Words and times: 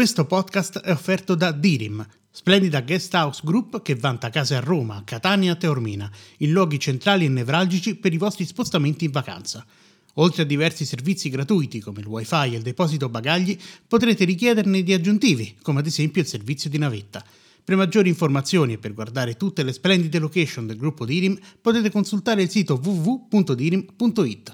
Questo 0.00 0.24
podcast 0.24 0.78
è 0.78 0.92
offerto 0.92 1.34
da 1.34 1.52
Dirim, 1.52 2.02
splendida 2.30 2.80
guest 2.80 3.12
house 3.12 3.42
group 3.44 3.82
che 3.82 3.94
vanta 3.94 4.30
case 4.30 4.54
a 4.56 4.60
Roma, 4.60 5.02
Catania 5.04 5.52
e 5.52 5.56
Teormina, 5.58 6.10
in 6.38 6.52
luoghi 6.52 6.80
centrali 6.80 7.26
e 7.26 7.28
nevralgici 7.28 7.96
per 7.96 8.14
i 8.14 8.16
vostri 8.16 8.46
spostamenti 8.46 9.04
in 9.04 9.10
vacanza. 9.10 9.62
Oltre 10.14 10.44
a 10.44 10.46
diversi 10.46 10.86
servizi 10.86 11.28
gratuiti 11.28 11.80
come 11.80 12.00
il 12.00 12.06
wifi 12.06 12.54
e 12.54 12.56
il 12.56 12.62
deposito 12.62 13.10
bagagli, 13.10 13.58
potrete 13.86 14.24
richiederne 14.24 14.82
di 14.82 14.94
aggiuntivi, 14.94 15.56
come 15.60 15.80
ad 15.80 15.86
esempio 15.86 16.22
il 16.22 16.28
servizio 16.28 16.70
di 16.70 16.78
navetta. 16.78 17.22
Per 17.62 17.76
maggiori 17.76 18.08
informazioni 18.08 18.72
e 18.72 18.78
per 18.78 18.94
guardare 18.94 19.36
tutte 19.36 19.62
le 19.62 19.74
splendide 19.74 20.18
location 20.18 20.66
del 20.66 20.78
gruppo 20.78 21.04
Dirim, 21.04 21.38
potete 21.60 21.90
consultare 21.90 22.40
il 22.40 22.48
sito 22.48 22.80
www.dirim.it. 22.82 24.52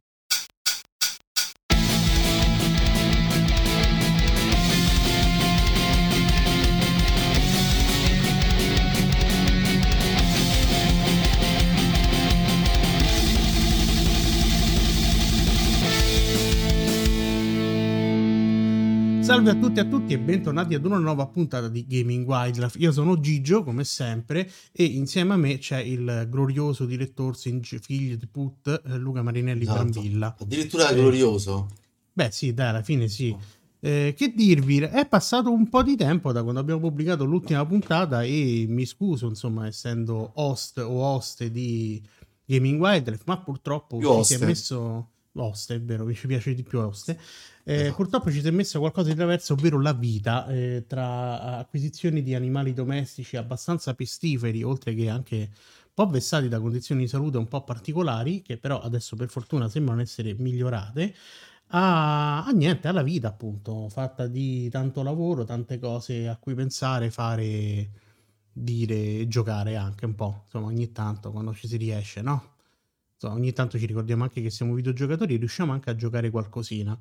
Salve 19.37 19.51
a 19.51 19.55
tutti 19.55 19.79
e 19.81 19.83
a 19.83 19.85
tutti 19.85 20.15
e 20.15 20.19
bentornati 20.19 20.75
ad 20.75 20.87
una 20.87 20.97
nuova 20.97 21.27
puntata 21.27 21.69
di 21.69 21.85
Gaming 21.87 22.27
Wildlife. 22.27 22.79
Io 22.79 22.91
sono 22.91 23.21
Gigio, 23.21 23.65
come 23.65 23.85
sempre, 23.85 24.51
e 24.73 24.85
insieme 24.85 25.35
a 25.35 25.37
me 25.37 25.59
c'è 25.59 25.79
il 25.79 26.27
glorioso 26.31 26.87
direttore 26.87 27.37
figlio 27.37 28.17
di 28.17 28.27
Put, 28.27 28.83
eh, 28.87 28.97
Luca 28.97 29.21
Marinelli 29.21 29.65
esatto. 29.65 29.91
Brambilla. 29.91 30.35
Addirittura 30.41 30.89
eh, 30.89 30.95
glorioso. 30.95 31.69
Beh, 32.15 32.31
sì, 32.31 32.55
dai, 32.55 32.69
alla 32.69 32.83
fine 32.83 33.09
sì. 33.09 33.29
Oh. 33.29 33.41
Eh, 33.81 34.15
che 34.17 34.33
dirvi, 34.35 34.79
è 34.79 35.07
passato 35.07 35.53
un 35.53 35.69
po' 35.69 35.83
di 35.83 35.97
tempo 35.97 36.33
da 36.33 36.43
quando 36.43 36.59
abbiamo 36.59 36.81
pubblicato 36.81 37.27
l'ultima 37.27 37.67
puntata 37.67 38.23
e 38.23 38.65
mi 38.67 38.87
scuso, 38.87 39.29
insomma, 39.29 39.67
essendo 39.67 40.31
host 40.37 40.79
o 40.79 41.03
host 41.03 41.45
di 41.45 42.03
Gaming 42.47 42.81
Wildlife, 42.81 43.25
ma 43.27 43.37
purtroppo 43.37 44.01
ci 44.01 44.25
si 44.25 44.43
è 44.43 44.47
messo... 44.47 45.11
Oste, 45.39 45.77
è 45.77 45.81
vero, 45.81 46.13
ci 46.13 46.27
piace 46.27 46.55
di 46.55 46.63
più 46.63 46.79
Oste. 46.81 47.19
Eh, 47.65 47.75
esatto. 47.75 47.95
Purtroppo 47.95 48.31
ci 48.31 48.41
si 48.41 48.49
è 48.49 48.51
messo 48.51 48.79
qualcosa 48.79 49.09
di 49.11 49.15
traverso, 49.15 49.55
ovvero 49.55 49.81
la 49.81 49.93
vita, 49.93 50.47
eh, 50.49 50.85
tra 50.87 51.59
acquisizioni 51.59 52.23
di 52.23 52.35
animali 52.35 52.73
domestici 52.73 53.37
abbastanza 53.37 53.95
pestiferi, 53.95 54.63
oltre 54.63 54.95
che 54.95 55.09
anche 55.09 55.37
un 55.37 55.93
po' 55.95 56.07
vessati 56.09 56.49
da 56.49 56.61
condizioni 56.61 57.03
di 57.03 57.09
salute 57.09 57.39
un 57.39 57.49
po' 57.49 57.65
particolari, 57.65 58.43
che 58.43 58.57
però 58.59 58.81
adesso 58.81 59.17
per 59.17 59.29
fortuna 59.29 59.69
sembrano 59.69 60.01
essere 60.01 60.35
migliorate, 60.35 61.15
a, 61.69 62.45
a 62.45 62.51
niente, 62.51 62.89
alla 62.89 63.03
vita 63.03 63.29
appunto, 63.29 63.89
fatta 63.89 64.27
di 64.27 64.69
tanto 64.71 65.03
lavoro, 65.03 65.45
tante 65.45 65.79
cose 65.79 66.29
a 66.29 66.37
cui 66.37 66.55
pensare, 66.55 67.11
fare, 67.11 67.91
dire, 68.53 69.27
giocare 69.29 69.77
anche 69.77 70.07
un 70.07 70.15
po', 70.15 70.43
insomma 70.45 70.67
ogni 70.67 70.93
tanto 70.93 71.31
quando 71.33 71.53
ci 71.55 71.69
si 71.69 71.77
riesce, 71.77 72.23
no? 72.23 72.56
Insomma, 73.19 73.35
ogni 73.35 73.53
tanto 73.53 73.79
ci 73.79 73.87
ricordiamo 73.87 74.25
anche 74.25 74.43
che 74.43 74.51
siamo 74.51 74.75
videogiocatori 74.75 75.35
e 75.35 75.39
riusciamo 75.39 75.73
anche 75.73 75.91
a 75.91 75.97
giocare 75.97 76.31
qualcosina. 76.31 76.99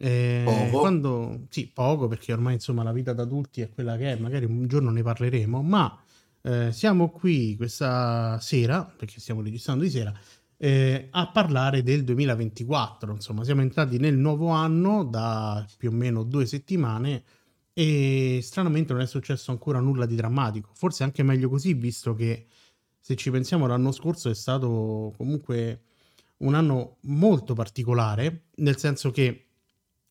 Eh, 0.00 0.42
poco. 0.44 0.78
Quando, 0.78 1.46
sì, 1.48 1.68
poco 1.72 2.08
perché 2.08 2.32
ormai 2.32 2.54
insomma 2.54 2.82
la 2.82 2.92
vita 2.92 3.12
da 3.12 3.22
adulti 3.22 3.60
è 3.60 3.68
quella 3.68 3.96
che 3.96 4.12
è, 4.12 4.16
magari 4.18 4.44
un 4.44 4.66
giorno 4.66 4.90
ne 4.90 5.02
parleremo, 5.02 5.62
ma 5.62 6.00
eh, 6.42 6.72
siamo 6.72 7.10
qui 7.10 7.56
questa 7.56 8.38
sera, 8.40 8.82
perché 8.84 9.20
stiamo 9.20 9.42
registrando 9.42 9.84
di 9.84 9.90
sera, 9.90 10.12
eh, 10.56 11.08
a 11.10 11.30
parlare 11.30 11.82
del 11.82 12.04
2024. 12.04 13.12
Insomma, 13.12 13.44
siamo 13.44 13.60
entrati 13.62 13.98
nel 13.98 14.16
nuovo 14.16 14.48
anno 14.48 15.04
da 15.04 15.64
più 15.76 15.90
o 15.90 15.92
meno 15.92 16.24
due 16.24 16.46
settimane 16.46 17.22
e 17.72 18.40
stranamente 18.42 18.92
non 18.92 19.02
è 19.02 19.06
successo 19.06 19.52
ancora 19.52 19.78
nulla 19.78 20.04
di 20.04 20.16
drammatico. 20.16 20.70
Forse 20.74 21.04
anche 21.04 21.22
meglio 21.22 21.48
così, 21.48 21.74
visto 21.74 22.14
che 22.14 22.46
se 23.00 23.16
ci 23.16 23.30
pensiamo 23.30 23.66
l'anno 23.66 23.92
scorso 23.92 24.30
è 24.30 24.34
stato 24.34 25.14
comunque 25.16 25.82
un 26.38 26.54
anno 26.54 26.98
molto 27.02 27.54
particolare, 27.54 28.46
nel 28.56 28.76
senso 28.78 29.10
che 29.10 29.48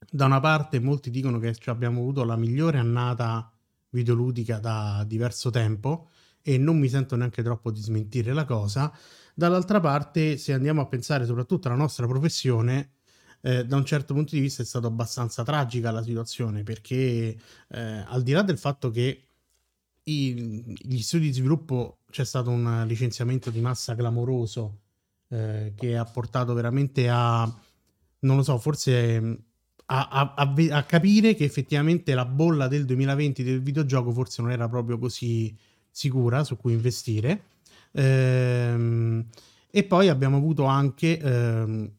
da 0.09 0.25
una 0.25 0.39
parte 0.39 0.79
molti 0.79 1.09
dicono 1.09 1.39
che 1.39 1.55
abbiamo 1.65 1.99
avuto 1.99 2.23
la 2.23 2.35
migliore 2.35 2.77
annata 2.77 3.51
videoludica 3.89 4.59
da 4.59 5.03
diverso 5.07 5.49
tempo 5.49 6.09
e 6.41 6.57
non 6.57 6.77
mi 6.79 6.87
sento 6.87 7.15
neanche 7.15 7.43
troppo 7.43 7.71
di 7.71 7.81
smentire 7.81 8.33
la 8.33 8.45
cosa. 8.45 8.91
Dall'altra 9.33 9.79
parte, 9.79 10.37
se 10.37 10.53
andiamo 10.53 10.81
a 10.81 10.87
pensare 10.87 11.25
soprattutto 11.25 11.67
alla 11.67 11.77
nostra 11.77 12.07
professione, 12.07 12.93
eh, 13.41 13.65
da 13.65 13.75
un 13.75 13.85
certo 13.85 14.13
punto 14.13 14.35
di 14.35 14.41
vista 14.41 14.63
è 14.63 14.65
stata 14.65 14.87
abbastanza 14.87 15.43
tragica 15.43 15.91
la 15.91 16.01
situazione 16.01 16.63
perché 16.63 17.37
eh, 17.67 17.79
al 18.07 18.23
di 18.23 18.31
là 18.31 18.41
del 18.41 18.57
fatto 18.57 18.89
che 18.89 19.23
i, 20.03 20.63
gli 20.81 20.99
studi 21.01 21.27
di 21.27 21.33
sviluppo 21.33 21.99
c'è 22.09 22.25
stato 22.25 22.49
un 22.49 22.85
licenziamento 22.87 23.49
di 23.49 23.61
massa 23.61 23.95
clamoroso 23.95 24.79
eh, 25.29 25.73
che 25.75 25.97
ha 25.97 26.05
portato 26.05 26.53
veramente 26.53 27.09
a 27.09 27.51
non 28.19 28.37
lo 28.37 28.43
so, 28.43 28.57
forse 28.57 29.43
a, 29.85 30.07
a, 30.07 30.33
a, 30.35 30.53
a, 30.71 30.83
capire 30.83 31.35
che 31.35 31.43
effettivamente 31.43 32.13
la 32.13 32.25
bolla 32.25 32.67
del 32.67 32.85
2020 32.85 33.43
del 33.43 33.61
videogioco 33.61 34.11
forse 34.11 34.41
non 34.41 34.51
era 34.51 34.67
proprio 34.67 34.97
così 34.97 35.55
sicura 35.89 36.43
su 36.43 36.57
cui 36.57 36.73
investire. 36.73 37.43
Ehm, 37.91 39.25
e 39.69 39.83
poi 39.83 40.09
abbiamo 40.09 40.37
avuto 40.37 40.65
anche 40.65 41.19
ehm, 41.19 41.91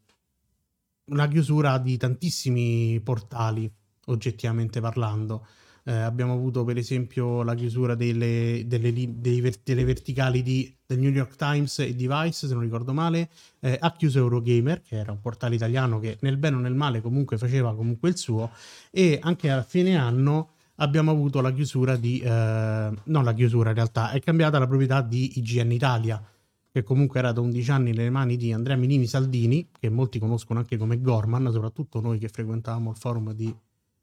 una 1.07 1.29
chiusura 1.29 1.79
di 1.79 1.97
tantissimi 1.97 3.01
portali, 3.01 3.71
oggettivamente 4.07 4.81
parlando. 4.81 5.47
Eh, 5.89 5.93
abbiamo 5.93 6.35
avuto 6.35 6.65
per 6.65 6.77
esempio 6.77 7.43
la 7.43 7.55
chiusura 7.55 7.95
delle, 7.95 8.65
delle, 8.67 8.93
delle, 8.93 9.55
delle 9.65 9.85
verticali 9.87 10.43
di, 10.43 10.71
del 10.85 10.99
New 10.99 11.11
York 11.11 11.35
Times 11.37 11.79
e 11.79 11.95
Device, 11.95 12.47
se 12.47 12.53
non 12.53 12.63
ricordo 12.63 12.93
male, 12.93 13.31
eh, 13.61 13.79
ha 13.81 13.91
chiuso 13.93 14.19
Eurogamer, 14.19 14.83
che 14.83 14.97
era 14.97 15.13
un 15.13 15.21
portale 15.23 15.55
italiano 15.55 15.99
che 15.99 16.19
nel 16.21 16.37
bene 16.37 16.57
o 16.57 16.59
nel 16.59 16.75
male 16.75 17.01
comunque 17.01 17.39
faceva 17.39 17.75
comunque 17.75 18.11
il 18.11 18.19
suo, 18.19 18.51
e 18.91 19.19
anche 19.23 19.51
a 19.51 19.63
fine 19.63 19.97
anno 19.97 20.51
abbiamo 20.75 21.11
avuto 21.11 21.41
la 21.41 21.53
chiusura 21.55 21.97
di... 21.97 22.21
Eh, 22.21 22.91
non 23.05 23.25
la 23.25 23.33
chiusura 23.33 23.71
in 23.71 23.77
realtà, 23.77 24.11
è 24.11 24.21
cambiata 24.21 24.59
la 24.59 24.67
proprietà 24.67 25.01
di 25.01 25.39
IGN 25.39 25.73
Italia, 25.73 26.23
che 26.71 26.83
comunque 26.83 27.19
era 27.19 27.33
da 27.33 27.41
11 27.41 27.71
anni 27.71 27.93
nelle 27.93 28.11
mani 28.11 28.37
di 28.37 28.53
Andrea 28.53 28.77
Minini 28.77 29.07
Saldini, 29.07 29.71
che 29.81 29.89
molti 29.89 30.19
conoscono 30.19 30.59
anche 30.59 30.77
come 30.77 31.01
Gorman, 31.01 31.51
soprattutto 31.51 32.03
noi 32.03 32.19
che 32.19 32.29
frequentavamo 32.29 32.91
il 32.91 32.97
forum 32.99 33.33
di 33.33 33.55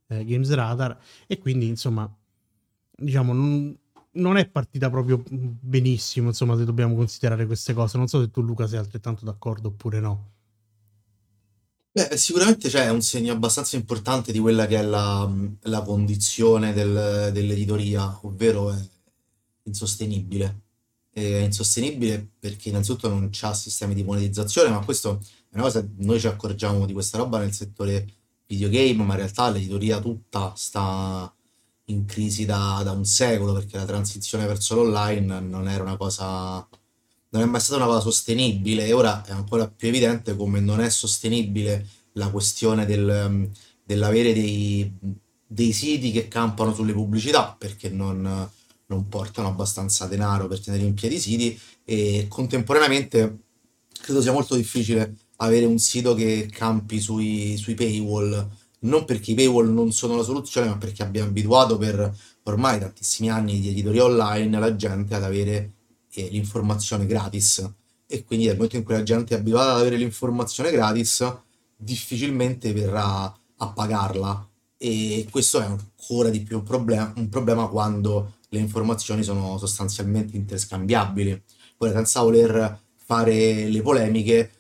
eh, 0.08 0.26
Games 0.26 0.52
Radar 0.54 0.98
e 1.28 1.38
quindi 1.40 1.68
insomma 1.68 2.12
diciamo 2.98 3.34
non, 3.34 3.78
non, 4.12 4.38
è 4.38 4.48
partita 4.48 4.90
proprio 4.90 5.24
benissimo 5.30 6.28
insomma 6.28 6.58
se 6.58 6.66
dobbiamo 6.66 6.96
considerare 6.96 7.46
queste 7.46 7.74
cose 7.74 7.98
non 7.98 8.08
so 8.08 8.22
se 8.22 8.32
tu 8.32 8.42
Luca 8.42 8.68
sei 8.68 8.80
altrettanto 8.80 9.26
d'accordo 9.26 9.70
oppure 9.70 10.00
no 10.00 10.34
Beh, 11.96 12.18
sicuramente 12.18 12.68
c'è 12.68 12.90
un 12.90 13.02
segno 13.02 13.32
abbastanza 13.32 13.78
importante 13.78 14.34
di 14.34 14.40
quella 14.40 14.68
che 14.68 14.80
è 14.80 14.82
la, 14.82 15.32
la 15.62 15.82
condizione 15.82 16.74
del, 16.74 17.30
dell'editoria, 17.32 18.20
ovvero 18.24 18.70
è 18.70 18.78
insostenibile. 19.64 20.64
È 21.10 21.22
insostenibile 21.22 22.32
perché 22.38 22.68
innanzitutto 22.68 23.08
non 23.08 23.30
c'ha 23.32 23.54
sistemi 23.54 23.94
di 23.94 24.04
monetizzazione, 24.04 24.72
ma 24.72 24.84
questo 24.84 25.22
è 25.50 25.54
una 25.54 25.64
cosa, 25.64 25.88
noi 26.00 26.20
ci 26.20 26.28
accorgiamo 26.28 26.86
di 26.86 26.92
questa 26.92 27.18
roba 27.18 27.40
nel 27.40 27.54
settore 27.54 28.06
videogame, 28.47 29.03
ma 29.03 29.13
in 29.13 29.19
realtà 29.19 29.50
l'editoria 29.50 30.00
tutta 30.00 30.53
sta 30.56 31.33
in 31.85 32.06
crisi 32.06 32.45
da, 32.45 32.81
da 32.83 32.91
un 32.91 33.06
secolo 33.06 33.53
perché 33.53 33.78
la 33.78 33.85
transizione 33.85 34.45
verso 34.47 34.75
l'online 34.75 35.39
non 35.39 35.67
era 35.67 35.83
una 35.83 35.97
cosa 35.97 36.67
non 37.35 37.44
è 37.44 37.45
mai 37.45 37.59
stata 37.59 37.83
una 37.83 37.88
cosa 37.91 38.00
sostenibile. 38.00 38.85
E 38.85 38.94
ora 38.94 39.23
è 39.25 39.31
ancora 39.31 39.67
più 39.67 39.89
evidente 39.89 40.35
come 40.35 40.61
non 40.61 40.79
è 40.79 40.89
sostenibile 40.89 41.85
la 42.13 42.29
questione 42.29 42.85
del, 42.85 43.50
dell'avere 43.83 44.33
dei, 44.33 44.91
dei 45.45 45.73
siti 45.73 46.12
che 46.12 46.27
campano 46.29 46.73
sulle 46.73 46.94
pubblicità 46.94 47.53
perché 47.57 47.89
non, 47.89 48.50
non 48.86 49.07
portano 49.09 49.50
abbastanza 49.50 50.06
denaro 50.06 50.48
per 50.48 50.62
tenere 50.62 50.83
in 50.83 50.94
piedi 50.94 51.15
i 51.15 51.19
siti. 51.19 51.59
E 51.83 52.27
contemporaneamente 52.30 53.39
credo 54.01 54.21
sia 54.21 54.31
molto 54.31 54.56
difficile 54.56 55.15
avere 55.38 55.66
un 55.66 55.78
sito 55.80 56.14
che 56.14 56.48
campi 56.52 57.00
sui, 57.00 57.58
sui 57.58 57.74
paywall, 57.74 58.50
non 58.80 59.06
perché 59.06 59.32
i 59.32 59.36
paywall 59.36 59.74
non 59.74 59.92
sono 59.92 60.16
la 60.16 60.24
soluzione, 60.24 60.68
ma 60.68 60.78
perché 60.78 61.04
abbiamo 61.04 61.30
abituato 61.30 61.78
per 61.78 62.14
ormai 62.44 62.80
tantissimi 62.80 63.30
anni 63.30 63.60
di 63.60 63.70
editoria 63.70 64.04
online 64.04 64.60
la 64.60 64.76
gente 64.76 65.16
ad 65.16 65.24
avere 65.24 65.72
eh, 66.14 66.28
l'informazione 66.32 67.06
gratis. 67.06 67.68
E 68.08 68.24
quindi 68.24 68.46
nel 68.46 68.56
momento 68.56 68.76
in 68.78 68.84
cui 68.84 68.94
la 68.94 69.04
gente 69.04 69.36
è 69.36 69.40
abituata 69.40 69.74
ad 69.74 69.80
avere 69.80 69.98
l'informazione 69.98 70.72
gratis, 70.72 71.28
difficilmente 71.76 72.72
verrà 72.72 73.24
a 73.24 73.68
pagarla. 73.70 74.48
E 74.78 75.28
questo 75.32 75.60
è 75.60 75.66
ancora 75.66 76.30
di 76.30 76.42
più 76.42 76.58
un 76.58 76.64
problema, 76.64 77.12
un 77.16 77.30
problema 77.30 77.68
quando 77.68 78.36
le 78.50 78.60
informazioni 78.60 79.24
sono 79.24 79.58
sostanzialmente 79.58 80.36
interscambiabili. 80.38 81.42
Ora, 81.78 81.92
senza 81.92 82.22
voler 82.22 82.80
fare 82.96 83.68
le 83.68 83.82
polemiche, 83.82 84.52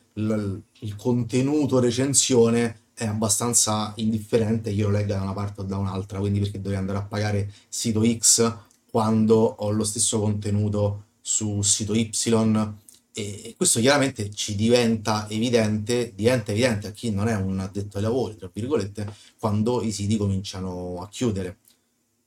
il 0.79 0.95
contenuto 0.95 1.79
recensione 1.79 2.81
è 2.93 3.05
abbastanza 3.05 3.93
indifferente 3.97 4.69
io 4.69 4.89
lo 4.89 4.97
legga 4.97 5.17
da 5.17 5.23
una 5.23 5.33
parte 5.33 5.61
o 5.61 5.63
da 5.63 5.77
un'altra, 5.77 6.19
quindi 6.19 6.39
perché 6.39 6.61
dovrei 6.61 6.79
andare 6.79 6.99
a 6.99 7.03
pagare 7.03 7.51
sito 7.67 8.03
X 8.05 8.53
quando 8.89 9.35
ho 9.35 9.71
lo 9.71 9.83
stesso 9.83 10.19
contenuto 10.19 11.03
su 11.21 11.61
sito 11.61 11.93
Y 11.93 12.09
e 13.17 13.53
questo 13.55 13.79
chiaramente 13.79 14.29
ci 14.29 14.55
diventa 14.55 15.25
evidente, 15.29 16.11
diventa 16.13 16.51
evidente 16.51 16.87
a 16.87 16.91
chi 16.91 17.11
non 17.11 17.29
è 17.29 17.35
un 17.35 17.59
addetto 17.59 17.95
ai 17.95 18.03
lavori, 18.03 18.35
tra 18.35 18.49
virgolette, 18.53 19.09
quando 19.39 19.81
i 19.81 19.91
siti 19.93 20.17
cominciano 20.17 21.01
a 21.01 21.07
chiudere. 21.07 21.59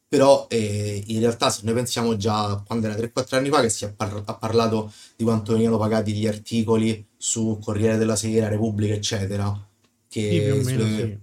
Però 0.08 0.46
eh, 0.48 1.02
in 1.08 1.20
realtà 1.20 1.50
se 1.50 1.60
noi 1.64 1.74
pensiamo 1.74 2.16
già 2.16 2.62
quando 2.66 2.86
era 2.86 2.96
3-4 2.96 3.36
anni 3.36 3.50
fa 3.50 3.60
che 3.60 3.68
si 3.68 3.84
è 3.84 3.92
par- 3.92 4.22
ha 4.24 4.34
parlato 4.34 4.90
di 5.16 5.24
quanto 5.24 5.52
venivano 5.52 5.76
pagati 5.76 6.12
gli 6.14 6.26
articoli 6.26 7.04
su 7.16 7.58
Corriere 7.62 7.98
della 7.98 8.16
Sera, 8.16 8.48
Repubblica, 8.48 8.94
eccetera, 8.94 9.52
Sì, 10.08 10.18
che 10.20 10.60
meno 10.64 10.80
sulle- 10.86 11.20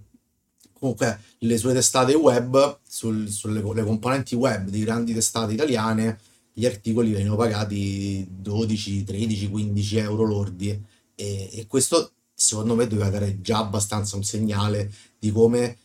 sì. 0.60 0.68
comunque 0.78 1.20
le 1.38 1.58
sue 1.58 1.72
testate 1.72 2.14
web, 2.14 2.78
sul- 2.88 3.28
sulle 3.28 3.60
le 3.74 3.82
componenti 3.84 4.36
web 4.36 4.68
di 4.68 4.84
grandi 4.84 5.12
testate 5.12 5.52
italiane, 5.54 6.18
gli 6.52 6.64
articoli 6.64 7.10
venivano 7.10 7.36
pagati 7.36 8.26
12, 8.30 9.02
13, 9.04 9.50
15 9.50 9.96
euro 9.98 10.24
lordi 10.24 10.70
e, 11.14 11.50
e 11.52 11.66
questo 11.66 12.12
secondo 12.34 12.74
me 12.74 12.86
doveva 12.86 13.10
dare 13.10 13.40
già 13.40 13.58
abbastanza 13.58 14.14
un 14.16 14.22
segnale 14.22 14.90
di 15.18 15.32
come 15.32 15.76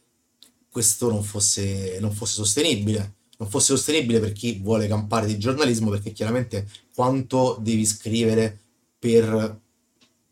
questo 0.71 1.09
non 1.09 1.21
fosse, 1.21 1.97
non 1.99 2.11
fosse 2.11 2.35
sostenibile. 2.35 3.15
Non 3.41 3.49
fosse 3.49 3.75
sostenibile 3.75 4.19
per 4.19 4.31
chi 4.31 4.59
vuole 4.61 4.87
campare 4.87 5.25
di 5.25 5.37
giornalismo, 5.37 5.89
perché 5.89 6.11
chiaramente 6.11 6.67
quanto 6.93 7.57
devi 7.59 7.85
scrivere 7.85 8.57
per 8.97 9.59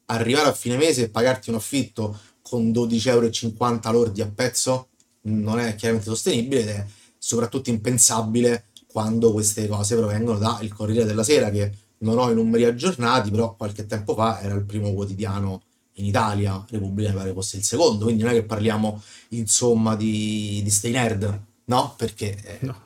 arrivare 0.06 0.50
a 0.50 0.54
fine 0.54 0.78
mese 0.78 1.04
e 1.04 1.10
pagarti 1.10 1.50
un 1.50 1.56
affitto 1.56 2.18
con 2.42 2.70
12,50 2.70 3.86
euro 3.86 3.92
lordi 3.92 4.22
a 4.22 4.32
pezzo 4.34 4.90
non 5.22 5.60
è 5.60 5.76
chiaramente 5.76 6.10
sostenibile 6.10 6.62
ed 6.62 6.68
è 6.70 6.86
soprattutto 7.18 7.70
impensabile 7.70 8.66
quando 8.92 9.32
queste 9.32 9.68
cose 9.68 9.96
provengono 9.96 10.40
dal 10.40 10.68
Corriere 10.70 11.06
della 11.06 11.24
Sera, 11.24 11.50
che 11.52 11.72
non 12.00 12.18
ho 12.18 12.32
i 12.32 12.34
numeri 12.34 12.64
aggiornati, 12.64 13.30
però 13.30 13.56
qualche 13.56 13.86
tempo 13.86 14.16
fa 14.16 14.42
era 14.42 14.56
il 14.56 14.64
primo 14.64 14.94
quotidiano 14.94 15.62
in 16.00 16.06
Italia, 16.06 16.66
Repubblica 16.70 17.10
mi 17.10 17.16
pare 17.16 17.34
fosse 17.34 17.58
il 17.58 17.64
secondo, 17.64 18.06
quindi 18.06 18.24
non 18.24 18.32
è 18.32 18.36
che 18.36 18.44
parliamo 18.44 19.02
insomma 19.30 19.96
di, 19.96 20.62
di 20.64 20.70
Stay 20.70 20.92
Nerd, 20.92 21.44
no? 21.66 21.94
Perché 21.98 22.36
eh, 22.44 22.66
No. 22.66 22.82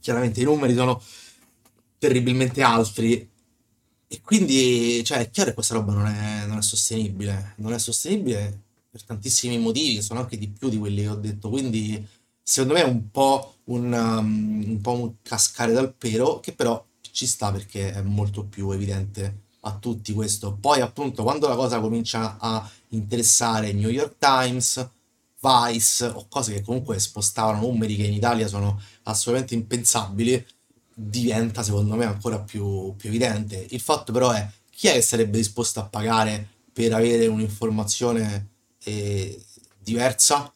chiaramente 0.00 0.40
i 0.40 0.44
numeri 0.44 0.74
sono 0.74 1.00
terribilmente 1.98 2.62
altri 2.62 3.28
e 4.12 4.20
quindi, 4.22 5.04
cioè, 5.04 5.18
è 5.18 5.30
chiaro 5.30 5.50
che 5.50 5.54
questa 5.54 5.74
roba 5.74 5.92
non 5.92 6.06
è, 6.06 6.46
non 6.46 6.58
è 6.58 6.62
sostenibile, 6.62 7.54
non 7.58 7.72
è 7.72 7.78
sostenibile 7.78 8.62
per 8.90 9.04
tantissimi 9.04 9.56
motivi, 9.58 9.96
che 9.96 10.02
sono 10.02 10.20
anche 10.20 10.36
di 10.36 10.48
più 10.48 10.68
di 10.68 10.78
quelli 10.78 11.02
che 11.02 11.08
ho 11.08 11.14
detto, 11.14 11.48
quindi 11.48 12.04
secondo 12.42 12.74
me 12.74 12.80
è 12.82 12.88
un 12.88 13.08
po' 13.10 13.58
un, 13.66 13.92
um, 13.92 14.64
un 14.66 14.80
po' 14.80 14.92
un 14.92 15.14
cascare 15.22 15.72
dal 15.72 15.94
pero, 15.94 16.40
che 16.40 16.52
però 16.54 16.84
ci 17.12 17.26
sta 17.26 17.52
perché 17.52 17.92
è 17.92 18.02
molto 18.02 18.44
più 18.44 18.70
evidente 18.72 19.42
a 19.60 19.76
tutti 19.78 20.12
questo. 20.12 20.56
Poi 20.58 20.80
appunto 20.80 21.22
quando 21.22 21.48
la 21.48 21.56
cosa 21.56 21.80
comincia 21.80 22.36
a 22.38 22.68
interessare 22.88 23.72
New 23.72 23.90
York 23.90 24.16
Times, 24.18 24.88
Vice 25.42 26.04
o 26.04 26.26
cose 26.28 26.52
che 26.52 26.62
comunque 26.62 26.98
spostavano 26.98 27.60
numeri 27.60 27.96
che 27.96 28.04
in 28.04 28.12
Italia 28.12 28.46
sono 28.46 28.78
assolutamente 29.04 29.54
impensabili, 29.54 30.46
diventa 30.94 31.62
secondo 31.62 31.94
me 31.94 32.04
ancora 32.04 32.38
più, 32.40 32.94
più 32.96 33.08
evidente. 33.08 33.66
Il 33.70 33.80
fatto 33.80 34.12
però 34.12 34.32
è 34.32 34.46
chi 34.70 34.88
è 34.88 34.92
che 34.92 35.02
sarebbe 35.02 35.38
disposto 35.38 35.80
a 35.80 35.84
pagare 35.84 36.46
per 36.72 36.92
avere 36.92 37.26
un'informazione 37.26 38.48
eh, 38.84 39.42
diversa 39.78 40.52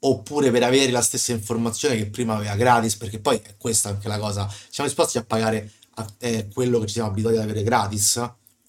oppure 0.00 0.50
per 0.50 0.62
avere 0.62 0.92
la 0.92 1.02
stessa 1.02 1.32
informazione 1.32 1.96
che 1.96 2.06
prima 2.06 2.34
aveva 2.34 2.54
gratis, 2.56 2.96
perché 2.96 3.18
poi 3.18 3.40
è 3.42 3.56
questa 3.56 3.88
anche 3.88 4.08
la 4.08 4.18
cosa. 4.18 4.50
Siamo 4.68 4.88
disposti 4.88 5.18
a 5.18 5.24
pagare 5.24 5.72
a- 5.94 6.12
eh, 6.18 6.48
quello 6.52 6.78
che 6.78 6.86
ci 6.86 6.94
siamo 6.94 7.08
abituati 7.08 7.36
ad 7.36 7.42
avere 7.42 7.62
gratis, 7.62 8.22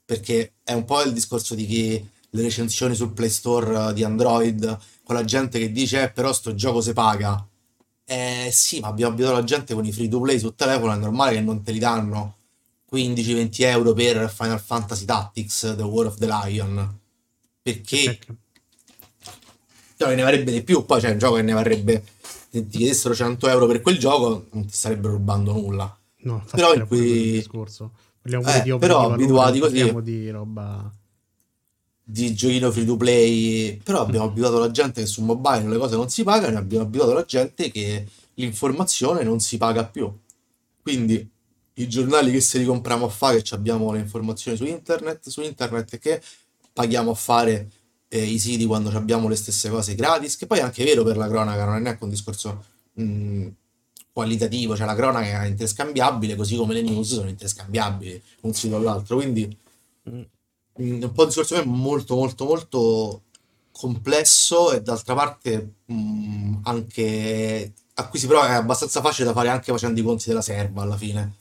perché 0.08 0.54
è 0.64 0.72
un 0.72 0.86
po' 0.86 1.02
il 1.02 1.12
discorso 1.12 1.54
di 1.54 1.66
chi 1.66 2.10
le 2.30 2.42
recensioni 2.42 2.96
sul 2.96 3.12
Play 3.12 3.30
Store 3.30 3.90
eh, 3.90 3.94
di 3.94 4.06
Android, 4.06 4.80
con 5.04 5.16
la 5.16 5.26
gente 5.26 5.60
che 5.60 5.70
dice, 5.70 6.04
eh, 6.04 6.10
però 6.10 6.32
sto 6.32 6.56
gioco 6.56 6.80
se 6.80 6.94
paga. 6.94 7.46
Eh 8.06 8.50
sì, 8.54 8.80
ma 8.80 8.88
abbiamo 8.88 9.12
abituato 9.12 9.36
la 9.36 9.44
gente 9.44 9.74
con 9.74 9.84
i 9.84 9.92
free 9.92 10.08
to 10.08 10.22
play 10.22 10.40
sul 10.40 10.56
telefono, 10.56 10.94
è 10.94 10.96
normale 10.96 11.34
che 11.34 11.42
non 11.42 11.62
te 11.62 11.74
li 11.74 11.80
danno 11.80 12.36
15-20 12.90 13.50
euro 13.64 13.92
per 13.92 14.32
Final 14.34 14.62
Fantasy 14.62 15.04
Tactics, 15.04 15.74
The 15.76 15.84
War 15.84 16.06
of 16.06 16.18
the 16.18 16.26
Lion, 16.26 17.00
perché 17.62 18.18
cioè, 19.98 20.16
ne 20.16 20.22
varrebbe 20.22 20.54
di 20.54 20.64
più, 20.64 20.86
poi 20.86 21.02
c'è 21.02 21.12
un 21.12 21.18
gioco 21.18 21.36
che 21.36 21.42
ne 21.42 21.52
varrebbe, 21.52 22.06
se 22.50 22.66
ti 22.66 22.78
chiedessero 22.78 23.14
100 23.14 23.50
euro 23.50 23.68
per 23.68 23.82
quel 23.82 23.98
gioco, 23.98 24.46
non 24.52 24.66
ti 24.66 24.74
starebbero 24.74 25.16
rubando 25.16 25.52
nulla. 25.52 25.98
No, 26.20 26.46
Però 26.50 26.74
in 26.74 26.82
il 26.82 26.88
cui, 26.88 27.32
discorso. 27.32 27.92
Parliamo 28.28 28.44
pure 28.44 28.62
di 28.62 28.70
eh, 28.70 28.72
opere 28.74 28.88
però 28.92 29.00
di 29.02 29.08
valore, 29.08 29.24
abituati 29.24 29.60
così, 29.60 29.76
parliamo 29.78 30.02
di 30.02 30.30
roba... 30.30 30.92
di 32.04 32.34
giochino 32.34 32.72
free 32.72 32.86
to 32.86 32.98
play, 32.98 33.78
però 33.78 34.00
Mm. 34.04 34.08
abbiamo 34.08 34.26
abituato 34.32 34.60
la 34.60 34.72
gente 34.72 35.02
che 35.02 35.08
su 35.08 35.24
mobile 35.24 35.68
le 35.68 35.78
cose 35.78 35.96
non 35.96 36.10
si 36.10 36.24
pagano 36.24 36.58
abbiamo 36.58 36.86
abituato 36.86 37.14
la 37.14 37.24
gente 37.26 37.72
che 37.72 38.06
l'informazione 38.36 39.24
non 39.24 39.40
si 39.40 39.58
paga 39.58 39.86
più. 39.86 40.12
Quindi 40.82 41.30
i 41.76 41.88
giornali 41.88 42.32
che 42.32 42.42
se 42.42 42.58
li 42.60 42.66
compriamo 42.66 43.06
a 43.06 43.10
fare, 43.10 43.42
che 43.42 43.54
abbiamo 43.56 43.92
le 43.92 44.00
informazioni 44.00 44.58
su 44.58 44.66
internet, 44.66 45.30
su 45.30 45.42
internet 45.42 45.98
che 46.00 46.22
paghiamo 46.74 47.12
a 47.12 47.16
fare 47.16 47.70
eh, 48.08 48.24
i 48.24 48.40
siti 48.40 48.66
quando 48.66 48.90
abbiamo 48.90 49.28
le 49.28 49.36
stesse 49.36 49.70
cose 49.70 49.94
gratis, 49.96 50.38
che 50.38 50.48
poi 50.48 50.60
è 50.60 50.62
anche 50.62 50.84
vero 50.84 51.04
per 51.04 51.18
la 51.18 51.28
cronaca, 51.28 51.66
non 51.66 51.76
è 51.76 51.80
neanche 51.80 52.04
un 52.04 52.10
discorso 52.10 52.64
mh, 52.94 53.48
qualitativo, 54.18 54.76
cioè 54.76 54.88
la 54.88 54.96
cronaca 54.96 55.44
è 55.44 55.48
interscambiabile, 55.48 56.36
così 56.36 56.56
come 56.56 56.74
le 56.74 56.82
news 56.82 57.14
sono 57.14 57.30
interscambiabili 57.30 58.20
un 58.42 58.54
sito 58.54 58.76
all'altro, 58.78 59.16
quindi 59.18 59.56
Mm. 60.10 60.22
un 61.02 61.12
po' 61.12 61.22
un 61.24 61.28
discorso 61.28 61.62
molto 61.66 62.16
molto 62.16 62.46
molto 62.46 63.22
complesso 63.72 64.72
e 64.72 64.82
d'altra 64.82 65.14
parte 65.16 65.74
mh, 65.86 66.60
anche 66.64 67.74
a 67.96 68.08
cui 68.08 68.18
si 68.18 68.26
prova 68.28 68.48
è 68.48 68.54
abbastanza 68.54 69.02
facile 69.02 69.28
da 69.28 69.34
fare 69.34 69.50
anche 69.50 69.72
facendo 69.72 70.00
i 70.00 70.04
conti 70.04 70.30
della 70.30 70.42
serva 70.42 70.82
alla 70.84 70.96
fine. 70.96 71.34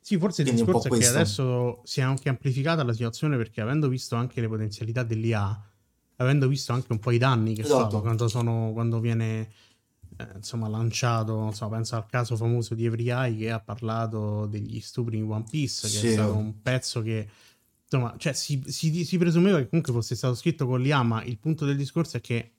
Sì, 0.00 0.16
forse 0.18 0.42
il 0.42 0.48
Quindi 0.48 0.64
po' 0.64 0.78
discorso 0.78 0.88
è 0.88 0.90
che 0.90 0.96
questo. 0.96 1.16
adesso 1.18 1.80
si 1.84 2.00
è 2.00 2.02
anche 2.02 2.28
amplificata 2.30 2.82
la 2.82 2.92
situazione 2.92 3.36
perché 3.36 3.60
avendo 3.60 3.88
visto 3.88 4.16
anche 4.16 4.40
le 4.40 4.48
potenzialità 4.48 5.02
dell'IA, 5.02 5.70
avendo 6.16 6.48
visto 6.48 6.72
anche 6.72 6.90
un 6.92 6.98
po' 6.98 7.10
i 7.10 7.18
danni 7.18 7.54
che 7.54 7.62
fa 7.62 7.76
Esatto. 7.76 8.00
quando, 8.00 8.26
sono, 8.28 8.70
quando 8.72 9.00
viene 9.00 9.50
eh, 10.18 10.28
insomma 10.36 10.68
lanciato, 10.68 11.50
so, 11.52 11.68
penso 11.68 11.96
al 11.96 12.06
caso 12.06 12.36
famoso 12.36 12.74
di 12.74 12.84
EveryEye 12.86 13.36
che 13.36 13.50
ha 13.50 13.60
parlato 13.60 14.46
degli 14.46 14.80
stupri 14.80 15.18
in 15.18 15.30
One 15.30 15.44
Piece, 15.48 15.88
che 15.88 16.00
è 16.00 16.00
Sì, 16.00 16.12
stato 16.12 16.32
oh. 16.32 16.36
un 16.36 16.62
pezzo 16.62 17.02
che 17.02 17.28
insomma, 17.84 18.14
cioè, 18.18 18.32
si, 18.32 18.62
si- 18.66 19.04
si 19.04 19.18
presumeva 19.18 19.58
che 19.58 19.68
comunque 19.68 19.92
fosse 19.92 20.14
stato 20.16 20.34
scritto 20.34 20.66
con 20.66 20.80
l'IA, 20.80 21.02
ma 21.02 21.22
il 21.24 21.38
punto 21.38 21.64
del 21.64 21.76
discorso 21.76 22.16
è 22.16 22.20
che 22.20 22.50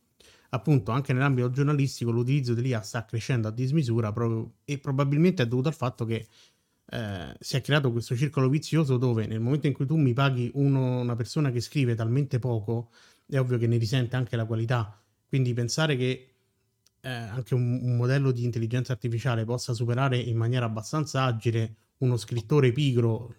appunto 0.52 0.92
anche 0.92 1.12
nell'ambito 1.14 1.50
giornalistico 1.52 2.12
l'utilizzo 2.12 2.54
dell'IA 2.54 2.82
sta 2.82 3.04
crescendo 3.06 3.48
a 3.50 3.52
dismisura 3.52 4.12
proprio, 4.14 4.54
e 4.64 4.78
probabilmente 4.78 5.44
è 5.44 5.48
dovuto 5.48 5.68
al 5.68 5.76
fatto 5.76 6.06
che 6.06 6.28
eh, 6.90 7.36
si 7.40 7.58
è 7.58 7.62
creato 7.62 7.92
questo 7.92 8.16
circolo 8.16 8.48
vizioso 8.48 8.98
dove 8.98 9.28
nel 9.28 9.42
momento 9.42 9.68
in 9.68 9.74
cui 9.74 9.86
tu 9.86 9.98
mi 9.98 10.14
paghi 10.14 10.50
uno- 10.54 11.02
una 11.02 11.16
persona 11.16 11.52
che 11.52 11.60
scrive 11.60 11.96
talmente 11.96 12.40
poco, 12.40 12.92
è 13.28 13.38
ovvio 13.40 13.58
che 13.58 13.68
ne 13.68 13.78
risente 13.78 14.16
anche 14.16 14.36
la 14.38 14.46
qualità. 14.46 15.02
Quindi 15.28 15.54
pensare 15.54 15.98
che 15.98 16.30
eh, 17.08 17.10
anche 17.10 17.54
un, 17.54 17.80
un 17.84 17.96
modello 17.96 18.32
di 18.32 18.44
intelligenza 18.44 18.92
artificiale 18.92 19.46
possa 19.46 19.74
superare 19.74 20.18
in 20.18 20.36
maniera 20.38 20.66
abbastanza 20.66 21.24
agile 21.24 21.76
uno 22.00 22.18
scrittore 22.18 22.72
pigro, 22.72 23.34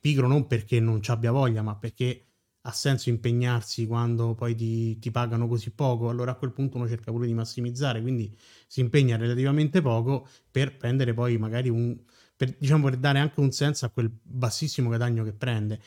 pigro 0.00 0.26
non 0.26 0.46
perché 0.46 0.80
non 0.80 1.00
ci 1.02 1.10
abbia 1.10 1.30
voglia, 1.30 1.62
ma 1.62 1.76
perché 1.76 2.26
ha 2.66 2.72
senso 2.72 3.10
impegnarsi 3.10 3.86
quando 3.86 4.34
poi 4.34 4.54
ti, 4.54 4.98
ti 4.98 5.10
pagano 5.10 5.46
così 5.46 5.70
poco, 5.70 6.08
allora 6.08 6.32
a 6.32 6.34
quel 6.34 6.52
punto 6.52 6.76
uno 6.78 6.88
cerca 6.88 7.10
pure 7.12 7.26
di 7.26 7.34
massimizzare, 7.34 8.00
quindi 8.00 8.34
si 8.66 8.80
impegna 8.80 9.16
relativamente 9.16 9.80
poco 9.82 10.26
per 10.50 10.76
prendere 10.76 11.12
poi 11.14 11.36
magari 11.38 11.68
un, 11.68 11.96
per, 12.36 12.56
diciamo 12.58 12.84
per 12.84 12.96
dare 12.96 13.18
anche 13.18 13.40
un 13.40 13.52
senso 13.52 13.84
a 13.84 13.90
quel 13.90 14.10
bassissimo 14.22 14.88
guadagno 14.88 15.24
che 15.24 15.32
prende. 15.32 15.80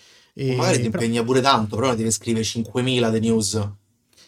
O 0.50 0.56
magari 0.56 0.80
ti 0.80 0.86
E, 0.86 0.90
però, 0.90 1.04
impegna 1.04 1.24
pure 1.24 1.42
tanto, 1.42 1.76
però 1.76 1.90
ne 1.90 1.96
devi 1.96 2.12
scrivere 2.12 2.44
5.000 2.44 3.10
di 3.12 3.20
news. 3.20 3.70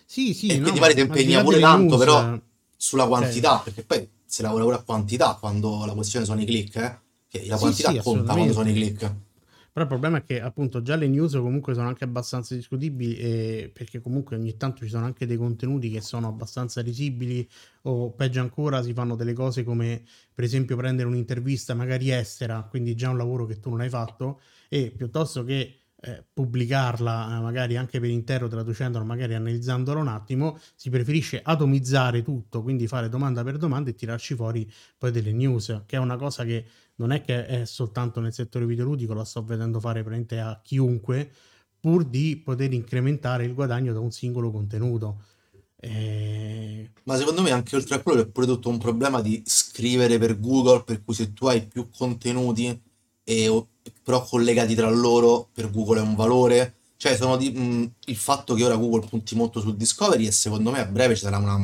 sì, 0.05 0.33
sì, 0.33 0.47
E 0.47 0.57
no, 0.57 0.61
quindi 0.61 0.79
ma, 0.79 0.87
magari 0.87 0.95
ti 0.95 1.01
impegna 1.01 1.41
pure 1.41 1.59
tanto, 1.59 1.95
news, 1.95 1.99
però 1.99 2.33
eh, 2.33 2.41
sulla 2.81 3.07
quantità, 3.07 3.59
perché 3.59 3.83
poi 3.83 4.09
si 4.25 4.41
lavora 4.41 4.63
pure 4.63 4.75
a 4.77 4.81
quantità 4.83 5.35
quando 5.37 5.83
la 5.85 5.91
questione 5.93 6.25
sono 6.25 6.39
i 6.39 6.45
click, 6.45 6.75
eh? 6.77 6.99
Che 7.27 7.45
la 7.45 7.57
sì, 7.57 7.61
quantità 7.61 7.91
sì, 7.91 7.99
conta 7.99 8.33
quando 8.33 8.53
sono 8.53 8.69
i 8.69 8.73
click. 8.73 9.15
Però 9.71 9.83
il 9.83 9.87
problema 9.87 10.17
è 10.19 10.23
che 10.23 10.41
appunto 10.41 10.81
già 10.81 10.95
le 10.95 11.07
news 11.07 11.33
comunque 11.33 11.73
sono 11.73 11.89
anche 11.89 12.05
abbastanza 12.05 12.55
discutibili 12.55 13.17
e 13.17 13.69
perché 13.71 13.99
comunque 13.99 14.37
ogni 14.37 14.55
tanto 14.55 14.83
ci 14.83 14.89
sono 14.89 15.05
anche 15.05 15.27
dei 15.27 15.35
contenuti 15.35 15.91
che 15.91 15.99
sono 16.01 16.27
abbastanza 16.27 16.81
risibili 16.81 17.47
o 17.83 18.11
peggio 18.11 18.39
ancora 18.39 18.81
si 18.81 18.93
fanno 18.93 19.15
delle 19.15 19.33
cose 19.33 19.63
come 19.63 20.03
per 20.33 20.45
esempio 20.45 20.75
prendere 20.77 21.07
un'intervista 21.07 21.73
magari 21.75 22.11
estera, 22.11 22.63
quindi 22.63 22.95
già 22.95 23.09
un 23.09 23.17
lavoro 23.17 23.45
che 23.45 23.59
tu 23.59 23.69
non 23.69 23.81
hai 23.81 23.89
fatto 23.89 24.39
e 24.69 24.91
piuttosto 24.95 25.43
che 25.43 25.78
eh, 26.01 26.23
pubblicarla 26.31 27.37
eh, 27.37 27.41
magari 27.41 27.75
anche 27.75 27.99
per 27.99 28.09
intero, 28.09 28.47
traducendola, 28.47 29.03
magari 29.03 29.33
analizzandola 29.33 29.99
un 29.99 30.07
attimo, 30.07 30.59
si 30.75 30.89
preferisce 30.89 31.41
atomizzare 31.43 32.23
tutto, 32.23 32.61
quindi 32.61 32.87
fare 32.87 33.09
domanda 33.09 33.43
per 33.43 33.57
domanda 33.57 33.89
e 33.89 33.95
tirarci 33.95 34.35
fuori 34.35 34.69
poi 34.97 35.11
delle 35.11 35.33
news, 35.33 35.83
che 35.85 35.97
è 35.97 35.99
una 35.99 36.15
cosa 36.15 36.43
che 36.45 36.65
non 36.95 37.11
è 37.11 37.21
che 37.21 37.45
è 37.45 37.65
soltanto 37.65 38.19
nel 38.19 38.33
settore 38.33 38.65
videoludico, 38.65 39.13
la 39.13 39.25
sto 39.25 39.43
vedendo 39.43 39.79
fare 39.79 40.03
praticamente 40.03 40.39
a 40.39 40.59
chiunque, 40.63 41.31
pur 41.79 42.03
di 42.05 42.41
poter 42.43 42.73
incrementare 42.73 43.45
il 43.45 43.53
guadagno 43.53 43.93
da 43.93 43.99
un 43.99 44.11
singolo 44.11 44.51
contenuto. 44.51 45.23
E... 45.81 46.91
Ma 47.03 47.15
secondo 47.15 47.41
me 47.41 47.51
anche 47.51 47.77
oltre 47.77 47.95
a 47.95 48.01
quello 48.01 48.21
è 48.21 48.27
pure 48.27 48.45
tutto 48.45 48.67
un 48.67 48.77
problema 48.77 49.21
di 49.21 49.41
scrivere 49.45 50.17
per 50.17 50.37
Google, 50.39 50.83
per 50.83 51.03
cui 51.03 51.13
se 51.13 51.31
tu 51.31 51.45
hai 51.47 51.65
più 51.65 51.89
contenuti 51.89 52.87
e, 53.29 53.65
però 54.03 54.23
collegati 54.23 54.73
tra 54.73 54.89
loro, 54.89 55.49
per 55.53 55.69
Google 55.69 55.99
è 55.99 56.01
un 56.01 56.15
valore. 56.15 56.73
Cioè, 56.97 57.15
sono 57.15 57.37
di, 57.37 57.51
mh, 57.51 57.91
il 58.05 58.15
fatto 58.15 58.55
che 58.55 58.65
ora 58.65 58.75
Google 58.75 59.07
punti 59.07 59.35
molto 59.35 59.59
sul 59.59 59.75
discovery 59.75 60.25
e 60.25 60.31
secondo 60.31 60.71
me 60.71 60.79
a 60.79 60.85
breve 60.85 61.15
ci 61.15 61.21
sarà 61.21 61.37
una, 61.37 61.55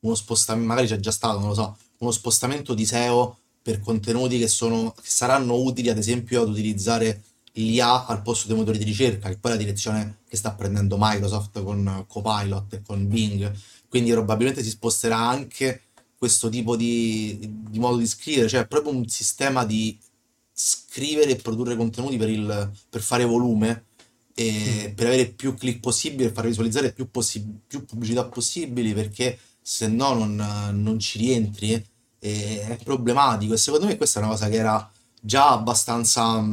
uno 0.00 0.14
spostamento, 0.14 0.68
magari 0.68 0.86
c'è 0.86 1.00
già 1.00 1.10
stato, 1.10 1.38
non 1.38 1.48
lo 1.48 1.54
so, 1.54 1.76
uno 1.98 2.10
spostamento 2.10 2.74
di 2.74 2.84
SEO 2.84 3.38
per 3.62 3.80
contenuti 3.80 4.38
che, 4.38 4.46
sono, 4.46 4.92
che 4.94 5.08
saranno 5.08 5.54
utili 5.54 5.88
ad 5.88 5.96
esempio 5.96 6.42
ad 6.42 6.50
utilizzare 6.50 7.22
l'IA 7.52 8.06
al 8.06 8.22
posto 8.22 8.46
dei 8.46 8.56
motori 8.56 8.78
di 8.78 8.84
ricerca, 8.84 9.28
che 9.28 9.38
poi 9.38 9.52
è 9.52 9.54
la 9.54 9.60
direzione 9.60 10.18
che 10.28 10.36
sta 10.36 10.52
prendendo 10.52 10.96
Microsoft 10.98 11.62
con 11.62 12.04
Copilot 12.06 12.74
e 12.74 12.82
con 12.82 13.08
Bing. 13.08 13.50
Quindi 13.88 14.10
probabilmente 14.10 14.62
si 14.62 14.70
sposterà 14.70 15.18
anche 15.18 15.84
questo 16.16 16.48
tipo 16.48 16.76
di, 16.76 17.38
di 17.68 17.78
modo 17.78 17.96
di 17.96 18.06
scrivere, 18.06 18.48
cioè 18.48 18.66
proprio 18.66 18.92
un 18.92 19.08
sistema 19.08 19.64
di 19.64 19.98
scrivere 20.60 21.30
e 21.30 21.36
produrre 21.36 21.76
contenuti 21.76 22.16
per, 22.16 22.28
il, 22.28 22.70
per 22.90 23.00
fare 23.00 23.24
volume 23.24 23.84
e 24.34 24.88
mm. 24.90 24.94
per 24.94 25.06
avere 25.06 25.26
più 25.28 25.54
click 25.54 25.78
possibili 25.78 26.24
e 26.24 26.32
far 26.32 26.46
visualizzare 26.46 26.92
più, 26.92 27.08
possi- 27.12 27.60
più 27.64 27.84
pubblicità 27.84 28.24
possibili 28.24 28.92
perché 28.92 29.38
se 29.62 29.86
no 29.86 30.14
non, 30.14 30.34
non 30.72 30.98
ci 30.98 31.18
rientri 31.18 31.74
e 32.18 32.60
è 32.66 32.76
problematico 32.82 33.54
e 33.54 33.56
secondo 33.56 33.86
me 33.86 33.96
questa 33.96 34.18
è 34.18 34.22
una 34.24 34.32
cosa 34.32 34.48
che 34.48 34.56
era 34.56 34.90
già 35.20 35.50
abbastanza 35.50 36.44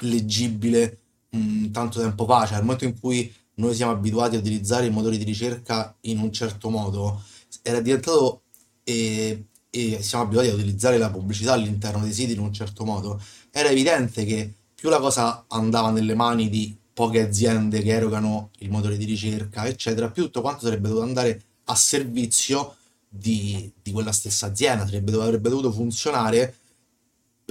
leggibile 0.00 0.98
mh, 1.30 1.70
tanto 1.72 2.00
tempo 2.00 2.26
fa, 2.26 2.46
cioè 2.46 2.58
al 2.58 2.62
momento 2.62 2.84
in 2.84 3.00
cui 3.00 3.32
noi 3.54 3.74
siamo 3.74 3.90
abituati 3.90 4.36
a 4.36 4.38
utilizzare 4.38 4.86
i 4.86 4.90
motori 4.90 5.18
di 5.18 5.24
ricerca 5.24 5.96
in 6.02 6.20
un 6.20 6.32
certo 6.32 6.70
modo, 6.70 7.20
era 7.62 7.80
diventato 7.80 8.42
e, 8.84 9.46
e 9.74 10.02
siamo 10.02 10.24
abituati 10.24 10.50
a 10.50 10.54
utilizzare 10.54 10.98
la 10.98 11.10
pubblicità 11.10 11.52
all'interno 11.54 12.04
dei 12.04 12.12
siti 12.12 12.32
in 12.32 12.38
un 12.38 12.52
certo 12.52 12.84
modo, 12.84 13.20
era 13.50 13.70
evidente 13.70 14.24
che 14.24 14.52
più 14.72 14.88
la 14.88 15.00
cosa 15.00 15.46
andava 15.48 15.90
nelle 15.90 16.14
mani 16.14 16.48
di 16.48 16.76
poche 16.92 17.20
aziende 17.20 17.82
che 17.82 17.90
erogano 17.90 18.50
il 18.58 18.70
motore 18.70 18.96
di 18.96 19.04
ricerca, 19.04 19.66
eccetera, 19.66 20.10
più 20.10 20.24
tutto 20.24 20.42
quanto 20.42 20.66
sarebbe 20.66 20.86
dovuto 20.86 21.04
andare 21.04 21.42
a 21.64 21.74
servizio 21.74 22.76
di, 23.08 23.68
di 23.82 23.90
quella 23.90 24.12
stessa 24.12 24.46
azienda, 24.46 24.84
sarebbe, 24.84 25.12
avrebbe 25.14 25.48
dovuto 25.48 25.72
funzionare 25.72 26.54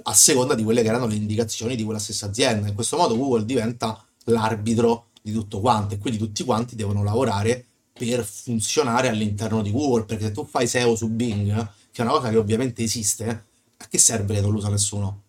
a 0.03 0.13
seconda 0.13 0.56
di 0.56 0.63
quelle 0.63 0.82
che 0.82 0.88
erano 0.88 1.08
le 1.08 1.15
indicazioni 1.15 1.75
di 1.75 1.84
quella 1.84 2.00
stessa 2.00 2.27
azienda. 2.27 2.70
In 2.70 2.74
questo 2.74 2.96
modo 2.96 3.18
Google 3.18 3.44
diventa 3.44 4.01
l'arbitro 4.25 5.08
di 5.22 5.34
tutto 5.34 5.60
quanto 5.60 5.96
e 5.96 5.98
quindi 5.98 6.20
tutti 6.20 6.46
quanti 6.46 6.77
devono 6.77 7.03
lavorare 7.03 7.65
per 7.92 8.24
funzionare 8.24 9.10
all'interno 9.10 9.62
di 9.62 9.72
Google, 9.72 10.06
perché 10.06 10.25
se 10.25 10.32
tu 10.32 10.46
fai 10.46 10.68
SEO 10.68 10.96
su 10.96 11.10
Bing, 11.10 11.70
che 11.93 12.01
è 12.01 12.05
una 12.05 12.15
cosa 12.15 12.29
che 12.29 12.38
ovviamente 12.38 12.81
esiste, 12.81 13.45
a 13.77 13.88
che 13.88 14.00
serve 14.00 14.33
che 14.33 14.41
non 14.41 14.51
lo 14.51 14.57
usa 14.57 14.69
nessuno? 14.69 15.21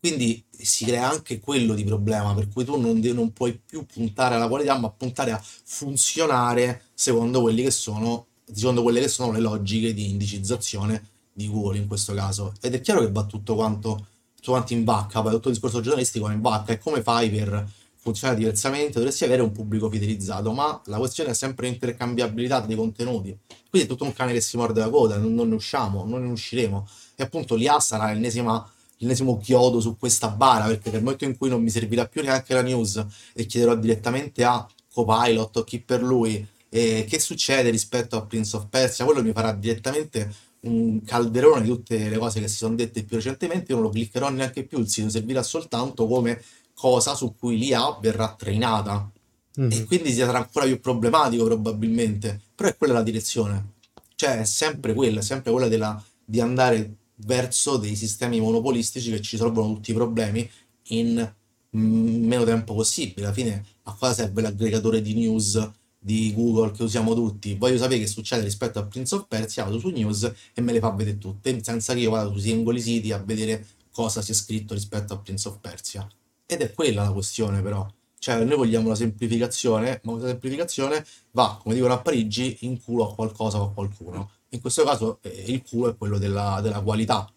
Quindi 0.00 0.42
si 0.50 0.86
crea 0.86 1.10
anche 1.10 1.40
quello 1.40 1.74
di 1.74 1.84
problema, 1.84 2.32
per 2.32 2.48
cui 2.48 2.64
tu 2.64 2.80
non, 2.80 2.98
non 2.98 3.32
puoi 3.34 3.52
più 3.52 3.84
puntare 3.84 4.34
alla 4.36 4.48
qualità, 4.48 4.78
ma 4.78 4.88
puntare 4.88 5.32
a 5.32 5.42
funzionare 5.64 6.84
secondo, 6.94 7.42
quelli 7.42 7.62
che 7.64 7.70
sono, 7.70 8.28
secondo 8.50 8.82
quelle 8.82 9.00
che 9.00 9.08
sono 9.08 9.32
le 9.32 9.40
logiche 9.40 9.92
di 9.92 10.08
indicizzazione 10.08 11.06
di 11.34 11.48
Google 11.48 11.76
in 11.76 11.86
questo 11.86 12.14
caso. 12.14 12.54
Ed 12.62 12.72
è 12.74 12.80
chiaro 12.80 13.00
che 13.00 13.10
va 13.10 13.24
tutto 13.24 13.54
quanto, 13.54 14.06
tutto 14.36 14.52
quanto 14.52 14.72
in 14.72 14.84
vacca, 14.84 15.20
poi 15.20 15.32
tutto 15.32 15.48
il 15.48 15.54
discorso 15.54 15.80
giornalistico 15.80 16.24
va 16.24 16.32
in 16.32 16.40
vacca. 16.40 16.72
E 16.72 16.78
come 16.78 17.02
fai 17.02 17.28
per 17.28 17.68
funzionare 18.06 18.38
diversamente? 18.38 18.98
Dovresti 18.98 19.24
avere 19.24 19.42
un 19.42 19.50
pubblico 19.50 19.90
fidelizzato, 19.90 20.52
ma 20.52 20.80
la 20.86 20.98
questione 20.98 21.30
è 21.30 21.34
sempre 21.34 21.66
intercambiabilità 21.66 22.60
dei 22.60 22.76
contenuti. 22.76 23.36
Quindi 23.68 23.88
è 23.88 23.90
tutto 23.90 24.04
un 24.04 24.12
cane 24.12 24.32
che 24.32 24.40
si 24.40 24.56
morde 24.56 24.80
la 24.80 24.88
coda, 24.88 25.16
non, 25.16 25.34
non 25.34 25.48
ne 25.48 25.56
usciamo, 25.56 26.04
non 26.04 26.22
ne 26.22 26.30
usciremo. 26.30 26.88
E 27.16 27.22
appunto 27.22 27.56
l'IA 27.56 27.80
sarà 27.80 28.12
l'ennesima 28.12 28.70
l'ennesimo 28.98 29.36
chiodo 29.36 29.78
su 29.78 29.98
questa 29.98 30.28
bara 30.28 30.68
perché 30.68 30.90
nel 30.90 31.02
momento 31.02 31.24
in 31.24 31.36
cui 31.36 31.50
non 31.50 31.62
mi 31.62 31.68
servirà 31.68 32.06
più 32.06 32.22
neanche 32.22 32.54
la 32.54 32.62
news 32.62 33.04
e 33.34 33.44
chiederò 33.44 33.76
direttamente 33.76 34.42
a 34.42 34.66
Copilot 34.90 35.54
o 35.54 35.64
chi 35.64 35.82
per 35.82 36.02
lui 36.02 36.46
eh, 36.70 37.04
che 37.06 37.18
succede 37.18 37.68
rispetto 37.68 38.16
a 38.16 38.24
Prince 38.24 38.56
of 38.56 38.68
Persia 38.70 39.04
quello 39.04 39.22
mi 39.22 39.32
farà 39.32 39.52
direttamente 39.52 40.34
un 40.60 41.02
calderone 41.04 41.62
di 41.62 41.68
tutte 41.68 42.08
le 42.08 42.16
cose 42.16 42.40
che 42.40 42.48
si 42.48 42.56
sono 42.56 42.74
dette 42.74 43.04
più 43.04 43.16
recentemente, 43.16 43.72
io 43.72 43.78
non 43.78 43.86
lo 43.86 43.90
cliccherò 43.90 44.30
neanche 44.30 44.64
più, 44.64 44.78
il 44.78 44.88
sito 44.88 45.08
servirà 45.08 45.42
soltanto 45.42 46.06
come 46.06 46.42
cosa 46.78 47.14
su 47.14 47.34
cui 47.38 47.56
l'IA 47.56 47.98
verrà 48.00 48.34
trainata. 48.36 49.10
Mm-hmm. 49.58 49.70
E 49.70 49.84
quindi 49.84 50.12
sarà 50.12 50.38
ancora 50.38 50.66
più 50.66 50.78
problematico 50.78 51.44
probabilmente, 51.44 52.38
però 52.54 52.68
è 52.68 52.76
quella 52.76 52.92
la 52.92 53.02
direzione. 53.02 53.72
Cioè 54.14 54.40
è 54.40 54.44
sempre 54.44 54.92
quella, 54.92 55.20
è 55.20 55.22
sempre 55.22 55.50
quella 55.50 55.68
della, 55.68 56.02
di 56.22 56.40
andare 56.40 56.96
verso 57.16 57.78
dei 57.78 57.96
sistemi 57.96 58.40
monopolistici 58.40 59.10
che 59.10 59.22
ci 59.22 59.36
risolvono 59.36 59.72
tutti 59.72 59.90
i 59.90 59.94
problemi 59.94 60.48
in 60.88 61.32
meno 61.70 62.44
tempo 62.44 62.74
possibile. 62.74 63.26
Alla 63.26 63.34
fine 63.34 63.64
a 63.84 63.96
cosa 63.98 64.12
serve 64.12 64.42
l'aggregatore 64.42 65.00
di 65.00 65.14
news 65.14 65.70
di 65.98 66.32
Google 66.34 66.72
che 66.72 66.82
usiamo 66.82 67.14
tutti, 67.14 67.54
voglio 67.54 67.78
sapere 67.78 68.00
che 68.00 68.06
succede 68.06 68.42
rispetto 68.44 68.78
a 68.78 68.84
Prince 68.84 69.14
of 69.14 69.26
Persia, 69.26 69.64
vado 69.64 69.78
su 69.78 69.88
news 69.88 70.30
e 70.54 70.60
me 70.60 70.72
le 70.72 70.78
fa 70.78 70.90
vedere 70.90 71.18
tutte, 71.18 71.58
senza 71.64 71.94
che 71.94 72.00
io 72.00 72.10
vada 72.10 72.30
sui 72.30 72.42
singoli 72.42 72.80
siti 72.80 73.12
a 73.12 73.18
vedere 73.18 73.66
cosa 73.90 74.20
si 74.22 74.30
è 74.30 74.34
scritto 74.34 74.74
rispetto 74.74 75.14
a 75.14 75.18
Prince 75.18 75.48
of 75.48 75.58
Persia. 75.58 76.06
Ed 76.46 76.60
è 76.60 76.72
quella 76.72 77.02
la 77.02 77.12
questione 77.12 77.60
però. 77.60 77.86
Cioè, 78.18 78.42
noi 78.44 78.56
vogliamo 78.56 78.88
la 78.88 78.94
semplificazione, 78.94 80.00
ma 80.04 80.12
questa 80.12 80.30
semplificazione 80.30 81.04
va, 81.32 81.58
come 81.62 81.74
dicono 81.74 81.92
a 81.92 82.00
Parigi, 82.00 82.58
in 82.60 82.82
culo 82.82 83.10
a 83.10 83.14
qualcosa 83.14 83.60
o 83.60 83.64
a 83.64 83.72
qualcuno. 83.72 84.30
In 84.50 84.60
questo 84.60 84.84
caso 84.84 85.18
eh, 85.22 85.44
il 85.48 85.62
culo 85.62 85.90
è 85.90 85.96
quello 85.96 86.18
della, 86.18 86.60
della 86.62 86.80
qualità. 86.80 87.30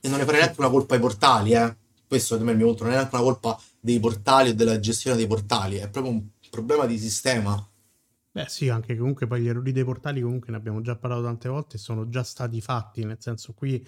E 0.00 0.08
non 0.08 0.18
ne 0.18 0.24
farei 0.24 0.40
neanche 0.40 0.60
una 0.60 0.70
colpa 0.70 0.94
ai 0.94 1.00
portali, 1.00 1.52
eh. 1.52 1.76
Questo 2.06 2.38
me 2.40 2.52
il 2.52 2.56
mio 2.56 2.66
punto, 2.66 2.84
non 2.84 2.92
è 2.92 2.96
neanche 2.96 3.14
una 3.14 3.24
colpa 3.24 3.60
dei 3.80 3.98
portali 3.98 4.50
o 4.50 4.54
della 4.54 4.78
gestione 4.78 5.16
dei 5.16 5.26
portali, 5.26 5.76
è 5.76 5.88
proprio 5.88 6.12
un 6.12 6.22
problema 6.50 6.86
di 6.86 6.98
sistema. 6.98 7.68
Beh 8.36 8.48
sì, 8.48 8.68
anche 8.68 8.94
comunque 8.98 9.26
poi 9.26 9.40
gli 9.40 9.48
errori 9.48 9.72
dei 9.72 9.82
portali 9.82 10.20
comunque 10.20 10.50
ne 10.50 10.58
abbiamo 10.58 10.82
già 10.82 10.94
parlato 10.94 11.22
tante 11.22 11.48
volte, 11.48 11.78
sono 11.78 12.10
già 12.10 12.22
stati 12.22 12.60
fatti, 12.60 13.02
nel 13.02 13.16
senso 13.18 13.54
qui 13.54 13.82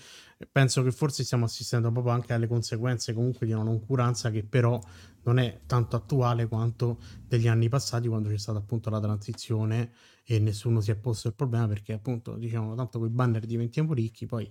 penso 0.50 0.82
che 0.82 0.90
forse 0.90 1.22
stiamo 1.22 1.44
assistendo 1.44 1.92
proprio 1.92 2.14
anche 2.14 2.32
alle 2.32 2.46
conseguenze 2.46 3.12
comunque 3.12 3.44
di 3.44 3.52
una 3.52 3.62
noncuranza 3.64 4.30
che 4.30 4.44
però 4.44 4.80
non 5.24 5.38
è 5.38 5.60
tanto 5.66 5.96
attuale 5.96 6.46
quanto 6.48 6.98
degli 7.26 7.46
anni 7.46 7.68
passati 7.68 8.08
quando 8.08 8.30
c'è 8.30 8.38
stata 8.38 8.56
appunto 8.56 8.88
la 8.88 9.00
transizione 9.00 9.92
e 10.24 10.38
nessuno 10.38 10.80
si 10.80 10.92
è 10.92 10.96
posto 10.96 11.28
il 11.28 11.34
problema 11.34 11.68
perché 11.68 11.92
appunto 11.92 12.36
diciamo 12.38 12.74
tanto 12.74 12.98
con 13.00 13.08
i 13.08 13.10
banner 13.10 13.44
diventiamo 13.44 13.92
ricchi, 13.92 14.24
poi 14.24 14.50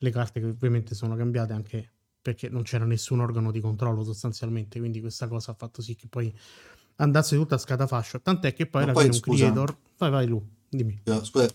le 0.00 0.10
carte 0.10 0.40
che 0.40 0.46
ovviamente 0.48 0.94
sono 0.94 1.16
cambiate 1.16 1.54
anche 1.54 1.92
perché 2.20 2.50
non 2.50 2.62
c'era 2.62 2.84
nessun 2.84 3.20
organo 3.20 3.50
di 3.50 3.60
controllo 3.60 4.04
sostanzialmente, 4.04 4.78
quindi 4.78 5.00
questa 5.00 5.26
cosa 5.28 5.52
ha 5.52 5.54
fatto 5.54 5.80
sì 5.80 5.94
che 5.94 6.08
poi 6.08 6.30
andasse 6.96 7.36
tutta 7.36 7.54
a 7.54 7.58
scatafascio. 7.58 8.20
Tant'è 8.20 8.52
che 8.54 8.66
poi 8.66 8.84
alla 8.84 8.94
fine 8.94 9.14
un 9.14 9.20
creator. 9.20 9.76
Vai, 9.98 10.10
vai, 10.10 10.26
Lu, 10.26 10.42
dimmi. 10.68 11.02
Scusa, 11.22 11.48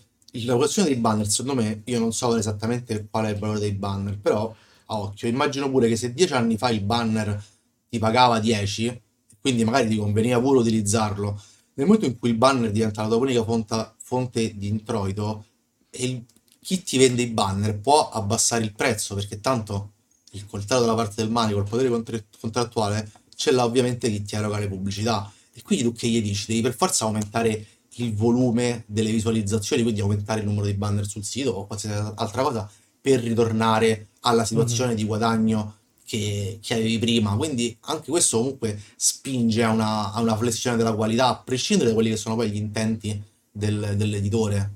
la 0.44 0.56
questione 0.56 0.88
dei 0.88 0.98
banner, 0.98 1.26
secondo 1.28 1.62
me, 1.62 1.82
io 1.84 1.98
non 1.98 2.12
so 2.12 2.36
esattamente 2.36 3.06
qual 3.10 3.26
è 3.26 3.30
il 3.30 3.38
valore 3.38 3.60
dei 3.60 3.72
banner, 3.72 4.18
però 4.18 4.54
a 4.86 4.98
occhio, 4.98 5.28
immagino 5.28 5.70
pure 5.70 5.88
che 5.88 5.96
se 5.96 6.12
dieci 6.12 6.32
anni 6.32 6.56
fa 6.56 6.70
il 6.70 6.82
banner 6.82 7.42
ti 7.88 7.98
pagava 7.98 8.38
10, 8.38 9.02
quindi 9.40 9.64
magari 9.64 9.88
ti 9.88 9.96
conveniva 9.96 10.40
pure 10.40 10.60
utilizzarlo, 10.60 11.40
nel 11.74 11.86
momento 11.86 12.06
in 12.06 12.18
cui 12.18 12.30
il 12.30 12.36
banner 12.36 12.70
diventa 12.70 13.02
la 13.02 13.08
tua 13.08 13.18
unica 13.18 13.44
fonte, 13.44 13.94
fonte 13.98 14.56
di 14.56 14.68
introito, 14.68 15.44
il, 15.90 16.24
chi 16.60 16.82
ti 16.82 16.98
vende 16.98 17.22
i 17.22 17.28
banner 17.28 17.78
può 17.78 18.08
abbassare 18.08 18.64
il 18.64 18.74
prezzo 18.74 19.14
perché 19.14 19.40
tanto 19.40 19.92
il 20.32 20.46
coltello 20.46 20.80
dalla 20.80 20.94
parte 20.94 21.16
del 21.16 21.30
manico, 21.30 21.58
il 21.58 21.68
potere 21.68 22.24
contrattuale, 22.40 23.10
ce 23.36 23.52
l'ha 23.52 23.64
ovviamente 23.64 24.10
chi 24.10 24.24
ti 24.24 24.34
eroga 24.34 24.58
le 24.58 24.68
pubblicità. 24.68 25.30
E 25.52 25.62
quindi 25.62 25.84
tu 25.84 25.92
che 25.92 26.08
gli 26.08 26.20
dici? 26.20 26.46
Devi 26.48 26.62
per 26.62 26.74
forza 26.74 27.04
aumentare 27.04 27.66
il 27.98 28.14
volume 28.14 28.84
delle 28.86 29.10
visualizzazioni, 29.10 29.82
quindi 29.82 30.00
aumentare 30.00 30.40
il 30.40 30.46
numero 30.46 30.66
di 30.66 30.74
banner 30.74 31.06
sul 31.06 31.24
sito 31.24 31.50
o 31.50 31.66
qualsiasi 31.66 32.12
altra 32.16 32.42
cosa 32.42 32.68
per 33.00 33.20
ritornare 33.20 34.08
alla 34.20 34.44
situazione 34.44 34.88
mm-hmm. 34.88 34.98
di 34.98 35.04
guadagno 35.04 35.76
che, 36.04 36.58
che, 36.60 36.74
avevi 36.74 36.98
prima. 36.98 37.36
Quindi 37.36 37.76
anche 37.82 38.10
questo 38.10 38.38
comunque 38.38 38.80
spinge 38.96 39.62
a 39.62 39.70
una, 39.70 40.12
a 40.12 40.20
una, 40.20 40.36
flessione 40.36 40.76
della 40.76 40.94
qualità, 40.94 41.28
a 41.28 41.36
prescindere 41.36 41.90
da 41.90 41.94
quelli 41.94 42.10
che 42.10 42.16
sono 42.16 42.34
poi 42.34 42.50
gli 42.50 42.56
intenti 42.56 43.20
del, 43.50 43.94
dell'editore. 43.96 44.74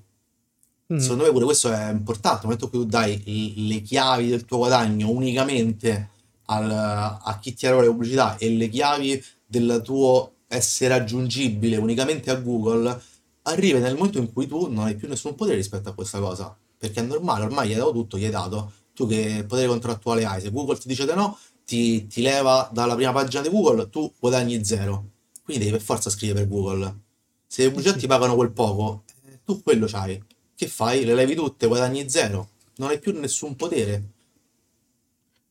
Mm. 0.93 0.99
Secondo 0.99 1.25
me 1.25 1.31
pure 1.31 1.45
questo 1.45 1.73
è 1.73 1.91
importante, 1.91 2.47
nel 2.47 2.57
momento 2.57 2.65
in 2.65 2.71
cui 2.71 2.81
tu 2.81 2.87
dai 2.87 3.67
le 3.69 3.83
chiavi 3.83 4.29
del 4.29 4.45
tuo 4.45 4.59
guadagno 4.59 5.11
unicamente 5.11 6.09
al, 6.51 6.71
a 6.71 7.39
chi 7.41 7.55
ti 7.55 7.67
eroga 7.67 7.83
le 7.83 7.89
pubblicità 7.89 8.37
e 8.37 8.51
le 8.51 8.69
chiavi 8.69 9.23
del 9.47 9.81
tuo 9.85 10.35
essere 10.49 10.97
raggiungibile 10.99 11.77
unicamente 11.77 12.31
a 12.31 12.35
Google, 12.35 13.01
arrivi 13.43 13.79
nel 13.79 13.95
momento 13.95 14.19
in 14.19 14.33
cui 14.33 14.47
tu 14.47 14.69
non 14.69 14.87
hai 14.87 14.97
più 14.97 15.09
nessun 15.09 15.35
potere 15.35 15.57
rispetto 15.57 15.89
a 15.89 15.95
questa 15.95 16.19
cosa. 16.19 16.57
Perché 16.77 17.01
è 17.01 17.05
normale, 17.05 17.45
ormai 17.45 17.69
gli 17.69 17.73
hai 17.73 17.79
dato 17.79 17.93
tutto, 17.93 18.19
gli 18.19 18.25
hai 18.25 18.31
dato. 18.31 18.73
Tu 18.95 19.07
che 19.07 19.45
potere 19.47 19.69
contrattuale 19.69 20.25
hai? 20.25 20.41
Se 20.41 20.51
Google 20.51 20.79
ti 20.79 20.89
dice 20.89 21.05
di 21.05 21.13
no, 21.15 21.39
ti, 21.65 22.07
ti 22.07 22.21
leva 22.21 22.69
dalla 22.73 22.95
prima 22.95 23.13
pagina 23.13 23.43
di 23.43 23.49
Google, 23.49 23.89
tu 23.89 24.13
guadagni 24.19 24.65
zero. 24.65 25.05
Quindi 25.45 25.65
devi 25.65 25.77
per 25.77 25.85
forza 25.85 26.11
scrivere 26.11 26.41
per 26.41 26.49
Google. 26.49 27.01
Se 27.47 27.65
i 27.65 27.71
progetti 27.71 28.07
pagano 28.07 28.35
quel 28.35 28.51
poco, 28.51 29.05
eh, 29.27 29.41
tu 29.45 29.63
quello 29.63 29.87
c'hai. 29.87 30.21
Che 30.55 30.67
fai? 30.67 31.05
Le 31.05 31.15
levi 31.15 31.35
tutte, 31.35 31.67
guadagni 31.67 32.09
zero. 32.09 32.51
Non 32.77 32.89
hai 32.89 32.99
più 32.99 33.19
nessun 33.19 33.57
potere. 33.57 34.03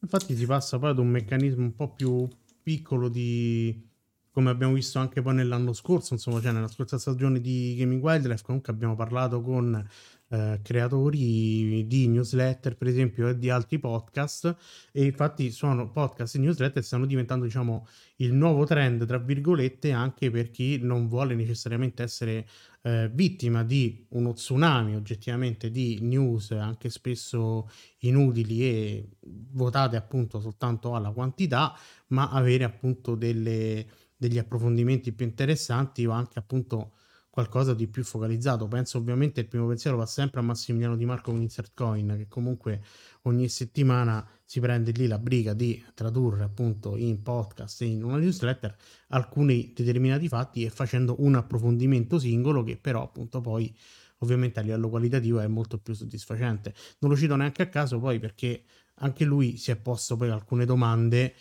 Infatti 0.01 0.35
si 0.35 0.45
passa 0.45 0.79
poi 0.79 0.91
ad 0.91 0.99
un 0.99 1.07
meccanismo 1.09 1.63
un 1.63 1.75
po' 1.75 1.93
più 1.93 2.27
piccolo 2.61 3.09
di... 3.09 3.87
come 4.31 4.49
abbiamo 4.49 4.73
visto 4.73 4.99
anche 4.99 5.21
poi 5.21 5.35
nell'anno 5.35 5.73
scorso, 5.73 6.13
insomma, 6.13 6.41
cioè 6.41 6.51
nella 6.51 6.67
scorsa 6.67 6.97
stagione 6.97 7.41
di 7.41 7.75
Gaming 7.77 8.01
Wildlife, 8.01 8.43
comunque 8.43 8.71
abbiamo 8.71 8.95
parlato 8.95 9.41
con 9.41 9.87
eh, 10.31 10.59
creatori 10.61 11.85
di 11.87 12.07
newsletter, 12.07 12.77
per 12.77 12.87
esempio, 12.87 13.27
e 13.29 13.37
di 13.37 13.49
altri 13.49 13.79
podcast. 13.79 14.55
E 14.91 15.03
infatti 15.05 15.51
sono 15.51 15.89
podcast 15.91 16.35
e 16.35 16.39
newsletter 16.39 16.83
stanno 16.83 17.05
diventando, 17.05 17.45
diciamo, 17.45 17.87
il 18.17 18.33
nuovo 18.33 18.65
trend, 18.65 19.05
tra 19.05 19.17
virgolette, 19.17 19.91
anche 19.91 20.29
per 20.29 20.49
chi 20.51 20.77
non 20.81 21.07
vuole 21.07 21.35
necessariamente 21.35 22.03
essere 22.03 22.47
eh, 22.81 23.09
vittima 23.13 23.63
di 23.63 24.05
uno 24.09 24.33
tsunami 24.33 24.95
oggettivamente 24.95 25.69
di 25.69 25.99
news, 26.01 26.51
anche 26.51 26.89
spesso 26.89 27.69
inutili 27.99 28.63
e 28.63 29.09
votate 29.51 29.95
appunto 29.95 30.39
soltanto 30.39 30.95
alla 30.95 31.11
quantità, 31.11 31.73
ma 32.07 32.29
avere 32.29 32.63
appunto 32.63 33.15
delle, 33.15 33.85
degli 34.15 34.37
approfondimenti 34.37 35.11
più 35.11 35.25
interessanti 35.25 36.05
o 36.05 36.11
anche 36.11 36.39
appunto 36.39 36.93
qualcosa 37.29 37.73
di 37.73 37.87
più 37.87 38.03
focalizzato. 38.03 38.67
Penso 38.67 38.97
ovviamente 38.97 39.41
il 39.41 39.47
primo 39.47 39.67
pensiero 39.67 39.97
va 39.97 40.05
sempre 40.05 40.39
a 40.39 40.43
Massimiliano 40.43 40.95
Di 40.95 41.05
Marco 41.05 41.31
con 41.31 41.41
Insert 41.41 41.71
Coin, 41.73 42.15
che 42.17 42.27
comunque 42.27 42.83
ogni 43.23 43.47
settimana 43.47 44.27
si 44.49 44.59
prende 44.59 44.89
lì 44.89 45.05
la 45.05 45.19
briga 45.19 45.53
di 45.53 45.79
tradurre 45.93 46.43
appunto 46.43 46.97
in 46.97 47.21
podcast 47.21 47.83
e 47.83 47.85
in 47.85 48.03
una 48.03 48.17
newsletter 48.17 48.75
alcuni 49.09 49.73
determinati 49.75 50.27
fatti 50.27 50.63
e 50.63 50.71
facendo 50.71 51.17
un 51.19 51.35
approfondimento 51.35 52.17
singolo 52.17 52.63
che 52.63 52.75
però 52.75 53.03
appunto 53.03 53.41
poi 53.41 53.71
ovviamente 54.17 54.59
a 54.59 54.63
livello 54.63 54.89
qualitativo 54.89 55.39
è 55.39 55.45
molto 55.45 55.77
più 55.77 55.93
soddisfacente. 55.93 56.73
Non 56.97 57.11
lo 57.11 57.15
cito 57.15 57.35
neanche 57.35 57.61
a 57.61 57.67
caso 57.67 57.99
poi 57.99 58.17
perché 58.17 58.63
anche 59.01 59.23
lui 59.23 59.55
si 59.55 59.69
è 59.69 59.75
posto 59.75 60.17
poi 60.17 60.31
alcune 60.31 60.65
domande 60.65 61.35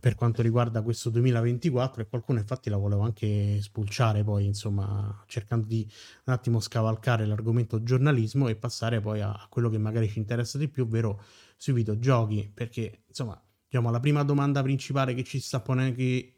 per 0.00 0.14
quanto 0.14 0.42
riguarda 0.42 0.82
questo 0.82 1.10
2024 1.10 2.02
e 2.02 2.08
qualcuno 2.08 2.38
infatti 2.38 2.70
la 2.70 2.76
volevo 2.76 3.02
anche 3.02 3.60
spulciare 3.60 4.24
poi 4.24 4.46
insomma 4.46 5.22
cercando 5.26 5.66
di 5.66 5.86
un 6.24 6.32
attimo 6.32 6.60
scavalcare 6.60 7.26
l'argomento 7.26 7.82
giornalismo 7.82 8.48
e 8.48 8.56
passare 8.56 9.00
poi 9.00 9.20
a, 9.20 9.32
a 9.32 9.46
quello 9.48 9.68
che 9.68 9.78
magari 9.78 10.08
ci 10.08 10.18
interessa 10.18 10.56
di 10.56 10.68
più 10.68 10.84
ovvero 10.84 11.22
sui 11.56 11.74
videogiochi 11.74 12.50
perché 12.52 13.02
insomma 13.08 13.40
diciamo 13.68 13.90
la 13.90 14.00
prima 14.00 14.22
domanda 14.22 14.62
principale 14.62 15.14
che 15.14 15.24
ci 15.24 15.40
sta 15.40 15.60
ponendo 15.60 15.96
che 15.96 16.36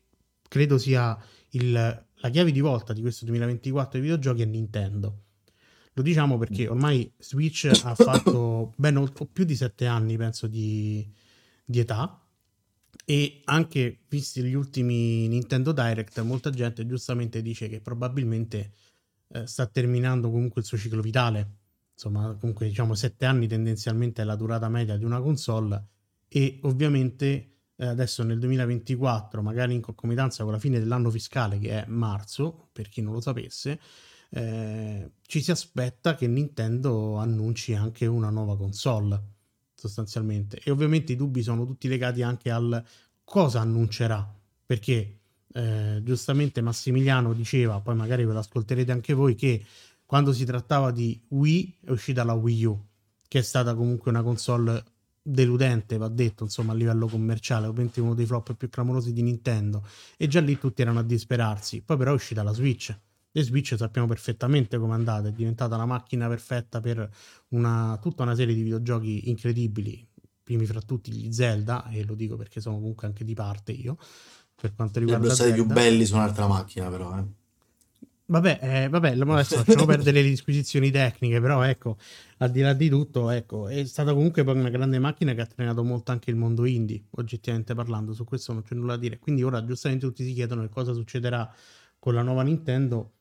credo 0.49 0.79
sia 0.79 1.17
il, 1.51 1.73
la 1.73 2.29
chiave 2.31 2.53
di 2.53 2.61
volta 2.61 2.93
di 2.93 3.01
questo 3.01 3.25
2024 3.27 3.93
dei 3.93 4.01
videogiochi 4.03 4.43
è 4.43 4.45
Nintendo. 4.45 5.23
Lo 5.95 6.03
diciamo 6.03 6.39
perché 6.39 6.69
ormai 6.69 7.13
Switch 7.19 7.71
ha 7.83 7.95
fatto 7.97 8.73
ben 8.77 9.13
più 9.33 9.45
di 9.45 9.55
sette 9.55 9.87
anni 9.87 10.17
penso 10.17 10.47
di, 10.47 11.09
di 11.65 11.79
età 11.79 12.24
e 13.05 13.41
anche 13.45 14.01
visti 14.09 14.43
gli 14.43 14.55
ultimi 14.55 15.29
Nintendo 15.29 15.73
Direct, 15.73 16.21
molta 16.23 16.51
gente 16.51 16.87
giustamente 16.87 17.43
dice 17.43 17.69
che 17.69 17.81
probabilmente 17.81 18.73
eh, 19.29 19.47
sta 19.47 19.67
terminando 19.67 20.31
comunque 20.31 20.61
il 20.61 20.67
suo 20.67 20.79
ciclo 20.79 21.03
vitale. 21.03 21.59
Insomma, 21.93 22.35
comunque 22.39 22.67
diciamo 22.67 22.95
7 22.95 23.25
anni 23.25 23.47
tendenzialmente 23.47 24.23
è 24.23 24.25
la 24.25 24.37
durata 24.37 24.69
media 24.69 24.97
di 24.97 25.05
una 25.05 25.21
console 25.21 25.87
e 26.29 26.59
ovviamente 26.63 27.59
eh, 27.77 27.87
adesso 27.87 28.23
nel 28.23 28.39
2024, 28.39 29.43
magari 29.43 29.75
in 29.75 29.81
concomitanza 29.81 30.43
con 30.43 30.53
la 30.53 30.59
fine 30.59 30.79
dell'anno 30.79 31.11
fiscale 31.11 31.59
che 31.59 31.85
è 31.85 31.87
marzo, 31.89 32.69
per 32.73 32.89
chi 32.89 33.03
non 33.03 33.13
lo 33.13 33.21
sapesse, 33.21 33.81
eh, 34.31 35.13
ci 35.23 35.41
si 35.41 35.51
aspetta 35.51 36.15
che 36.15 36.27
Nintendo 36.27 37.17
annunci 37.17 37.75
anche 37.75 38.07
una 38.07 38.31
nuova 38.31 38.57
console 38.57 39.34
sostanzialmente. 39.87 40.61
E 40.63 40.71
ovviamente 40.71 41.13
i 41.13 41.17
dubbi 41.17 41.43
sono 41.43 41.67
tutti 41.67 41.89
legati 41.89 42.23
anche 42.23 42.51
al 42.51 42.83
cosa 43.23 43.61
annuncerà, 43.61 44.27
perché 44.65 45.19
eh, 45.53 46.01
giustamente 46.03 46.61
Massimiliano 46.61 47.33
diceva, 47.33 47.81
poi 47.81 47.95
magari 47.95 48.25
ve 48.25 48.33
lo 48.33 48.39
ascolterete 48.39 48.93
anche 48.93 49.13
voi, 49.13 49.35
che 49.35 49.65
quando 50.07 50.33
si 50.33 50.45
trattava 50.45 50.91
di 50.91 51.21
Wii 51.29 51.79
è 51.85 51.91
uscita 51.91 52.25
la 52.25 52.35
Wii 52.35 52.65
U, 52.65 52.87
che 53.29 53.39
è 53.39 53.43
stata 53.43 53.75
comunque 53.75 54.11
una 54.11 54.23
console 54.23 54.85
deludente, 55.23 55.97
va 55.97 56.09
detto, 56.09 56.45
insomma, 56.45 56.73
a 56.73 56.77
livello 56.77 57.07
commerciale, 57.07 57.67
ovviamente 57.67 58.01
uno 58.01 58.15
dei 58.15 58.27
flop 58.27 58.55
più 58.55 58.69
clamorosi 58.69 59.13
di 59.13 59.23
Nintendo, 59.23 59.87
e 60.17 60.29
già 60.29 60.41
lì 60.41 60.59
tutti 60.59 60.83
erano 60.83 61.01
a 61.01 61.03
disperarsi. 61.03 61.83
Poi 61.83 61.97
però 61.97 62.11
è 62.11 62.15
uscita 62.15 62.43
la 62.43 62.53
Switch, 62.53 62.95
e 63.37 63.43
Switch 63.43 63.75
sappiamo 63.77 64.07
perfettamente 64.07 64.79
come 64.79 64.93
è 64.93 64.95
andata, 64.95 65.27
è 65.27 65.33
diventata 65.33 65.77
la 65.77 65.87
macchina 65.87 66.29
perfetta 66.29 66.81
per 66.81 67.11
una, 67.49 67.99
tutta 68.01 68.23
una 68.23 68.37
serie 68.37 68.55
di 68.55 68.63
videogiochi 68.63 69.29
incredibili, 69.29 70.07
primi 70.45 70.65
fra 70.67 70.81
tutti 70.81 71.11
gli 71.11 71.33
Zelda, 71.33 71.89
e 71.89 72.05
lo 72.05 72.15
dico 72.15 72.37
perché 72.37 72.61
sono 72.61 72.77
comunque 72.77 73.09
anche 73.09 73.25
di 73.25 73.35
parte 73.35 73.73
io, 73.73 73.99
per 74.55 74.73
quanto 74.77 75.01
riguarda... 75.01 75.25
Sono 75.25 75.49
stati 75.49 75.53
più 75.53 75.65
belli 75.65 76.07
su 76.07 76.15
un'altra 76.15 76.47
macchina 76.47 76.89
però, 76.89 77.19
eh. 77.19 77.25
Vabbè, 78.27 78.59
eh, 78.63 78.89
vabbè, 78.89 79.19
adesso 79.19 79.57
lasciamo 79.57 79.85
perdere 79.85 80.23
le 80.23 80.29
disquisizioni 80.29 80.93
tecniche, 80.93 81.41
però 81.41 81.65
ecco, 81.65 81.97
al 82.39 82.53
di 82.53 82.61
là 82.61 82.73
di 82.73 82.89
tutto, 82.89 83.31
ecco, 83.31 83.67
è 83.67 83.85
stata 83.85 84.15
comunque 84.15 84.45
poi 84.45 84.57
una 84.57 84.71
grande 84.71 85.01
macchina 85.01 85.35
che 85.35 85.41
ha 85.41 85.47
trainato 85.47 85.83
molto 85.83 86.13
anche 86.13 86.31
il 86.31 86.37
mondo 86.37 86.65
indie, 86.67 87.03
oggettivamente 87.17 87.75
parlando, 87.75 88.13
su 88.13 88.23
questo 88.23 88.53
non 88.53 88.63
c'è 88.63 88.77
nulla 88.77 88.95
da 88.95 89.01
dire. 89.01 89.19
Quindi 89.19 89.43
ora 89.43 89.65
giustamente 89.65 90.07
tutti 90.07 90.25
si 90.25 90.33
chiedono 90.35 90.69
cosa 90.69 90.93
succederà 90.93 91.53
con 91.99 92.15
la 92.15 92.23
nuova 92.23 92.45
Nintendo 92.45 93.14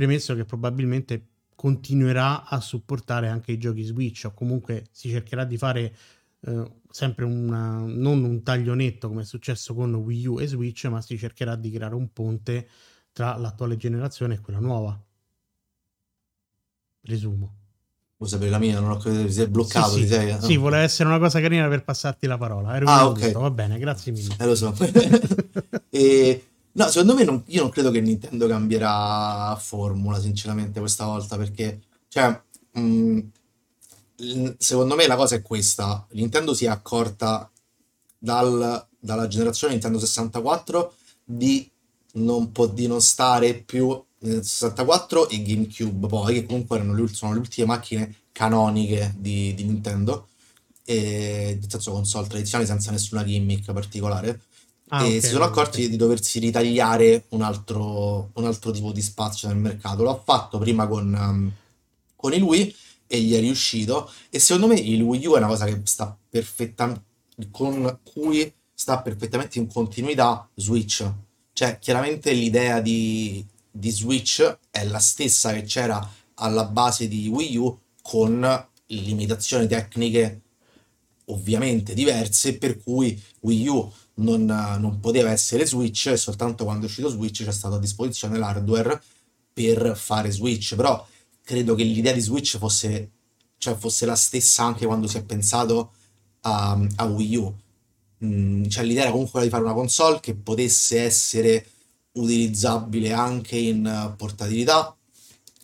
premesso 0.00 0.34
che 0.34 0.46
probabilmente 0.46 1.26
continuerà 1.54 2.46
a 2.46 2.58
supportare 2.58 3.28
anche 3.28 3.52
i 3.52 3.58
giochi 3.58 3.82
Switch 3.82 4.24
o 4.24 4.32
comunque 4.32 4.86
si 4.92 5.10
cercherà 5.10 5.44
di 5.44 5.58
fare 5.58 5.94
eh, 6.40 6.70
sempre 6.88 7.26
una, 7.26 7.80
non 7.84 8.24
un 8.24 8.42
taglio 8.42 8.72
netto 8.72 9.08
come 9.08 9.20
è 9.20 9.24
successo 9.26 9.74
con 9.74 9.92
Wii 9.92 10.26
U 10.26 10.40
e 10.40 10.46
Switch, 10.46 10.86
ma 10.86 11.02
si 11.02 11.18
cercherà 11.18 11.56
di 11.56 11.70
creare 11.70 11.94
un 11.94 12.10
ponte 12.14 12.66
tra 13.12 13.36
l'attuale 13.36 13.76
generazione 13.76 14.34
e 14.36 14.40
quella 14.40 14.58
nuova. 14.58 14.98
Presumo. 17.02 17.56
Vuoi 18.16 18.30
sapere 18.30 18.50
la 18.50 18.58
mia? 18.58 18.80
Non 18.80 18.92
ho 18.92 18.96
ti 18.96 19.30
sei 19.30 19.48
bloccato. 19.48 19.90
Sì, 19.90 20.00
sì. 20.00 20.08
Sei... 20.08 20.40
sì 20.40 20.56
voleva 20.56 20.82
essere 20.82 21.10
una 21.10 21.18
cosa 21.18 21.40
carina 21.42 21.68
per 21.68 21.84
passarti 21.84 22.26
la 22.26 22.38
parola. 22.38 22.74
Ero 22.74 22.86
ah, 22.86 23.06
ok. 23.06 23.32
Va 23.32 23.50
bene, 23.50 23.78
grazie 23.78 24.12
mille. 24.12 24.34
Eh, 24.38 24.46
lo 24.46 24.54
so. 24.54 24.74
e 25.90 26.49
No, 26.72 26.86
secondo 26.88 27.14
me 27.14 27.24
non, 27.24 27.42
io 27.46 27.62
non 27.62 27.70
credo 27.70 27.90
che 27.90 28.00
Nintendo 28.00 28.46
cambierà 28.46 29.56
formula, 29.60 30.20
sinceramente, 30.20 30.78
questa 30.80 31.04
volta, 31.04 31.36
perché, 31.36 31.80
cioè, 32.08 32.40
mh, 32.72 33.20
secondo 34.58 34.94
me 34.94 35.06
la 35.06 35.16
cosa 35.16 35.36
è 35.36 35.42
questa. 35.42 36.06
Nintendo 36.12 36.54
si 36.54 36.66
è 36.66 36.68
accorta 36.68 37.50
dal- 38.18 38.86
dalla 38.98 39.26
generazione 39.28 39.72
Nintendo 39.72 39.98
64 39.98 40.94
di 41.24 41.68
non, 42.14 42.52
po- 42.52 42.66
di 42.66 42.86
non 42.86 43.00
stare 43.00 43.54
più 43.54 43.88
nel 44.20 44.44
64 44.44 45.28
e 45.28 45.42
GameCube, 45.42 46.06
poi, 46.06 46.34
che 46.34 46.46
comunque 46.46 46.76
erano 46.76 46.94
le, 46.94 47.08
sono 47.08 47.32
le 47.32 47.38
ultime 47.38 47.66
macchine 47.66 48.14
canoniche 48.32 49.14
di, 49.18 49.54
di 49.54 49.64
Nintendo, 49.64 50.28
e, 50.84 51.56
nel 51.60 51.70
senso 51.70 51.92
console 51.92 52.26
tradizionali 52.28 52.68
senza 52.68 52.90
nessuna 52.90 53.24
gimmick 53.24 53.72
particolare. 53.72 54.40
Ah, 54.92 55.04
e 55.04 55.06
okay, 55.06 55.20
si 55.20 55.28
sono 55.28 55.44
accorti 55.44 55.78
okay. 55.78 55.90
di 55.90 55.96
doversi 55.96 56.38
ritagliare 56.40 57.26
un 57.30 57.42
altro, 57.42 58.30
un 58.34 58.44
altro, 58.44 58.72
tipo 58.72 58.90
di 58.90 59.02
spazio 59.02 59.48
nel 59.48 59.56
mercato. 59.56 60.02
L'ho 60.02 60.20
fatto 60.24 60.58
prima 60.58 60.88
con, 60.88 61.14
um, 61.14 61.52
con 62.16 62.32
il 62.32 62.42
Wii 62.42 62.74
e 63.06 63.20
gli 63.20 63.34
è 63.34 63.40
riuscito. 63.40 64.10
E 64.30 64.40
secondo 64.40 64.66
me 64.66 64.74
il 64.78 65.00
Wii 65.00 65.26
U 65.26 65.34
è 65.34 65.38
una 65.38 65.46
cosa 65.46 65.64
che 65.64 65.80
sta 65.84 66.16
perfettamente 66.28 67.08
con 67.50 68.00
cui 68.02 68.52
sta 68.74 69.00
perfettamente 69.00 69.58
in 69.58 69.68
continuità 69.68 70.48
Switch. 70.54 71.08
Cioè, 71.52 71.78
chiaramente 71.78 72.32
l'idea 72.32 72.80
di, 72.80 73.44
di 73.70 73.90
Switch 73.90 74.58
è 74.70 74.84
la 74.84 74.98
stessa 74.98 75.52
che 75.52 75.62
c'era 75.62 76.06
alla 76.34 76.64
base 76.64 77.06
di 77.06 77.28
Wii 77.28 77.56
U 77.56 77.78
con 78.02 78.68
limitazioni 78.86 79.68
tecniche 79.68 80.40
ovviamente 81.26 81.94
diverse, 81.94 82.58
per 82.58 82.82
cui 82.82 83.20
Wii 83.40 83.68
U 83.68 83.92
non, 84.14 84.44
non 84.44 85.00
poteva 85.00 85.30
essere 85.30 85.66
Switch 85.66 86.06
e 86.06 86.16
soltanto 86.16 86.64
quando 86.64 86.86
è 86.86 86.88
uscito 86.88 87.08
Switch 87.08 87.44
c'è 87.44 87.52
stato 87.52 87.76
a 87.76 87.78
disposizione 87.78 88.38
l'hardware 88.38 89.00
per 89.52 89.96
fare 89.96 90.30
Switch, 90.30 90.74
però 90.74 91.06
credo 91.42 91.74
che 91.74 91.82
l'idea 91.84 92.12
di 92.12 92.20
Switch 92.20 92.58
fosse, 92.58 93.10
cioè 93.58 93.74
fosse 93.76 94.06
la 94.06 94.14
stessa 94.16 94.64
anche 94.64 94.86
quando 94.86 95.06
si 95.06 95.16
è 95.16 95.24
pensato 95.24 95.92
a, 96.42 96.78
a 96.96 97.04
Wii 97.04 97.36
U. 97.36 97.54
mh, 98.18 98.68
cioè 98.68 98.84
l'idea 98.84 99.02
era 99.02 99.10
comunque 99.10 99.32
quella 99.32 99.46
di 99.46 99.52
fare 99.52 99.64
una 99.64 99.74
console 99.74 100.20
che 100.20 100.34
potesse 100.34 101.00
essere 101.00 101.66
utilizzabile 102.12 103.12
anche 103.12 103.56
in 103.56 104.14
portatilità, 104.16 104.96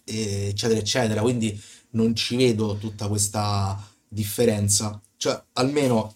eccetera, 0.05 0.79
eccetera. 0.79 1.21
Quindi 1.23 1.61
non 1.91 2.15
ci 2.15 2.37
vedo 2.37 2.77
tutta 2.77 3.09
questa 3.09 3.77
differenza. 4.09 5.01
Cioè, 5.17 5.43
almeno 5.55 6.15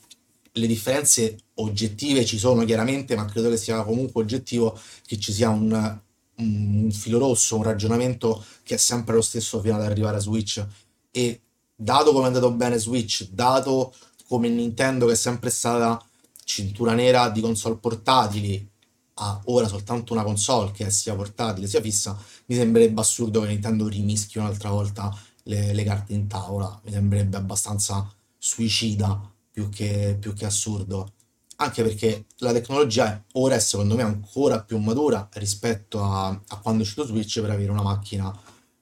le 0.52 0.66
differenze 0.66 1.38
oggettive 1.54 2.24
ci 2.24 2.38
sono 2.38 2.64
chiaramente, 2.64 3.14
ma 3.14 3.24
credo 3.26 3.50
che 3.50 3.56
sia 3.56 3.82
comunque 3.82 4.22
oggettivo 4.22 4.78
che 5.06 5.18
ci 5.18 5.32
sia 5.32 5.48
un, 5.50 6.00
un 6.36 6.90
filo 6.90 7.18
rosso, 7.18 7.56
un 7.56 7.62
ragionamento 7.62 8.44
che 8.62 8.74
è 8.74 8.78
sempre 8.78 9.14
lo 9.14 9.22
stesso 9.22 9.60
fino 9.60 9.76
ad 9.76 9.82
arrivare 9.82 10.16
a 10.16 10.20
Switch. 10.20 10.64
E 11.10 11.40
dato 11.74 12.12
come 12.12 12.24
è 12.24 12.26
andato 12.26 12.50
bene 12.52 12.78
Switch, 12.78 13.28
dato 13.30 13.94
come 14.26 14.48
Nintendo 14.48 15.06
che 15.06 15.12
è 15.12 15.16
sempre 15.16 15.50
stata 15.50 16.02
cintura 16.44 16.94
nera 16.94 17.28
di 17.30 17.40
console 17.40 17.76
portatili, 17.76 18.68
ha 19.14 19.40
ora 19.46 19.68
soltanto 19.68 20.12
una 20.12 20.22
console 20.22 20.72
che 20.72 20.86
è 20.86 20.90
sia 20.90 21.14
portatile 21.14 21.66
sia 21.66 21.80
fissa, 21.80 22.18
mi 22.46 22.56
sembrerebbe 22.56 23.00
assurdo 23.00 23.40
che 23.40 23.48
Nintendo 23.48 23.86
rimischi 23.86 24.38
un'altra 24.38 24.70
volta 24.70 25.14
le, 25.44 25.72
le 25.72 25.84
carte 25.84 26.12
in 26.12 26.26
tavola. 26.26 26.80
Mi 26.84 26.92
sembrerebbe 26.92 27.36
abbastanza 27.36 28.10
suicida 28.38 29.30
più 29.61 29.68
che, 29.68 30.16
più 30.18 30.33
che 30.33 30.46
assurdo. 30.46 31.12
Anche 31.57 31.83
perché 31.83 32.25
la 32.38 32.53
tecnologia 32.53 33.23
ora 33.33 33.55
è 33.55 33.59
secondo 33.59 33.94
me 33.94 34.03
ancora 34.03 34.62
più 34.62 34.79
matura 34.79 35.29
rispetto 35.35 36.03
a, 36.03 36.29
a 36.29 36.59
quando 36.61 36.81
è 36.81 36.85
uscito 36.87 37.05
Switch 37.05 37.38
per 37.40 37.51
avere 37.51 37.70
una 37.70 37.83
macchina 37.83 38.35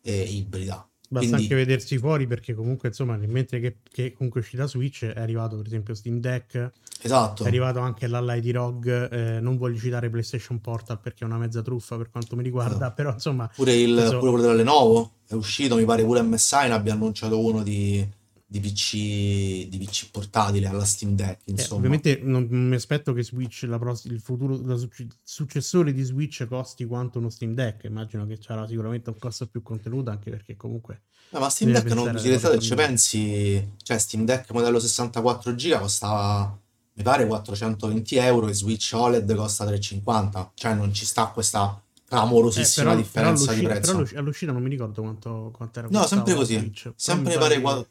eh, 0.03 0.23
ibrida. 0.23 0.88
Basta 1.11 1.27
Quindi, 1.27 1.43
anche 1.43 1.55
vedersi 1.55 1.97
fuori 1.97 2.27
perché 2.27 2.55
comunque 2.55 2.88
insomma 2.88 3.17
mentre 3.17 3.61
che, 3.61 3.79
che 3.91 4.12
comunque 4.12 4.41
è 4.41 4.43
uscita 4.45 4.67
Switch 4.67 5.07
è 5.07 5.19
arrivato 5.19 5.57
per 5.57 5.67
esempio 5.67 5.95
Steam 5.95 6.21
Deck, 6.21 6.55
è 6.55 6.71
esatto, 7.01 7.45
arrivato 7.45 7.79
anche 7.79 8.07
l'Allied 8.07 8.51
Rogue, 8.51 9.09
eh, 9.09 9.41
non 9.41 9.57
voglio 9.57 9.79
citare 9.79 10.11
PlayStation 10.11 10.61
Portal 10.61 11.01
perché 11.01 11.25
è 11.25 11.27
una 11.27 11.38
mezza 11.38 11.62
truffa 11.62 11.97
per 11.97 12.11
quanto 12.11 12.37
mi 12.37 12.43
riguarda, 12.43 12.75
esatto. 12.75 12.95
però 12.95 13.12
insomma 13.12 13.51
Pure, 13.53 13.73
il, 13.73 13.99
adesso- 13.99 14.19
pure 14.19 14.31
quello 14.33 14.47
della 14.47 14.55
Lenovo 14.55 15.12
è 15.27 15.33
uscito, 15.33 15.77
mi 15.77 15.85
pare 15.87 16.05
pure 16.05 16.21
MSI 16.21 16.69
ne 16.69 16.75
abbia 16.75 16.93
annunciato 16.93 17.43
uno 17.43 17.62
di, 17.62 18.07
di 18.51 18.61
PC, 18.61 19.69
di 19.69 19.77
PC 19.79 20.11
portatile 20.11 20.67
alla 20.69 20.87
Steam 20.87 21.15
Deck, 21.15 21.41
Eh, 21.45 21.51
insomma. 21.51 21.77
ovviamente 21.77 22.19
non 22.23 22.47
mi 22.49 22.75
aspetto 22.77 23.13
che 23.13 23.23
Switch, 23.23 23.65
la 23.69 23.79
pross- 23.79 24.07
il 24.07 24.21
futuro, 24.21 24.55
il 24.55 24.79
suc- 24.79 25.07
successore 25.23 25.93
di 25.93 26.03
Switch 26.03 26.47
costi 26.49 26.87
quanto 26.87 27.19
uno 27.19 27.29
Steam 27.29 27.53
Deck. 27.53 27.85
Immagino 27.85 28.27
che 28.27 28.39
sarà 28.41 28.67
sicuramente 28.67 29.11
un 29.11 29.19
costo 29.19 29.47
più 29.49 29.63
contenuto, 29.63 30.09
anche 30.09 30.31
perché 30.31 30.57
comunque 30.57 31.03
Eh, 31.31 31.39
ma 31.39 31.51
Steam 31.51 31.73
Deck, 31.73 31.89
non, 31.93 32.07
in 32.07 32.23
realtà 32.23 32.51
se 32.53 32.59
ci 32.59 32.75
pensi, 32.75 33.73
cioè 33.83 33.99
Steam 33.99 34.25
Deck 34.25 34.51
modello 34.53 34.79
64 34.81 35.55
giga 35.55 35.79
costava, 35.79 36.59
mi 36.95 37.03
pare, 37.03 37.27
420 37.27 38.17
euro 38.17 38.49
e 38.49 38.55
Switch 38.55 38.93
OLED 38.95 39.35
costa 39.35 39.67
350, 39.67 40.53
cioè 40.55 40.73
non 40.73 40.95
ci 40.95 41.05
sta 41.05 41.27
questa 41.27 41.79
Eh, 41.79 42.09
clamorosissima 42.09 42.93
però, 42.93 43.03
però 43.13 43.35
differenza 43.35 43.53
di 43.53 43.61
però 43.61 43.75
prezzo. 43.75 43.91
all'usci- 43.99 44.17
all'uscita 44.17 44.53
non 44.53 44.63
mi 44.63 44.71
ricordo 44.71 45.03
quanto, 45.03 45.51
quanto 45.55 45.79
era 45.81 45.89
No, 45.91 46.07
sempre 46.07 46.35
così, 46.35 46.57
Switch. 46.57 46.83
Però 46.85 46.95
sempre 46.97 47.33
mi 47.35 47.39
pare 47.39 47.61
pare 47.61 47.87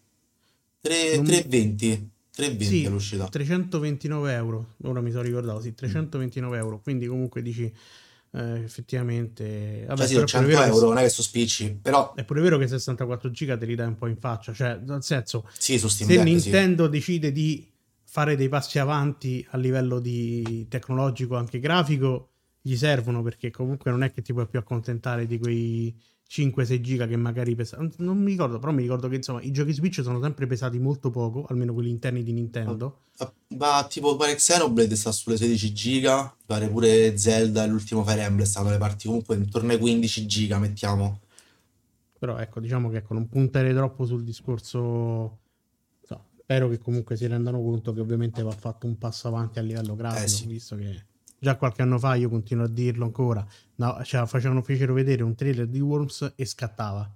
che 0.81 0.89
qua- 0.89 0.95
tre- 0.97 1.15
non- 1.15 1.25
320, 1.25 2.09
320 2.31 2.65
Sì, 2.65 2.85
all'uscita. 2.85 3.27
329 3.27 4.33
euro. 4.33 4.75
Ora 4.83 5.01
mi 5.01 5.11
sono 5.11 5.23
ricordato, 5.23 5.59
Mm. 5.59 5.61
sì, 5.61 5.73
329 5.73 6.57
euro. 6.57 6.79
Quindi 6.81 7.07
comunque 7.07 7.41
dici 7.41 7.71
eh, 8.33 8.61
effettivamente... 8.63 9.85
Vabbè, 9.87 9.99
Cioè 9.99 10.07
sì, 10.07 10.13
però 10.13 10.25
è 10.25 10.27
100 10.27 10.45
pure 10.45 10.57
vero 10.59 10.69
che 10.71 10.75
euro, 10.77 10.87
non 10.89 10.97
è 10.97 11.01
che 11.03 11.09
sono 11.09 11.27
spicci, 11.27 11.79
però 11.81 12.13
È 12.13 12.23
pure 12.25 12.41
vero 12.41 12.57
che 12.57 12.67
64 12.67 13.31
giga 13.31 13.57
te 13.57 13.65
li 13.65 13.73
dai 13.75 13.87
un 13.87 13.95
po' 13.95 14.07
in 14.07 14.17
faccia, 14.17 14.53
cioè, 14.53 14.79
nel 14.85 15.01
senso, 15.01 15.47
sì, 15.57 15.79
se 15.79 16.05
Deck 16.05 16.19
sì. 16.19 16.23
Nintendo 16.23 16.87
decide 16.87 17.31
di 17.31 17.65
fare 18.03 18.35
dei 18.35 18.49
passi 18.49 18.79
avanti 18.79 19.45
a 19.51 19.57
livello 19.57 19.99
di 19.99 20.65
tecnologico, 20.69 21.35
anche 21.37 21.59
grafico, 21.59 22.29
gli 22.61 22.75
servono 22.75 23.23
perché 23.23 23.49
comunque 23.49 23.91
non 23.91 24.03
è 24.03 24.11
che 24.11 24.21
ti 24.21 24.33
puoi 24.33 24.45
più 24.47 24.59
accontentare 24.59 25.25
di 25.25 25.39
quei 25.39 25.95
5-6 26.29 26.81
giga 26.81 27.07
che 27.07 27.15
magari 27.15 27.55
pesano. 27.55 27.89
Non 27.97 28.17
mi 28.17 28.31
ricordo, 28.31 28.59
però 28.59 28.71
mi 28.71 28.81
ricordo 28.81 29.07
che 29.07 29.15
insomma 29.15 29.41
i 29.41 29.51
giochi 29.51 29.73
Switch 29.73 30.01
sono 30.03 30.21
sempre 30.21 30.45
pesati 30.45 30.77
molto 30.77 31.09
poco, 31.09 31.45
almeno 31.47 31.73
quelli 31.73 31.89
interni 31.89 32.23
di 32.23 32.33
Nintendo. 32.33 33.03
Ma 33.57 33.87
tipo 33.87 34.15
pare 34.17 34.35
Xenoblade 34.35 34.95
sta 34.95 35.11
sulle 35.11 35.37
16 35.37 35.73
giga, 35.73 36.35
pare 36.45 36.67
pure 36.69 37.17
Zelda 37.17 37.63
e 37.63 37.67
l'ultimo 37.67 38.03
Fire 38.03 38.21
Emblem 38.23 38.45
stanno 38.45 38.69
le 38.69 38.77
parti 38.77 39.07
comunque 39.07 39.35
intorno 39.35 39.71
ai 39.71 39.79
15 39.79 40.25
giga, 40.27 40.59
mettiamo. 40.59 41.21
Però 42.19 42.37
ecco, 42.37 42.59
diciamo 42.59 42.89
che 42.89 42.97
ecco, 42.97 43.13
non 43.13 43.27
punterei 43.29 43.73
troppo 43.73 44.05
sul 44.05 44.23
discorso. 44.23 44.79
no, 46.09 46.25
spero 46.41 46.67
che 46.67 46.77
comunque 46.77 47.15
si 47.15 47.25
rendano 47.25 47.61
conto 47.61 47.93
che 47.93 48.01
ovviamente 48.01 48.43
va 48.43 48.51
fatto 48.51 48.85
un 48.85 48.97
passo 48.97 49.27
avanti 49.29 49.59
a 49.59 49.61
livello 49.61 49.95
grafico, 49.95 50.23
Eh 50.23 50.27
sì. 50.27 50.45
visto 50.47 50.75
che 50.75 51.05
già 51.39 51.55
qualche 51.55 51.81
anno 51.81 51.99
fa 51.99 52.15
io 52.15 52.29
continuo 52.29 52.65
a 52.65 52.67
dirlo 52.69 53.05
ancora. 53.05 53.45
No, 53.75 53.99
cioè, 54.03 54.25
facevano, 54.25 54.61
fecero 54.61 54.93
vedere 54.93 55.23
un 55.23 55.35
trailer 55.35 55.67
di 55.67 55.79
Worms 55.79 56.33
e 56.35 56.45
scattava. 56.45 57.09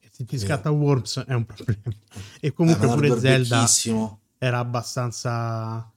E 0.00 0.08
se 0.10 0.24
ti 0.24 0.38
scatta 0.38 0.70
Worms 0.70 1.24
è 1.26 1.34
un 1.34 1.44
problema. 1.44 1.82
E 2.40 2.48
Eh, 2.48 2.52
comunque 2.52 2.88
pure 2.88 3.18
Zelda 3.18 3.66
era 4.38 4.58
abbastanza 4.58 5.90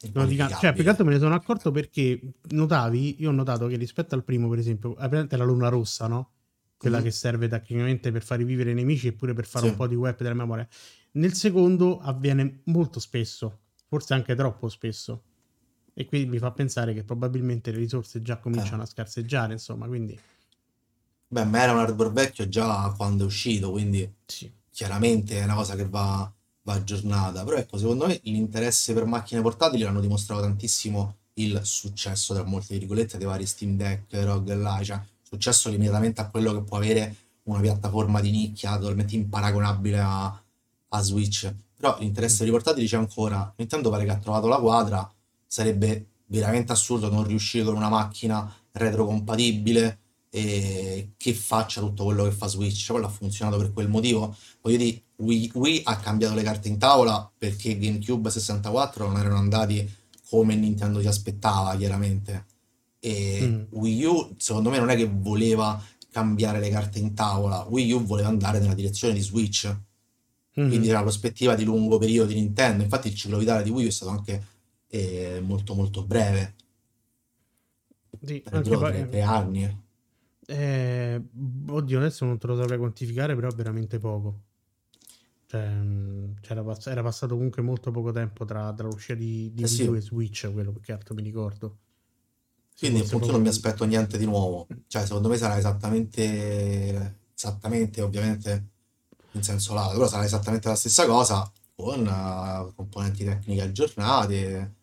Cioè, 0.00 0.72
più 0.72 0.82
che 0.84 0.88
altro 0.88 1.04
me 1.04 1.12
ne 1.12 1.18
sono 1.18 1.34
accorto 1.34 1.70
perché 1.72 2.20
notavi, 2.50 3.20
io 3.20 3.30
ho 3.30 3.32
notato 3.32 3.66
che 3.66 3.76
rispetto 3.76 4.14
al 4.14 4.22
primo, 4.24 4.48
per 4.48 4.58
esempio, 4.58 4.94
presente 4.94 5.36
la 5.36 5.44
luna 5.44 5.68
rossa, 5.68 6.06
no? 6.06 6.30
Quella 6.76 6.98
Mhm. 6.98 7.04
che 7.04 7.10
serve 7.10 7.48
tecnicamente 7.48 8.12
per 8.12 8.22
far 8.22 8.38
rivivere 8.38 8.70
i 8.70 8.74
nemici 8.74 9.08
e 9.08 9.12
pure 9.12 9.34
per 9.34 9.44
fare 9.46 9.64
Sì. 9.64 9.70
un 9.72 9.76
po' 9.76 9.88
di 9.88 9.96
web 9.96 10.16
della 10.16 10.34
memoria. 10.34 10.66
Nel 11.12 11.32
secondo 11.34 11.98
avviene 11.98 12.60
molto 12.66 13.00
spesso, 13.00 13.62
forse 13.88 14.14
anche 14.14 14.36
troppo 14.36 14.68
spesso. 14.68 15.24
E 15.98 16.06
quindi 16.06 16.28
mi 16.28 16.38
fa 16.38 16.52
pensare 16.52 16.94
che 16.94 17.02
probabilmente 17.02 17.72
le 17.72 17.78
risorse 17.78 18.22
già 18.22 18.36
cominciano 18.38 18.82
Eh. 18.82 18.84
a 18.84 18.86
scarseggiare, 18.86 19.52
insomma, 19.54 19.88
quindi 19.88 20.16
Beh, 21.30 21.44
ma 21.44 21.60
era 21.60 21.72
un 21.72 21.78
hardware 21.80 22.10
vecchio 22.12 22.48
già 22.48 22.92
quando 22.96 23.24
è 23.24 23.26
uscito, 23.26 23.70
quindi 23.70 24.08
sì. 24.24 24.50
chiaramente 24.70 25.40
è 25.40 25.44
una 25.44 25.54
cosa 25.56 25.74
che 25.74 25.86
va, 25.88 26.30
va 26.62 26.72
aggiornata. 26.72 27.44
Però 27.44 27.56
ecco, 27.56 27.76
secondo 27.76 28.06
me 28.06 28.18
l'interesse 28.22 28.94
per 28.94 29.04
macchine 29.06 29.42
portatili 29.42 29.82
l'hanno 29.82 30.00
dimostrato 30.00 30.42
tantissimo 30.42 31.16
il 31.34 31.60
successo, 31.64 32.32
tra 32.32 32.44
molte 32.44 32.78
virgolette, 32.78 33.18
dei 33.18 33.26
vari 33.26 33.44
Steam 33.46 33.76
Deck, 33.76 34.12
ROG 34.12 34.48
e 34.50 34.54
là, 34.54 34.80
cioè 34.82 35.00
successo 35.22 35.68
limitatamente 35.68 36.20
a 36.20 36.28
quello 36.28 36.52
che 36.54 36.62
può 36.62 36.76
avere 36.78 37.14
una 37.44 37.60
piattaforma 37.60 38.20
di 38.20 38.30
nicchia 38.30 38.78
totalmente 38.78 39.14
imparagonabile 39.16 39.98
a, 39.98 40.42
a 40.88 41.00
Switch. 41.02 41.52
Però 41.76 41.96
l'interesse 42.00 42.38
per 42.38 42.48
i 42.48 42.50
portatili 42.50 42.86
c'è 42.86 42.96
ancora. 42.96 43.52
Nintendo 43.56 43.90
pare 43.90 44.04
che 44.04 44.10
ha 44.12 44.18
trovato 44.18 44.46
la 44.48 44.58
quadra, 44.58 45.12
sarebbe 45.48 46.06
veramente 46.26 46.70
assurdo 46.72 47.10
non 47.10 47.26
riuscire 47.26 47.64
con 47.64 47.74
una 47.74 47.88
macchina 47.88 48.54
retrocompatibile 48.72 49.98
e 50.30 51.12
che 51.16 51.32
faccia 51.32 51.80
tutto 51.80 52.04
quello 52.04 52.24
che 52.24 52.30
fa 52.32 52.46
Switch. 52.46 52.90
Quello 52.90 53.06
ha 53.06 53.10
funzionato 53.10 53.56
per 53.56 53.72
quel 53.72 53.88
motivo. 53.88 54.36
Voglio 54.60 54.76
dire, 54.76 55.02
Wii, 55.16 55.52
Wii 55.54 55.80
ha 55.84 55.96
cambiato 55.96 56.34
le 56.34 56.42
carte 56.42 56.68
in 56.68 56.78
tavola 56.78 57.28
perché 57.36 57.78
GameCube 57.78 58.28
e 58.28 58.32
64 58.32 59.06
non 59.08 59.18
erano 59.18 59.36
andati 59.38 59.90
come 60.28 60.54
Nintendo 60.54 61.00
si 61.00 61.06
aspettava, 61.06 61.74
chiaramente. 61.76 62.44
E 63.00 63.40
Mm. 63.40 63.62
Wii 63.70 64.04
U, 64.04 64.34
secondo 64.36 64.70
me, 64.70 64.78
non 64.78 64.90
è 64.90 64.96
che 64.96 65.08
voleva 65.10 65.82
cambiare 66.10 66.60
le 66.60 66.68
carte 66.68 66.98
in 66.98 67.14
tavola. 67.14 67.64
Wii 67.68 67.92
U 67.92 68.04
voleva 68.04 68.28
andare 68.28 68.58
nella 68.58 68.74
direzione 68.74 69.14
di 69.14 69.20
Switch. 69.20 69.64
Mhm. 70.54 70.68
Quindi 70.68 70.88
era 70.88 70.98
una 70.98 71.06
prospettiva 71.06 71.54
di 71.54 71.64
lungo 71.64 71.98
periodo 71.98 72.32
di 72.32 72.34
Nintendo. 72.40 72.82
Infatti 72.82 73.08
il 73.08 73.14
ciclo 73.14 73.38
vitale 73.38 73.62
di 73.62 73.70
Wii 73.70 73.86
U 73.86 73.88
è 73.88 73.92
stato 73.92 74.10
anche 74.10 74.46
eh, 74.88 75.40
molto 75.42 75.74
molto 75.74 76.04
breve. 76.04 76.54
Sì, 78.22 78.42
Tre, 78.42 78.56
anche 78.56 78.68
due, 78.68 78.78
poi, 78.78 78.92
tre- 78.92 79.08
tre 79.08 79.22
anni. 79.22 79.82
Eh, 80.46 81.22
oddio, 81.68 81.98
adesso 81.98 82.24
non 82.24 82.38
te 82.38 82.46
lo 82.46 82.56
saprei 82.56 82.78
quantificare, 82.78 83.34
però 83.34 83.48
veramente 83.50 83.98
poco. 83.98 84.40
Cioè, 85.46 86.62
pass- 86.62 86.86
era 86.88 87.02
passato 87.02 87.34
comunque 87.34 87.62
molto 87.62 87.90
poco 87.90 88.12
tempo 88.12 88.44
tra, 88.44 88.72
tra 88.74 88.86
l'uscita 88.86 89.14
di, 89.14 89.50
di 89.54 89.62
Eh 89.62 89.66
sì. 89.66 89.84
E 89.84 90.00
Switch, 90.00 90.50
quello 90.52 90.74
che 90.80 90.92
altro 90.92 91.14
mi 91.14 91.22
ricordo. 91.22 91.78
Se 92.74 92.86
Quindi 92.86 93.04
appunto 93.06 93.32
non 93.32 93.40
mi 93.40 93.48
aspetto 93.48 93.84
niente 93.84 94.18
di 94.18 94.24
nuovo. 94.24 94.66
Cioè, 94.86 95.04
secondo 95.04 95.28
me 95.28 95.36
sarà 95.36 95.58
esattamente, 95.58 97.18
esattamente, 97.34 98.02
ovviamente, 98.02 98.68
in 99.32 99.42
senso 99.42 99.74
lato, 99.74 99.94
però 99.94 100.06
sarà 100.06 100.24
esattamente 100.24 100.68
la 100.68 100.76
stessa 100.76 101.06
cosa 101.06 101.50
con 101.74 102.06
eh, 102.06 102.72
componenti 102.74 103.24
tecniche 103.24 103.62
aggiornate, 103.62 104.74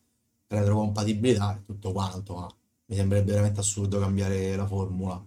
retrocompatibilità 0.60 1.56
e 1.56 1.64
tutto 1.66 1.92
quanto, 1.92 2.36
ma 2.36 2.48
mi 2.88 2.96
sembrerebbe 2.96 3.32
veramente 3.32 3.60
assurdo 3.60 4.00
cambiare 4.00 4.56
la 4.56 4.66
formula. 4.68 5.24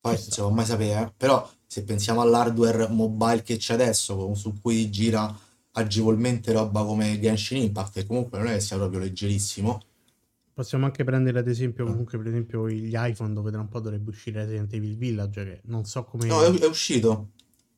Poi 0.00 0.12
non 0.14 0.20
si 0.22 0.40
può 0.40 0.50
mai 0.50 0.64
sapere, 0.64 1.02
eh. 1.06 1.12
Però 1.16 1.48
se 1.66 1.84
pensiamo 1.84 2.20
all'hardware 2.20 2.88
mobile 2.88 3.42
che 3.42 3.56
c'è 3.56 3.74
adesso, 3.74 4.34
su 4.34 4.54
cui 4.60 4.90
gira 4.90 5.32
agevolmente 5.74 6.52
roba 6.52 6.84
come 6.84 7.18
Genshin 7.20 7.62
Impact, 7.62 7.92
che 7.94 8.06
comunque 8.06 8.38
non 8.38 8.48
è 8.48 8.54
che 8.54 8.60
sia 8.60 8.76
proprio 8.76 9.00
leggerissimo. 9.00 9.80
Possiamo 10.52 10.84
anche 10.84 11.02
prendere 11.04 11.38
ad 11.38 11.48
esempio, 11.48 11.84
Ah. 11.84 11.90
comunque, 11.90 12.18
per 12.18 12.26
esempio, 12.26 12.68
gli 12.68 12.92
iPhone 12.94 13.32
dove 13.32 13.50
tra 13.50 13.60
un 13.60 13.68
po' 13.68 13.80
dovrebbe 13.80 14.10
uscire 14.10 14.40
Resident 14.44 14.72
Evil 14.74 14.96
Village, 14.96 15.44
che 15.44 15.60
non 15.64 15.84
so 15.84 16.04
come... 16.04 16.26
No, 16.26 16.42
è, 16.42 16.50
è 16.50 16.66
uscito. 16.66 17.30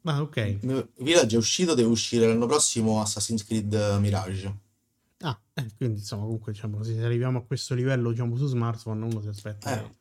Ah, 0.02 0.20
ok. 0.20 0.90
Village 0.98 1.36
è 1.36 1.38
uscito, 1.38 1.74
deve 1.74 1.88
uscire 1.88 2.26
l'anno 2.26 2.46
prossimo 2.46 3.00
Assassin's 3.00 3.44
Creed 3.44 3.74
Mirage. 4.00 4.62
Eh, 5.56 5.70
quindi 5.76 6.00
insomma, 6.00 6.24
comunque 6.24 6.52
diciamo, 6.52 6.82
se 6.82 7.02
arriviamo 7.02 7.38
a 7.38 7.44
questo 7.44 7.74
livello 7.74 8.10
diciamo, 8.10 8.36
su 8.36 8.46
smartphone, 8.46 9.04
uno 9.04 9.20
si 9.20 9.28
aspetta 9.28 9.70
Eh, 9.70 9.76
che 9.76 9.94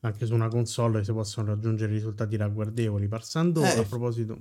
anche 0.00 0.26
su 0.26 0.34
una 0.34 0.48
console 0.48 1.04
si 1.04 1.12
possono 1.12 1.48
raggiungere 1.48 1.92
risultati 1.92 2.36
ragguardevoli. 2.36 3.08
Passando 3.08 3.62
a 3.62 3.68
eh, 3.80 3.86
proposito 3.86 4.36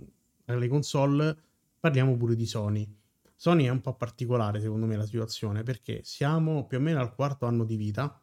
alle 0.46 0.68
console, 0.68 1.38
parliamo 1.80 2.16
pure 2.18 2.36
di 2.36 2.46
Sony. 2.46 2.88
Sony 3.36 3.66
è 3.66 3.70
un 3.70 3.82
po' 3.82 3.96
particolare 3.96 4.62
secondo 4.62 4.86
me 4.86 4.96
la 4.96 5.06
situazione 5.06 5.64
perché 5.64 6.02
siamo 6.04 6.66
più 6.66 6.78
o 6.78 6.82
meno 6.82 7.00
al 7.00 7.14
quarto 7.14 7.46
anno 7.46 7.64
di 7.66 7.76
vita. 7.76 8.20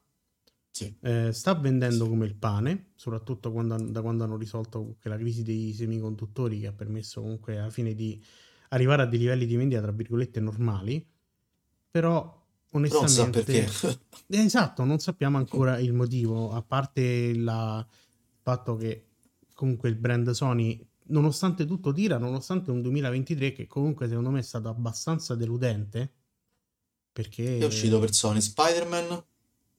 sì, 0.70 0.94
Eh, 1.00 1.32
sta 1.32 1.54
vendendo 1.54 2.08
come 2.08 2.26
il 2.26 2.36
pane, 2.36 2.92
soprattutto 2.94 3.50
quando- 3.52 3.76
da 3.76 4.00
quando 4.02 4.24
hanno 4.24 4.36
risolto 4.36 4.96
la 5.02 5.16
crisi 5.16 5.42
dei 5.42 5.72
semiconduttori 5.72 6.60
che 6.60 6.68
ha 6.68 6.72
permesso 6.72 7.20
comunque 7.20 7.58
alla 7.58 7.70
fine 7.70 7.94
di 7.94 8.22
arrivare 8.70 9.02
a 9.02 9.06
dei 9.06 9.18
livelli 9.18 9.46
di 9.46 9.56
vendita 9.56 9.80
tra 9.82 9.92
virgolette 9.92 10.40
normali. 10.40 11.04
Però 11.92 12.40
però 12.68 13.02
non 13.02 13.30
perché. 13.30 13.58
onestamente, 13.66 14.00
eh, 14.26 14.38
esatto, 14.44 14.82
non 14.84 14.98
sappiamo 14.98 15.36
ancora 15.36 15.78
il 15.78 15.92
motivo, 15.92 16.50
a 16.52 16.62
parte 16.62 17.34
la- 17.36 17.86
il 17.88 18.38
fatto 18.40 18.76
che 18.76 19.08
comunque 19.54 19.88
il 19.90 19.94
brand 19.96 20.30
Sony, 20.30 20.84
nonostante 21.08 21.66
tutto, 21.66 21.92
tira, 21.92 22.16
nonostante 22.18 22.70
un 22.70 22.80
2023 22.82 23.52
che 23.52 23.66
comunque 23.66 24.08
secondo 24.08 24.30
me 24.30 24.38
è 24.40 24.42
stato 24.42 24.68
abbastanza 24.68 25.34
deludente, 25.34 26.12
Che 27.34 27.58
è 27.58 27.64
uscito 27.64 27.98
perché 27.98 28.06
per 28.06 28.14
Sony 28.14 28.40
Spider-Man? 28.40 29.24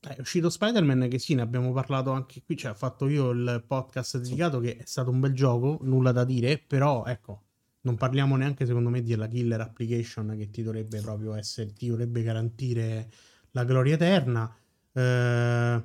eh, 0.00 0.14
è 0.16 0.20
uscito 0.20 0.48
Spider-Man 0.50 1.08
che 1.08 1.18
sì, 1.18 1.34
ne 1.34 1.42
abbiamo 1.42 1.72
parlato 1.72 2.12
anche 2.12 2.42
qui, 2.44 2.56
cioè 2.56 2.70
ho 2.70 2.74
fatto 2.74 3.08
io 3.08 3.30
il 3.30 3.64
podcast 3.66 4.18
dedicato 4.18 4.60
che 4.60 4.76
è 4.76 4.84
stato 4.86 5.10
un 5.10 5.18
bel 5.20 5.32
gioco, 5.32 5.78
nulla 5.82 6.12
da 6.12 6.24
dire, 6.24 6.58
però 6.58 7.04
ecco, 7.06 7.43
non 7.84 7.96
parliamo 7.96 8.36
neanche 8.36 8.66
secondo 8.66 8.88
me 8.88 9.02
della 9.02 9.28
killer 9.28 9.60
application 9.60 10.34
che 10.38 10.50
ti 10.50 10.62
dovrebbe 10.62 11.00
proprio 11.00 11.34
essere, 11.34 11.72
ti 11.72 11.88
dovrebbe 11.88 12.22
garantire 12.22 13.10
la 13.52 13.64
gloria 13.64 13.94
eterna. 13.94 14.54
Eh, 14.92 15.82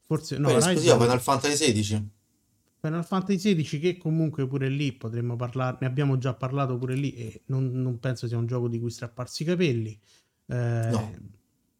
forse 0.00 0.38
no, 0.38 0.50
esclusiva 0.50 0.94
Rise 0.94 1.04
Final 1.04 1.20
Fantasy 1.20 1.72
XVI. 1.72 2.08
Final 2.80 3.04
Fantasy 3.04 3.54
XVI 3.54 3.78
che 3.80 3.96
comunque 3.98 4.46
pure 4.46 4.68
lì 4.68 4.92
potremmo 4.92 5.36
parlare, 5.36 5.78
ne 5.80 5.86
abbiamo 5.86 6.18
già 6.18 6.34
parlato 6.34 6.78
pure 6.78 6.94
lì 6.94 7.14
e 7.14 7.42
non, 7.46 7.70
non 7.72 7.98
penso 7.98 8.26
sia 8.28 8.38
un 8.38 8.46
gioco 8.46 8.68
di 8.68 8.78
cui 8.78 8.90
strapparsi 8.90 9.42
i 9.42 9.46
capelli. 9.46 10.00
Eh, 10.46 10.88
No, 10.90 11.14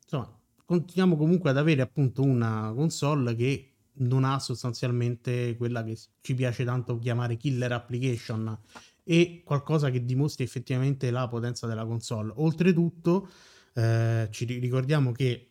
insomma, 0.02 0.38
continuiamo 0.64 1.16
comunque 1.16 1.50
ad 1.50 1.56
avere 1.58 1.80
appunto 1.80 2.22
una 2.22 2.72
console 2.74 3.34
che 3.36 3.66
non 4.00 4.24
ha 4.24 4.38
sostanzialmente 4.38 5.56
quella 5.56 5.84
che 5.84 5.96
ci 6.20 6.34
piace 6.34 6.64
tanto 6.64 6.98
chiamare 6.98 7.36
killer 7.36 7.72
application 7.72 8.58
e 9.04 9.42
qualcosa 9.44 9.90
che 9.90 10.04
dimostri 10.04 10.44
effettivamente 10.44 11.10
la 11.10 11.28
potenza 11.28 11.66
della 11.66 11.84
console. 11.84 12.32
Oltretutto, 12.36 13.28
eh, 13.74 14.28
ci 14.30 14.44
ri- 14.44 14.58
ricordiamo 14.58 15.12
che 15.12 15.50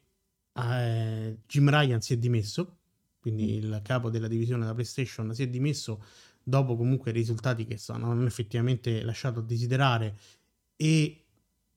eh, 0.54 1.38
Jim 1.48 1.70
Ryan 1.70 2.02
si 2.02 2.14
è 2.14 2.18
dimesso, 2.18 2.78
quindi 3.20 3.56
il 3.56 3.82
capo 3.84 4.10
della 4.10 4.28
divisione 4.28 4.62
della 4.62 4.74
PlayStation 4.74 5.34
si 5.34 5.44
è 5.44 5.48
dimesso 5.48 6.04
dopo 6.44 6.76
comunque 6.76 7.12
risultati 7.12 7.66
che 7.66 7.78
sono, 7.78 8.12
hanno 8.12 8.26
effettivamente 8.26 9.04
lasciato 9.04 9.40
a 9.40 9.44
desiderare 9.44 10.18
e 10.76 11.26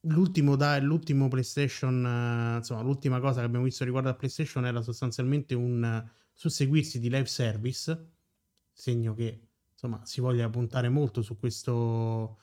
l'ultimo, 0.02 0.56
da, 0.56 0.78
l'ultimo 0.78 1.28
PlayStation, 1.28 2.04
eh, 2.04 2.56
insomma 2.58 2.82
l'ultima 2.82 3.20
cosa 3.20 3.40
che 3.40 3.46
abbiamo 3.46 3.64
visto 3.64 3.84
riguardo 3.84 4.08
a 4.08 4.14
PlayStation 4.14 4.64
era 4.66 4.80
sostanzialmente 4.82 5.54
un 5.54 6.04
susseguirsi 6.32 6.98
di 6.98 7.10
live 7.10 7.26
service, 7.26 8.10
segno 8.72 9.14
che 9.14 9.48
insomma 9.82 10.04
si 10.04 10.20
voglia 10.20 10.48
puntare 10.48 10.88
molto 10.88 11.22
su 11.22 11.38
questo, 11.38 12.38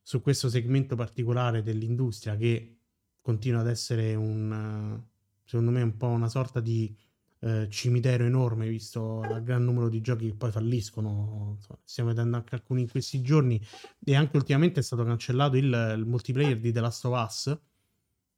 su 0.00 0.20
questo 0.20 0.48
segmento 0.48 0.94
particolare 0.94 1.62
dell'industria 1.62 2.36
che 2.36 2.76
continua 3.20 3.60
ad 3.60 3.68
essere 3.68 4.14
un, 4.14 5.02
secondo 5.44 5.70
me, 5.72 5.82
un 5.82 5.96
po' 5.96 6.06
una 6.06 6.28
sorta 6.28 6.60
di 6.60 6.94
eh, 7.40 7.68
cimitero 7.68 8.24
enorme, 8.24 8.68
visto 8.68 9.22
il 9.24 9.42
gran 9.42 9.64
numero 9.64 9.88
di 9.88 10.00
giochi 10.00 10.28
che 10.28 10.34
poi 10.34 10.52
falliscono. 10.52 11.54
Insomma, 11.56 11.78
stiamo 11.82 12.10
vedendo 12.10 12.36
anche 12.36 12.54
alcuni 12.54 12.82
in 12.82 12.90
questi 12.90 13.22
giorni. 13.22 13.60
E 14.04 14.14
anche 14.14 14.36
ultimamente 14.36 14.80
è 14.80 14.82
stato 14.82 15.04
cancellato 15.04 15.56
il, 15.56 15.94
il 15.96 16.04
multiplayer 16.06 16.58
di 16.60 16.70
The 16.70 16.80
Last 16.80 17.04
of 17.06 17.24
Us, 17.24 17.58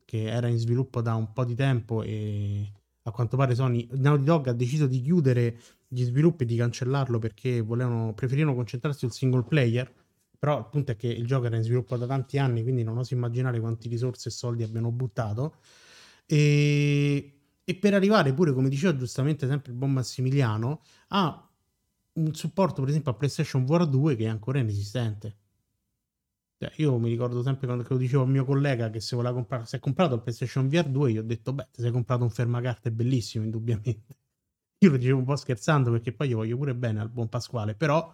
che 0.05 0.25
era 0.25 0.47
in 0.49 0.59
sviluppo 0.59 1.03
da 1.03 1.15
un 1.15 1.33
po' 1.33 1.45
di 1.45 1.55
tempo 1.55 2.03
e 2.03 2.73
a 3.03 3.11
quanto 3.13 3.37
pare 3.37 3.55
Sony, 3.55 3.87
Naughty 3.93 4.25
Dog 4.25 4.49
ha 4.49 4.53
deciso 4.53 4.87
di 4.87 5.01
chiudere 5.01 5.61
gli 5.89 6.03
sviluppi 6.03 6.45
di 6.45 6.57
cancellarlo 6.57 7.19
perché 7.19 7.61
volevano, 7.61 8.13
preferivano 8.15 8.55
concentrarsi 8.55 9.01
sul 9.01 9.13
single 9.13 9.45
player. 9.45 9.93
Però 10.39 10.59
il 10.59 10.69
punto 10.71 10.93
è 10.93 10.97
che 10.97 11.09
il 11.09 11.27
gioco 11.27 11.47
era 11.47 11.57
in 11.57 11.63
sviluppo 11.63 11.97
da 11.97 12.07
tanti 12.07 12.39
anni, 12.39 12.63
quindi 12.63 12.83
non 12.83 12.99
oso 12.99 13.15
immaginare 13.15 13.59
quanti 13.61 13.89
risorse 13.89 14.29
e 14.29 14.33
soldi 14.33 14.63
abbiano 14.63 14.91
buttato. 14.91 15.57
E, 16.27 17.41
e 17.65 17.75
per 17.77 17.95
arrivare 17.95 18.35
pure, 18.35 18.53
come 18.53 18.69
diceva 18.69 18.97
giustamente 18.97 19.47
sempre 19.47 19.73
il 19.73 19.79
buon 19.79 19.93
Massimiliano, 19.93 20.83
a 21.09 21.51
un 22.15 22.35
supporto 22.35 22.81
per 22.81 22.91
esempio 22.91 23.13
a 23.13 23.15
PlayStation 23.15 23.65
VR 23.65 23.87
2 23.87 24.17
che 24.17 24.25
è 24.25 24.29
ancora 24.29 24.59
inesistente. 24.59 25.37
Cioè, 26.59 26.73
io 26.77 26.99
mi 26.99 27.09
ricordo 27.11 27.43
sempre 27.43 27.67
quando 27.67 27.85
lo 27.87 27.97
dicevo 27.99 28.23
al 28.23 28.31
mio 28.31 28.45
collega 28.45 28.89
che 28.89 29.01
se 29.01 29.15
voleva 29.15 29.35
comprare, 29.35 29.67
si 29.67 29.77
è 29.77 29.79
comprato 29.79 30.15
il 30.15 30.23
PlayStation 30.23 30.69
VR 30.69 30.89
2, 30.89 31.13
io 31.13 31.21
ho 31.21 31.25
detto, 31.25 31.53
beh, 31.53 31.69
ti 31.71 31.83
sei 31.83 31.91
comprato 31.91 32.23
un 32.23 32.31
fermacarte 32.31 32.91
bellissimo, 32.93 33.45
indubbiamente. 33.45 34.17
Io 34.79 34.91
lo 34.91 34.97
dicevo 34.99 35.19
un 35.19 35.25
po' 35.25 35.37
scherzando 35.37 35.91
perché 35.91 36.13
poi 36.13 36.29
io 36.29 36.37
voglio 36.37 36.57
pure 36.57 36.75
bene 36.75 37.01
al 37.01 37.09
buon 37.09 37.29
Pasquale, 37.29 37.75
però 37.75 38.13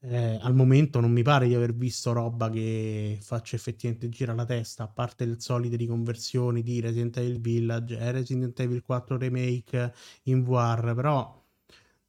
eh, 0.00 0.38
al 0.40 0.54
momento 0.54 1.00
non 1.00 1.10
mi 1.10 1.22
pare 1.22 1.48
di 1.48 1.54
aver 1.54 1.74
visto 1.74 2.12
roba 2.12 2.50
che 2.50 3.18
faccia 3.22 3.56
effettivamente 3.56 4.08
girare 4.08 4.36
la 4.36 4.44
testa, 4.44 4.84
a 4.84 4.88
parte 4.88 5.24
le 5.24 5.40
solite 5.40 5.76
riconversioni 5.76 6.62
di 6.62 6.80
Resident 6.80 7.16
Evil 7.16 7.40
Village 7.40 7.98
e 7.98 8.12
Resident 8.12 8.58
Evil 8.60 8.82
4 8.82 9.16
Remake 9.16 9.92
in 10.24 10.42
VR, 10.44 10.94
però 10.94 11.42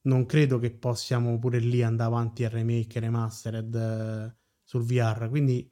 non 0.02 0.26
credo 0.26 0.60
che 0.60 0.72
possiamo 0.72 1.38
pure 1.40 1.60
lì 1.60 1.82
andare 1.84 2.10
avanti 2.10 2.44
a 2.46 2.50
remake 2.50 3.00
remastered 3.00 3.76
eh, 3.76 4.36
sul 4.64 4.84
VR. 4.84 5.28
Quindi, 5.30 5.70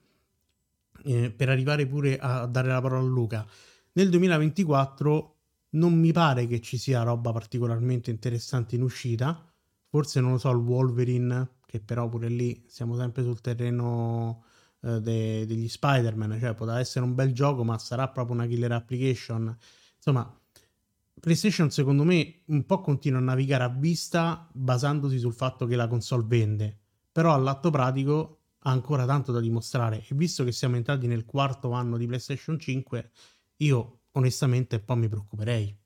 eh, 1.04 1.30
per 1.30 1.48
arrivare 1.48 1.86
pure 1.86 2.18
a 2.18 2.46
dare 2.46 2.68
la 2.68 2.80
parola 2.80 3.02
a 3.02 3.04
Luca, 3.10 3.46
nel 3.92 4.10
2024 4.10 5.35
non 5.76 5.94
mi 5.94 6.12
pare 6.12 6.46
che 6.46 6.60
ci 6.60 6.78
sia 6.78 7.02
roba 7.02 7.32
particolarmente 7.32 8.10
interessante 8.10 8.74
in 8.74 8.82
uscita. 8.82 9.44
Forse 9.88 10.20
non 10.20 10.32
lo 10.32 10.38
so, 10.38 10.50
il 10.50 10.56
Wolverine, 10.58 11.56
che 11.66 11.80
però 11.80 12.08
pure 12.08 12.28
lì 12.28 12.64
siamo 12.66 12.96
sempre 12.96 13.22
sul 13.22 13.40
terreno 13.40 14.44
eh, 14.82 15.00
de- 15.00 15.46
degli 15.46 15.68
Spider-Man, 15.68 16.38
cioè 16.40 16.54
potrà 16.54 16.78
essere 16.80 17.04
un 17.04 17.14
bel 17.14 17.32
gioco, 17.32 17.64
ma 17.64 17.78
sarà 17.78 18.08
proprio 18.08 18.34
una 18.34 18.46
killer 18.46 18.72
application. 18.72 19.56
Insomma, 19.96 20.38
PlayStation 21.18 21.70
secondo 21.70 22.04
me 22.04 22.42
un 22.46 22.64
po' 22.66 22.80
continua 22.80 23.18
a 23.18 23.22
navigare 23.22 23.64
a 23.64 23.68
vista 23.68 24.48
basandosi 24.52 25.18
sul 25.18 25.32
fatto 25.32 25.66
che 25.66 25.76
la 25.76 25.88
console 25.88 26.24
vende, 26.26 26.78
però 27.10 27.32
all'atto 27.34 27.70
pratico 27.70 28.40
ha 28.60 28.70
ancora 28.70 29.06
tanto 29.06 29.32
da 29.32 29.40
dimostrare 29.40 30.04
e 30.06 30.14
visto 30.14 30.44
che 30.44 30.52
siamo 30.52 30.76
entrati 30.76 31.06
nel 31.06 31.24
quarto 31.24 31.70
anno 31.70 31.96
di 31.96 32.06
PlayStation 32.06 32.58
5, 32.58 33.10
io 33.58 34.00
onestamente 34.16 34.76
un 34.76 34.84
po' 34.84 34.96
mi 34.96 35.08
preoccuperei, 35.08 35.76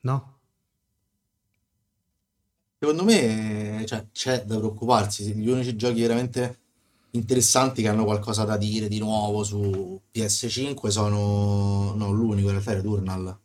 no? 0.00 0.34
secondo 2.84 3.04
me 3.04 3.82
cioè, 3.86 4.06
c'è 4.12 4.44
da 4.44 4.58
preoccuparsi. 4.58 5.34
Gli 5.34 5.48
unici 5.48 5.74
giochi 5.74 6.02
veramente 6.02 6.58
interessanti 7.12 7.80
che 7.82 7.88
hanno 7.88 8.04
qualcosa 8.04 8.44
da 8.44 8.56
dire 8.56 8.88
di 8.88 8.98
nuovo 8.98 9.42
su 9.42 10.00
PS5 10.12 10.88
sono... 10.88 11.94
No, 11.94 12.12
l'unico 12.12 12.48
in 12.48 12.52
realtà 12.52 12.72
è 12.72 12.74
Returnal. 12.74 13.38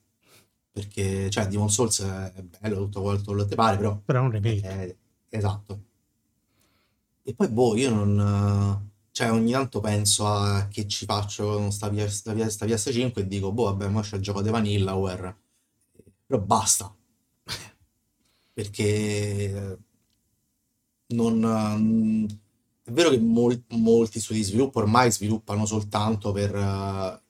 Perché, 0.71 1.29
cioè, 1.29 1.47
Demon 1.47 1.69
Souls 1.69 2.01
è 2.01 2.43
bello, 2.43 2.77
tutto 2.77 3.01
quanto 3.01 3.31
lo 3.33 3.45
te 3.45 3.55
pare, 3.55 3.77
però... 3.77 3.97
Però 4.03 4.19
è 4.19 4.23
un 4.23 4.31
remake. 4.31 4.61
è- 4.61 4.95
esatto. 5.29 5.83
E 7.23 7.33
poi, 7.33 7.47
boh, 7.47 7.75
io 7.75 7.89
non... 7.93 8.87
Cioè, 9.19 9.31
ogni 9.33 9.51
tanto 9.51 9.81
penso 9.81 10.25
a 10.27 10.67
che 10.69 10.87
ci 10.87 11.03
faccio 11.03 11.55
con 11.55 11.71
sta, 11.73 11.89
PS, 11.89 12.07
sta, 12.19 12.33
PS 12.33 12.47
sta 12.47 12.65
PS5 12.65 13.21
e 13.21 13.27
dico, 13.27 13.51
boh, 13.51 13.65
vabbè, 13.65 13.89
ma 13.89 14.01
c'è 14.01 14.15
il 14.15 14.21
gioco 14.21 14.41
di 14.41 14.49
Vanillaware. 14.49 15.37
Però 16.25 16.39
basta, 16.41 16.95
perché 18.53 18.83
eh, 18.83 19.77
non... 21.07 21.39
mm, 21.79 22.25
È 22.83 22.91
vero 22.91 23.09
che 23.09 23.19
mol- 23.19 23.63
molti 23.69 24.19
studi 24.19 24.39
di 24.39 24.45
sviluppo 24.45 24.79
ormai 24.79 25.11
sviluppano 25.11 25.65
soltanto 25.65 26.31
per 26.31 26.55
eh, 26.55 27.21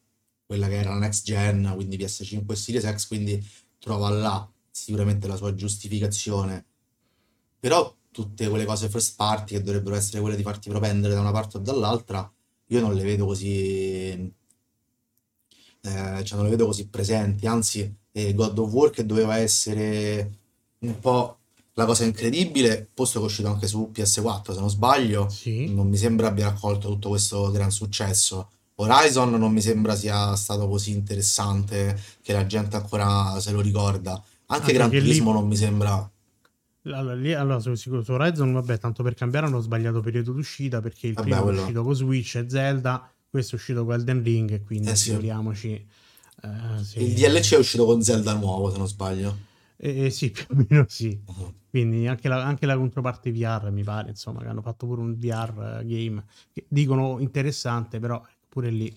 quella 0.46 0.68
che 0.68 0.76
era 0.76 0.92
la 0.92 1.00
next 1.00 1.26
gen, 1.26 1.72
quindi 1.76 1.98
PS5 1.98 2.54
e 2.54 2.56
Series 2.56 2.96
X, 2.96 3.08
quindi 3.08 3.44
trova 3.80 4.10
là 4.10 4.50
sicuramente 4.72 5.28
la 5.28 5.36
sua 5.36 5.54
giustificazione. 5.56 6.66
Però 7.60 7.94
tutte 8.20 8.50
quelle 8.50 8.66
cose 8.66 8.90
first 8.90 9.16
party 9.16 9.54
che 9.56 9.64
dovrebbero 9.64 9.96
essere 9.96 10.20
quelle 10.20 10.36
di 10.36 10.44
farti 10.44 10.68
propendere 10.70 11.14
da 11.14 11.22
una 11.22 11.32
parte 11.32 11.56
o 11.58 11.60
dall'altra, 11.62 12.30
io 12.68 12.80
non 12.82 12.94
le 12.94 13.04
vedo 13.04 13.26
così, 13.26 13.48
eh, 14.10 14.34
cioè 15.82 16.36
non 16.36 16.44
le 16.44 16.50
vedo 16.50 16.66
così 16.66 16.88
presenti. 16.88 17.48
Anzi, 17.48 17.96
eh, 18.12 18.34
God 18.34 18.58
of 18.58 18.72
War 18.74 18.90
che 18.90 19.06
doveva 19.06 19.38
essere 19.38 20.32
un 20.80 21.00
po' 21.00 21.38
la 21.74 21.86
cosa 21.86 22.04
incredibile, 22.04 22.90
posto 22.94 23.20
che 23.20 23.26
è 23.26 23.28
uscito 23.30 23.48
anche 23.48 23.68
su 23.68 23.90
PS4 23.94 24.54
se 24.54 24.60
non 24.60 24.70
sbaglio, 24.70 25.30
Sì. 25.30 25.74
non 25.74 25.88
mi 25.88 25.96
sembra 25.96 26.28
abbia 26.28 26.48
raccolto 26.50 26.90
tutto 26.90 27.08
questo 27.10 27.50
gran 27.52 27.72
successo. 27.72 28.50
Horizon 28.76 29.32
non 29.32 29.52
mi 29.54 29.62
sembra 29.62 29.96
sia 29.96 30.36
stato 30.36 30.68
così 30.68 30.92
interessante 30.92 31.98
che 32.22 32.34
la 32.34 32.46
gente 32.46 32.76
ancora 32.76 33.40
se 33.40 33.52
lo 33.52 33.62
ricorda. 33.62 34.12
Anche 34.12 34.64
Anche 34.64 34.74
Gran 34.74 34.90
Turismo 34.90 35.32
lì 35.32 35.40
non 35.40 35.48
mi 35.48 35.56
sembra... 35.56 36.12
allora, 36.94 37.16
lì- 37.16 37.34
allora, 37.34 37.60
su, 37.60 37.74
su 37.76 38.02
su 38.02 38.12
Horizon, 38.12 38.52
vabbè, 38.54 38.78
tanto 38.78 39.04
per 39.04 39.14
cambiare 39.14 39.46
hanno 39.48 39.60
sbagliato 39.60 40.02
periodo 40.02 40.32
d'uscita 40.34 40.82
perché 40.82 41.08
il 41.08 41.14
Vabbè, 41.14 41.28
primo 41.28 41.42
è 41.42 41.44
quello... 41.44 41.62
uscito 41.62 41.84
con 41.84 41.96
Switch 41.96 42.36
e 42.36 42.50
Zelda, 42.50 43.12
questo 43.30 43.56
è 43.56 43.58
uscito 43.58 43.86
con 43.86 43.94
Elden 43.94 44.24
Ring 44.24 44.52
e 44.52 44.64
quindi 44.64 44.90
Eh 44.90 44.96
sì. 44.96 45.10
figuriamoci 45.10 45.70
eh, 46.42 46.48
Il 46.78 46.84
se... 46.86 47.00
DLC 47.14 47.54
è 47.54 47.58
uscito 47.58 47.86
con 47.86 48.02
Zelda 48.02 48.34
nuovo, 48.34 48.72
se 48.72 48.78
non 48.78 48.88
sbaglio. 48.88 49.38
Eh, 49.78 50.06
eh, 50.06 50.10
sì, 50.10 50.30
più 50.32 50.46
o 50.50 50.56
meno 50.56 50.86
sì. 50.88 51.20
Mhm. 51.28 51.54
Quindi 51.70 52.08
anche 52.08 52.28
la, 52.28 52.44
anche 52.44 52.66
la 52.66 52.76
controparte 52.76 53.32
VR 53.32 53.70
mi 53.72 53.84
pare, 53.84 54.10
insomma, 54.10 54.42
che 54.42 54.48
hanno 54.48 54.62
fatto 54.62 54.88
pure 54.88 55.02
un 55.02 55.16
VR 55.16 55.84
game 55.86 56.24
che 56.52 56.66
dicono 56.68 57.20
interessante, 57.20 58.00
però 58.00 58.22
pure 58.48 58.72
lì 58.72 58.94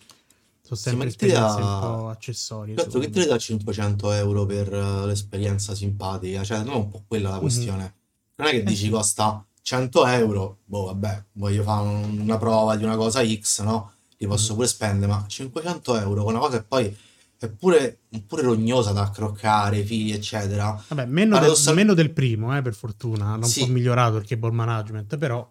sono 0.63 0.77
Sì, 0.77 0.83
sempre 0.83 1.05
ne 1.05 1.11
esperienze 1.11 1.61
un 1.61 1.79
dà... 1.79 1.79
po' 1.81 2.09
accessorie, 2.09 2.75
Cazzo, 2.75 2.99
che 2.99 3.11
te 3.11 3.19
ne 3.19 3.25
me. 3.27 3.31
dà 3.33 3.39
500 3.39 4.13
euro 4.13 4.47
per 4.47 4.73
eh, 4.73 5.07
l'esperienza 5.07 5.75
simpatica? 5.75 6.45
Cioè, 6.45 6.63
non 6.63 6.75
è 6.75 6.77
un 6.77 6.89
po' 6.89 7.03
quella 7.07 7.31
la 7.31 7.35
Mhm. 7.37 7.41
questione. 7.41 7.95
Non 8.37 8.47
è 8.49 8.51
che 8.53 8.59
Eh 8.59 8.63
dici 8.65 8.85
sì. 8.85 8.91
costa 8.91 9.45
100 9.63 10.07
euro, 10.07 10.59
boh, 10.65 10.85
vabbè, 10.87 11.25
voglio 11.33 11.63
fare 11.63 11.87
un- 11.87 12.19
una 12.21 12.39
prova 12.39 12.77
di 12.77 12.85
una 12.85 12.97
cosa 12.97 13.23
X, 13.25 13.63
no? 13.63 13.93
Li 14.17 14.27
posso 14.27 14.51
Mhm. 14.51 14.57
pure 14.57 14.69
spendere, 14.69 15.13
ma 15.13 15.25
500 15.27 15.97
euro 15.99 16.23
con 16.25 16.35
una 16.35 16.41
cosa 16.45 16.59
che 16.59 16.65
poi 16.65 16.97
è 17.39 17.49
pure, 17.49 17.99
pure 18.27 18.43
rognosa 18.43 18.93
da 18.93 19.03
accroccare, 19.03 19.83
fili, 19.85 20.13
eccetera. 20.13 20.81
Vabbè, 20.89 21.07
meno 21.07 21.31
del, 21.35 21.41
Paradossal... 21.41 21.75
meno 21.75 21.95
del 21.95 22.11
primo, 22.13 22.57
eh, 22.57 22.63
per 22.63 22.75
fortuna, 22.75 23.35
un 23.35 23.41
po' 23.41 23.47
Sì, 23.49 23.67
migliorato 23.67 24.17
il 24.17 24.25
cable 24.27 24.51
management, 24.53 25.17
però... 25.17 25.49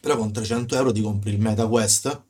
però 0.00 0.16
con 0.18 0.32
300 0.32 0.76
euro 0.76 0.92
ti 0.92 1.00
compri 1.00 1.30
il 1.32 1.40
MetaQuest 1.40 2.22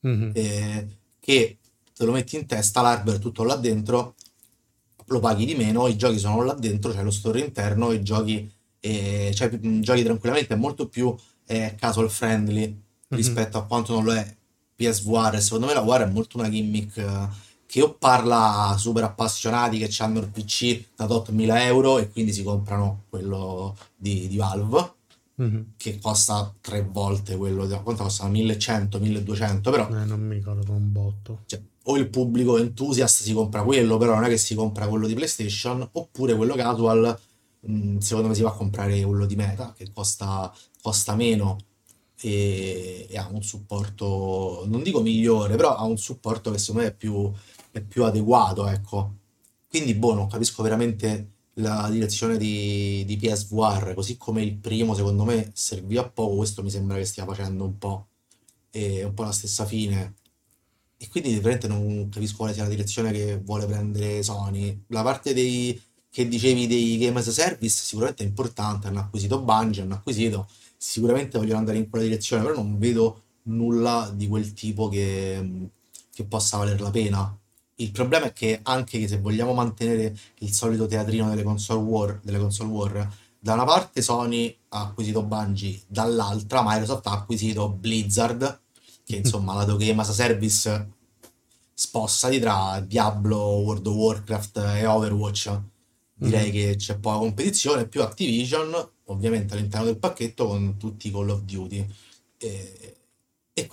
Mhm. 0.00 0.30
eh, 0.34 0.86
che 1.24 1.58
te 1.94 2.04
lo 2.04 2.12
metti 2.12 2.36
in 2.36 2.46
testa, 2.46 2.82
l'hardware 2.82 3.18
è 3.18 3.20
tutto 3.20 3.44
là 3.44 3.56
dentro, 3.56 4.14
lo 5.06 5.20
paghi 5.20 5.44
di 5.44 5.54
meno, 5.54 5.86
i 5.86 5.96
giochi 5.96 6.18
sono 6.18 6.42
là 6.42 6.54
dentro, 6.54 6.92
c'è 6.92 7.02
lo 7.02 7.10
store 7.10 7.40
interno, 7.40 7.92
i 7.92 8.02
giochi, 8.02 8.50
eh, 8.80 9.32
cioè, 9.34 9.50
giochi 9.80 10.02
tranquillamente, 10.02 10.54
è 10.54 10.56
molto 10.56 10.88
più 10.88 11.14
eh, 11.46 11.74
casual 11.78 12.10
friendly 12.10 12.82
Mhm. 13.06 13.18
rispetto 13.18 13.58
a 13.58 13.64
quanto 13.64 13.92
non 13.92 14.04
lo 14.04 14.14
è 14.14 14.36
PSVR. 14.74 15.40
Secondo 15.40 15.66
me 15.66 15.74
la 15.74 15.82
VR 15.82 16.02
è 16.02 16.06
molto 16.10 16.38
una 16.38 16.48
gimmick 16.48 16.96
eh, 16.96 17.28
che 17.66 17.82
o 17.82 17.94
parla 17.94 18.68
a 18.68 18.78
super 18.78 19.04
appassionati 19.04 19.78
che 19.78 19.90
hanno 20.02 20.20
il 20.20 20.28
PC 20.28 20.84
da 20.96 21.06
tot 21.06 21.28
mila 21.30 21.62
euro 21.64 21.98
e 21.98 22.10
quindi 22.10 22.32
si 22.32 22.42
comprano 22.42 23.04
quello 23.10 23.76
di, 23.94 24.26
di 24.26 24.36
Valve, 24.36 24.93
Mhm. 25.36 25.72
che 25.76 25.98
costa 25.98 26.54
tre 26.60 26.82
volte 26.82 27.36
quello, 27.36 27.66
di- 27.66 27.74
quanto 27.82 28.04
costa? 28.04 28.28
1100, 28.28 29.00
1200, 29.00 29.70
però 29.70 29.88
Eh, 29.88 30.04
non 30.04 30.20
mi 30.20 30.34
ricordo 30.36 30.72
un 30.72 30.92
botto. 30.92 31.40
cioè, 31.46 31.60
o 31.86 31.96
il 31.96 32.08
pubblico 32.08 32.56
enthusiast 32.58 33.22
si 33.22 33.32
compra 33.32 33.62
quello, 33.62 33.96
però 33.98 34.14
non 34.14 34.24
è 34.24 34.28
che 34.28 34.36
si 34.38 34.54
compra 34.54 34.86
quello 34.88 35.06
di 35.06 35.14
PlayStation, 35.14 35.86
oppure 35.92 36.34
quello 36.36 36.54
casual, 36.54 37.18
mh, 37.60 37.98
secondo 37.98 38.28
me 38.28 38.34
si 38.34 38.42
va 38.42 38.50
a 38.50 38.52
comprare 38.52 39.02
quello 39.04 39.26
di 39.26 39.34
Meta, 39.36 39.72
che 39.76 39.90
costa, 39.92 40.52
costa 40.80 41.14
meno 41.16 41.58
e, 42.20 43.06
e 43.10 43.18
ha 43.18 43.28
un 43.30 43.42
supporto, 43.42 44.64
non 44.66 44.82
dico 44.82 45.02
migliore, 45.02 45.56
però 45.56 45.76
ha 45.76 45.84
un 45.84 45.98
supporto 45.98 46.50
che 46.50 46.58
secondo 46.58 46.82
me 46.82 46.88
è 46.88 46.94
più, 46.94 47.30
è 47.72 47.80
più 47.80 48.04
adeguato, 48.04 48.66
ecco. 48.68 49.14
Quindi, 49.68 49.94
boh, 49.94 50.14
non 50.14 50.28
capisco 50.28 50.62
veramente 50.62 51.32
la 51.54 51.88
direzione 51.90 52.36
di, 52.36 53.04
di 53.06 53.16
PSVR, 53.16 53.94
così 53.94 54.16
come 54.16 54.42
il 54.42 54.56
primo, 54.56 54.94
secondo 54.94 55.24
me, 55.24 55.50
serviva 55.54 56.08
poco, 56.08 56.36
questo 56.36 56.62
mi 56.62 56.70
sembra 56.70 56.96
che 56.96 57.04
stia 57.04 57.24
facendo 57.24 57.64
un 57.64 57.78
po', 57.78 58.08
e 58.70 59.04
un 59.04 59.14
po' 59.14 59.22
la 59.24 59.32
stessa 59.32 59.64
fine. 59.64 60.14
E 60.96 61.08
quindi 61.08 61.34
veramente 61.34 61.68
non 61.68 62.08
capisco 62.08 62.38
quale 62.38 62.54
sia 62.54 62.62
la 62.64 62.68
direzione 62.68 63.12
che 63.12 63.38
vuole 63.38 63.66
prendere 63.66 64.22
Sony. 64.22 64.84
La 64.88 65.02
parte 65.02 65.34
dei, 65.34 65.80
che 66.10 66.26
dicevi 66.28 66.66
dei 66.66 66.98
game 66.98 67.18
as 67.18 67.28
a 67.28 67.32
service 67.32 67.82
sicuramente 67.82 68.24
è 68.24 68.26
importante, 68.26 68.88
hanno 68.88 69.00
acquisito 69.00 69.40
Bungie, 69.40 69.82
hanno 69.82 69.94
acquisito, 69.94 70.48
sicuramente 70.76 71.38
vogliono 71.38 71.58
andare 71.58 71.78
in 71.78 71.88
quella 71.88 72.04
direzione, 72.04 72.42
però 72.42 72.54
non 72.54 72.78
vedo 72.78 73.22
nulla 73.44 74.10
di 74.14 74.28
quel 74.28 74.52
tipo 74.54 74.88
che, 74.88 75.68
che 76.12 76.24
possa 76.24 76.56
valer 76.56 76.80
la 76.80 76.90
pena. 76.90 77.38
Il 77.76 77.90
problema 77.90 78.26
è 78.26 78.32
che 78.32 78.60
anche 78.62 79.06
se 79.08 79.18
vogliamo 79.18 79.52
mantenere 79.52 80.16
il 80.38 80.52
solito 80.52 80.86
teatrino 80.86 81.28
delle 81.28 81.42
console 81.42 81.80
war, 81.80 82.20
delle 82.22 82.38
console 82.38 82.70
war, 82.70 83.16
da 83.38 83.54
una 83.54 83.64
parte 83.64 84.00
Sony 84.00 84.56
ha 84.68 84.82
acquisito 84.82 85.22
Bungie, 85.22 85.82
dall'altra 85.86 86.62
Microsoft 86.64 87.06
ha 87.08 87.12
acquisito 87.12 87.68
Blizzard, 87.68 88.60
che 89.04 89.16
insomma 89.24 89.54
lato 89.54 89.76
game 89.76 90.00
as 90.00 90.08
a 90.10 90.12
service 90.12 90.88
spossati 91.74 92.38
tra 92.38 92.80
Diablo, 92.80 93.38
World 93.38 93.86
of 93.86 93.94
Warcraft 93.94 94.56
e 94.76 94.86
Overwatch. 94.86 95.60
Direi 96.14 96.46
Mhm. 96.46 96.52
che 96.52 96.76
c'è 96.76 96.96
poca 96.98 97.18
competizione, 97.18 97.88
più 97.88 98.00
Activision, 98.02 98.72
ovviamente 99.06 99.54
all'interno 99.54 99.86
del 99.86 99.98
pacchetto 99.98 100.46
con 100.46 100.76
tutti 100.78 101.08
i 101.08 101.10
Call 101.10 101.28
of 101.28 101.40
Duty. 101.40 101.86
E 102.38 102.96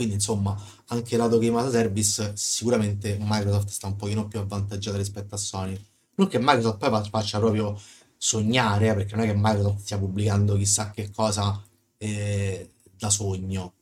quindi 0.01 0.13
insomma 0.15 0.57
anche 0.87 1.17
lato 1.17 1.37
game 1.37 1.59
as 1.59 1.67
a 1.67 1.71
service 1.71 2.33
sicuramente 2.35 3.17
Microsoft 3.19 3.69
sta 3.69 3.87
un 3.87 3.95
pochino 3.95 4.27
più 4.27 4.39
avvantaggiata 4.39 4.97
rispetto 4.97 5.35
a 5.35 5.37
Sony. 5.37 5.79
Non 6.15 6.27
che 6.27 6.39
Microsoft 6.39 6.77
poi 6.77 6.89
fa- 6.89 7.03
faccia 7.03 7.39
proprio 7.39 7.79
sognare, 8.17 8.89
eh, 8.89 8.93
perché 8.95 9.15
non 9.15 9.25
è 9.25 9.27
che 9.31 9.35
Microsoft 9.37 9.79
stia 9.81 9.97
pubblicando 9.97 10.55
chissà 10.57 10.91
che 10.91 11.09
cosa 11.11 11.61
eh, 11.97 12.69
da 12.97 13.09
sogno. 13.09 13.73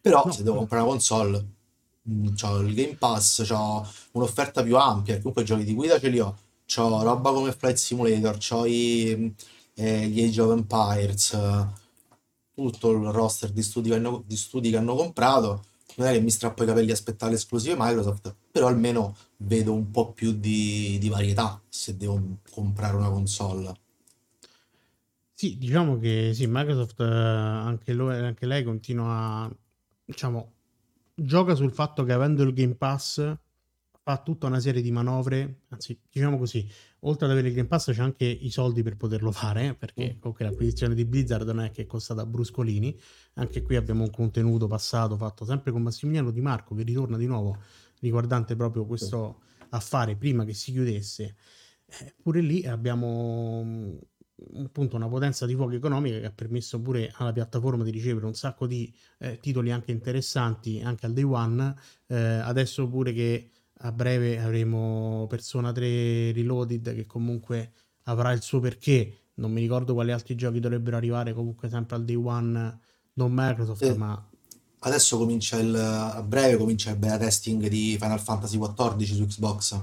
Però 0.00 0.28
se 0.30 0.42
No, 0.42 0.42
devo 0.42 0.56
no. 0.56 0.60
comprare 0.60 0.82
una 0.82 0.92
console, 0.92 1.46
mh, 2.02 2.34
c'ho 2.34 2.60
il 2.60 2.74
Game 2.74 2.96
Pass, 2.96 3.44
c'ho 3.46 3.86
un'offerta 4.12 4.62
più 4.62 4.76
ampia, 4.76 5.16
comunque 5.18 5.44
giochi 5.44 5.64
di 5.64 5.74
guida 5.74 5.98
ce 6.00 6.08
li 6.08 6.18
ho, 6.20 6.36
c'ho 6.66 7.02
roba 7.02 7.32
come 7.32 7.52
Flight 7.52 7.76
Simulator, 7.76 8.36
c'ho 8.38 8.64
i, 8.66 9.34
eh, 9.74 10.06
gli 10.08 10.22
Age 10.24 10.40
of 10.40 10.50
Empires, 10.52 11.36
tutto 12.54 12.90
il 12.90 13.10
roster 13.10 13.50
di 13.50 13.62
studi 13.62 13.88
che 13.90 13.96
hanno, 13.96 14.22
di 14.26 14.36
studi 14.36 14.70
che 14.70 14.76
hanno 14.76 14.94
comprato. 14.94 15.64
Non 15.96 16.06
è 16.06 16.12
che 16.12 16.20
mi 16.20 16.30
strappo 16.30 16.62
i 16.62 16.66
capelli 16.66 16.90
a 16.90 16.94
aspettare 16.94 17.32
le 17.32 17.36
esclusive 17.36 17.74
Microsoft, 17.78 18.34
però 18.50 18.66
almeno 18.66 19.14
vedo 19.38 19.74
un 19.74 19.90
po' 19.90 20.12
più 20.12 20.32
di, 20.32 20.96
di 20.98 21.08
varietà 21.08 21.60
se 21.68 21.96
devo 21.96 22.38
comprare 22.50 22.96
una 22.96 23.10
console. 23.10 23.74
Sì, 25.34 25.58
diciamo 25.58 25.98
che 25.98 26.32
sì, 26.34 26.46
Microsoft 26.46 27.00
eh, 27.00 27.04
anche, 27.04 27.92
lo- 27.92 28.10
anche 28.10 28.46
lei 28.46 28.62
continua 28.62 29.50
diciamo, 30.04 30.52
gioca 31.14 31.54
sul 31.54 31.72
fatto 31.72 32.04
che 32.04 32.12
avendo 32.12 32.42
il 32.42 32.52
Game 32.54 32.74
Pass 32.74 33.36
fa 34.04 34.20
tutta 34.20 34.48
una 34.48 34.58
serie 34.58 34.82
di 34.82 34.90
manovre, 34.90 35.60
anzi, 35.68 35.96
diciamo 36.10 36.36
così, 36.36 36.68
oltre 37.00 37.26
ad 37.26 37.32
avere 37.32 37.48
il 37.48 37.54
Game 37.54 37.68
Pass 37.68 37.92
c'è 37.92 38.02
anche 38.02 38.24
i 38.24 38.50
soldi 38.50 38.82
per 38.82 38.96
poterlo 38.96 39.30
fare, 39.30 39.74
perché 39.74 40.14
Mm. 40.14 40.18
comunque 40.18 40.44
l'acquisizione 40.44 40.94
di 40.94 41.04
Blizzard 41.04 41.46
non 41.48 41.60
è 41.64 41.70
che 41.70 41.82
è 41.82 41.86
costata 41.86 42.26
bruscolini, 42.26 42.98
anche 43.34 43.62
qui 43.62 43.76
abbiamo 43.76 44.02
un 44.02 44.10
contenuto 44.10 44.66
passato 44.66 45.16
fatto 45.16 45.44
sempre 45.44 45.70
con 45.70 45.82
Massimiliano 45.82 46.32
Di 46.32 46.40
Marco 46.40 46.74
che 46.74 46.82
ritorna 46.82 47.16
di 47.16 47.26
nuovo 47.26 47.56
riguardante 48.00 48.56
proprio 48.56 48.84
questo 48.84 49.42
affare 49.70 50.16
prima 50.16 50.44
che 50.44 50.54
si 50.54 50.72
chiudesse. 50.72 51.36
Eh, 51.86 52.14
pure 52.20 52.40
lì 52.40 52.66
abbiamo 52.66 53.62
mm, 53.64 53.96
appunto 54.64 54.96
una 54.96 55.08
potenza 55.08 55.46
di 55.46 55.54
fuoco 55.54 55.72
economica 55.72 56.18
che 56.18 56.26
ha 56.26 56.32
permesso 56.32 56.80
pure 56.80 57.12
alla 57.14 57.32
piattaforma 57.32 57.84
di 57.84 57.90
ricevere 57.90 58.26
un 58.26 58.34
sacco 58.34 58.66
di 58.66 58.92
eh, 59.18 59.38
titoli 59.38 59.70
anche 59.70 59.92
interessanti 59.92 60.80
anche 60.82 61.06
al 61.06 61.12
day 61.12 61.22
one. 61.22 61.74
Eh, 62.08 62.16
adesso 62.16 62.88
pure 62.88 63.12
che 63.12 63.50
a 63.82 63.92
breve 63.92 64.38
avremo 64.40 65.26
Persona 65.28 65.72
3 65.72 66.32
Reloaded 66.32 66.94
che 66.94 67.06
comunque 67.06 67.72
avrà 68.04 68.32
il 68.32 68.42
suo 68.42 68.60
perché. 68.60 69.16
Non 69.34 69.50
mi 69.52 69.60
ricordo 69.60 69.94
quali 69.94 70.12
altri 70.12 70.34
giochi 70.34 70.60
dovrebbero 70.60 70.96
arrivare 70.96 71.32
comunque 71.32 71.68
sempre 71.68 71.96
al 71.96 72.04
day 72.04 72.14
one, 72.16 72.78
non 73.14 73.32
Microsoft, 73.32 73.84
Sì. 73.90 73.96
ma 73.96 74.26
Adesso 74.84 75.16
comincia 75.16 75.58
il, 75.58 75.74
a 75.76 76.20
breve 76.22 76.56
comincia 76.56 76.90
il 76.90 76.96
beta 76.96 77.16
testing 77.18 77.68
di 77.68 77.96
Final 78.00 78.18
Fantasy 78.20 78.58
XIV 78.58 79.02
su 79.02 79.26
Xbox. 79.26 79.80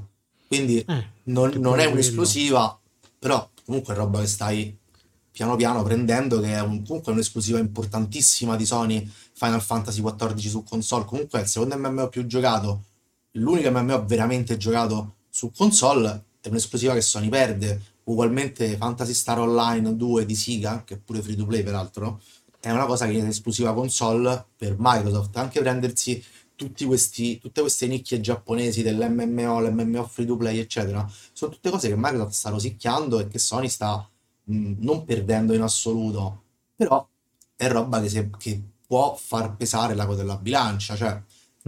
Quindi 0.47 0.79
eh, 0.79 1.05
non, 1.23 1.51
non 1.55 1.79
è 1.79 1.85
un'esclusiva, 1.85 2.77
però 3.17 3.49
comunque 3.65 3.93
è 3.93 3.97
roba 3.97 4.19
che 4.19 4.27
stai 4.27 4.77
piano 5.31 5.55
piano 5.55 5.83
prendendo, 5.83 6.41
che 6.41 6.53
è 6.53 6.61
un- 6.61 6.83
comunque 6.85 7.13
un'esclusiva 7.13 7.59
importantissima 7.59 8.57
di 8.57 8.65
Sony, 8.65 9.09
Final 9.33 9.61
Fantasy 9.61 10.01
XIV 10.01 10.37
su 10.37 10.63
console. 10.63 11.05
Comunque 11.05 11.39
è 11.39 11.43
il 11.43 11.47
secondo 11.47 11.77
MMO 11.77 12.09
più 12.09 12.25
giocato, 12.25 12.83
l'unico 13.33 13.71
MMO 13.71 14.05
veramente 14.05 14.57
giocato 14.57 15.15
su 15.29 15.51
console, 15.51 16.23
è 16.41 16.47
un'esclusiva 16.47 16.93
che 16.93 17.01
Sony 17.01 17.29
perde. 17.29 17.81
Ugualmente 18.05 18.75
Fantasy 18.75 19.13
Star 19.13 19.39
Online 19.39 19.95
2 19.95 20.25
di 20.25 20.35
Sega, 20.35 20.83
che 20.83 20.95
è 20.95 20.97
pure 20.97 21.21
free 21.21 21.35
to 21.35 21.45
play 21.45 21.61
peraltro, 21.61 22.19
è 22.59 22.71
una 22.71 22.85
cosa 22.85 23.05
che 23.05 23.19
è 23.19 23.23
esclusiva 23.23 23.73
console 23.73 24.45
per 24.55 24.75
Microsoft. 24.77 25.37
Anche 25.37 25.61
prendersi 25.61 26.23
tutti 26.55 26.85
questi, 26.85 27.37
tutte 27.37 27.61
queste 27.61 27.87
nicchie 27.87 28.19
giapponesi 28.19 28.81
dell'MMO, 28.81 29.61
l'MMO 29.61 30.05
free 30.07 30.25
to 30.25 30.35
play, 30.35 30.57
eccetera, 30.57 31.09
sono 31.31 31.51
tutte 31.51 31.69
cose 31.69 31.87
che 31.87 31.95
Microsoft 31.95 32.33
sta 32.33 32.49
rosicchiando 32.49 33.19
e 33.19 33.27
che 33.27 33.39
Sony 33.39 33.69
sta 33.69 34.09
mh, 34.43 34.73
non 34.79 35.05
perdendo 35.05 35.53
in 35.53 35.61
assoluto, 35.61 36.43
però 36.75 37.07
è 37.55 37.67
roba 37.69 38.01
che, 38.01 38.09
se, 38.09 38.29
che 38.37 38.61
può 38.85 39.15
far 39.15 39.55
pesare 39.55 39.93
la 39.93 40.05
cosa 40.05 40.21
della 40.21 40.37
bilancia, 40.37 40.95
cioè 40.95 41.21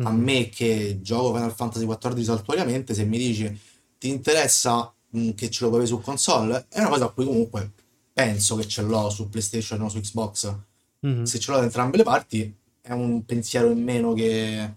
a 0.04 0.10
Mhm. 0.12 0.22
me 0.22 0.50
che 0.50 1.00
gioco 1.02 1.34
Final 1.34 1.54
Fantasy 1.54 1.86
XIV 1.86 2.22
saltuariamente, 2.22 2.94
se 2.94 3.04
mi 3.06 3.18
dici 3.18 3.60
ti 3.98 4.10
interessa 4.10 4.94
mh, 5.14 5.32
che 5.32 5.50
ce 5.50 5.64
lo 5.64 5.70
avere 5.70 5.86
su 5.86 6.00
console, 6.00 6.66
è 6.70 6.80
una 6.80 6.90
cosa 6.90 7.06
a 7.06 7.10
cui 7.10 7.26
comunque 7.26 7.72
penso 8.14 8.56
che 8.56 8.68
ce 8.68 8.82
l'ho 8.82 9.10
su 9.10 9.30
PlayStation 9.30 9.82
o 9.82 9.90
su 9.90 10.00
Xbox. 10.00 10.54
Mhm. 11.02 11.24
Se 11.24 11.38
ce 11.40 11.52
l'ho 11.52 11.58
da 11.58 11.64
entrambe 11.64 11.98
le 11.98 12.04
parti, 12.04 12.56
è 12.82 12.92
un 12.94 13.26
pensiero 13.26 13.70
in 13.70 13.84
meno 13.84 14.14
che, 14.14 14.74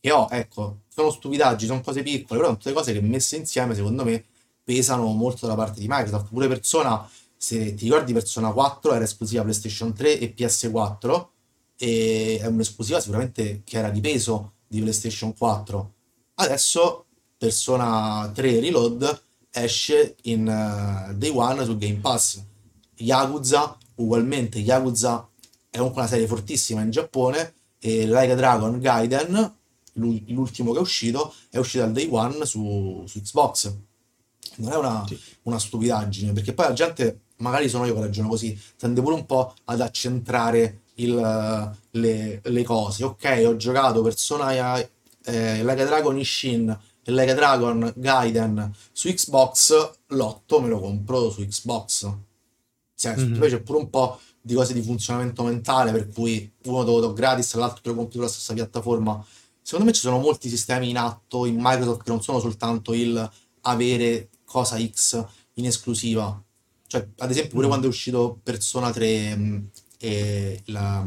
che 0.00 0.10
ho. 0.12 0.28
Ecco, 0.30 0.80
sono 0.88 1.10
stupidaggini, 1.10 1.68
sono 1.68 1.80
cose 1.80 2.02
piccole, 2.02 2.38
però 2.40 2.44
sono 2.44 2.56
tutte 2.58 2.72
cose 2.72 2.92
che 2.92 3.00
messe 3.00 3.36
insieme, 3.36 3.74
secondo 3.74 4.04
me, 4.04 4.24
pesano 4.62 5.06
molto 5.12 5.46
dalla 5.46 5.56
parte 5.58 5.80
di 5.80 5.86
Microsoft. 5.88 6.28
Pure 6.28 6.48
Persona, 6.48 7.08
se 7.36 7.74
ti 7.74 7.84
ricordi, 7.84 8.12
Persona 8.12 8.50
4 8.52 8.92
era 8.94 9.04
esclusiva 9.04 9.42
PlayStation 9.42 9.92
3 9.94 10.18
e 10.18 10.34
PS4 10.36 11.28
e 11.76 12.38
è 12.40 12.46
un'esclusiva 12.46 13.00
sicuramente 13.00 13.62
che 13.64 13.78
era 13.78 13.90
di 13.90 14.00
peso 14.00 14.52
di 14.66 14.80
PlayStation 14.80 15.36
4. 15.36 15.92
Adesso 16.34 17.04
Persona 17.36 18.30
3 18.34 18.60
Reload 18.60 19.22
esce 19.50 20.16
in 20.22 20.48
eh, 20.48 21.14
Day 21.14 21.30
One 21.30 21.64
su 21.64 21.76
Game 21.76 21.96
Pass. 21.98 22.42
Yakuza, 22.96 23.76
ugualmente, 23.96 24.58
Yakuza 24.58 25.28
è 25.68 25.76
comunque 25.78 26.02
una 26.02 26.10
serie 26.10 26.26
fortissima 26.26 26.80
in 26.82 26.90
Giappone 26.90 27.54
e 27.78 28.06
Like 28.06 28.32
a 28.32 28.34
Dragon 28.34 28.78
Gaiden, 28.78 29.54
l'u- 29.94 30.22
l'ultimo 30.28 30.72
che 30.72 30.78
è 30.78 30.80
uscito, 30.80 31.34
è 31.50 31.58
uscito 31.58 31.84
al 31.84 31.92
Day 31.92 32.08
One 32.10 32.44
su, 32.46 33.04
su 33.06 33.20
Xbox. 33.20 33.74
Non 34.56 34.72
è 34.72 34.76
una, 34.76 35.04
Sì. 35.06 35.18
una 35.42 35.58
stupidaggine, 35.58 36.32
perché 36.32 36.52
poi 36.54 36.66
la 36.66 36.72
gente, 36.72 37.20
magari 37.38 37.68
sono 37.68 37.84
io 37.84 37.94
che 37.94 38.00
ragiono 38.00 38.28
così, 38.28 38.58
tende 38.78 39.02
pure 39.02 39.14
un 39.16 39.26
po' 39.26 39.54
ad 39.64 39.80
accentrare 39.80 40.82
il- 40.96 41.72
le, 41.90 42.40
le 42.42 42.62
cose. 42.64 43.04
Ok, 43.04 43.42
ho 43.46 43.56
giocato 43.56 44.02
Persona 44.02 44.52
eh, 45.26 45.64
Like 45.64 45.82
a 45.82 45.84
Dragon 45.86 46.18
Ishin 46.18 46.68
e 47.02 47.10
Like 47.12 47.30
a 47.30 47.34
Dragon 47.34 47.92
Gaiden 47.96 48.72
su 48.92 49.08
Xbox, 49.08 49.90
l'8 50.08 50.60
me 50.62 50.68
lo 50.68 50.80
compro 50.80 51.30
su 51.30 51.42
Xbox. 51.46 52.10
Cioè, 52.96 53.16
Mhm. 53.16 53.38
poi 53.38 53.50
c'è 53.50 53.60
pure 53.60 53.78
un 53.78 53.90
po' 53.90 54.18
di 54.40 54.54
cose 54.54 54.72
di 54.74 54.82
funzionamento 54.82 55.42
mentale, 55.42 55.90
per 55.90 56.08
cui 56.08 56.50
uno 56.64 56.84
te 56.84 56.90
lo 56.90 57.00
do 57.00 57.12
gratis, 57.12 57.54
l'altro 57.54 57.80
te 57.82 57.88
lo 57.88 57.94
compri 57.96 58.16
sulla 58.16 58.28
stessa 58.28 58.52
piattaforma. 58.54 59.24
Secondo 59.62 59.86
me 59.86 59.92
ci 59.92 60.00
sono 60.00 60.18
molti 60.18 60.48
sistemi 60.50 60.90
in 60.90 60.98
atto 60.98 61.46
in 61.46 61.56
Microsoft 61.58 62.02
che 62.02 62.10
non 62.10 62.22
sono 62.22 62.38
soltanto 62.38 62.92
il 62.92 63.30
avere 63.62 64.28
cosa 64.44 64.78
X 64.78 65.24
in 65.54 65.66
esclusiva. 65.66 66.38
Cioè, 66.86 67.08
ad 67.18 67.30
esempio, 67.30 67.52
pure 67.52 67.62
Mhm. 67.62 67.68
quando 67.70 67.86
è 67.86 67.90
uscito 67.90 68.38
Persona 68.42 68.92
3 68.92 69.34
mh, 69.34 69.68
e 70.04 70.60
la, 70.66 71.06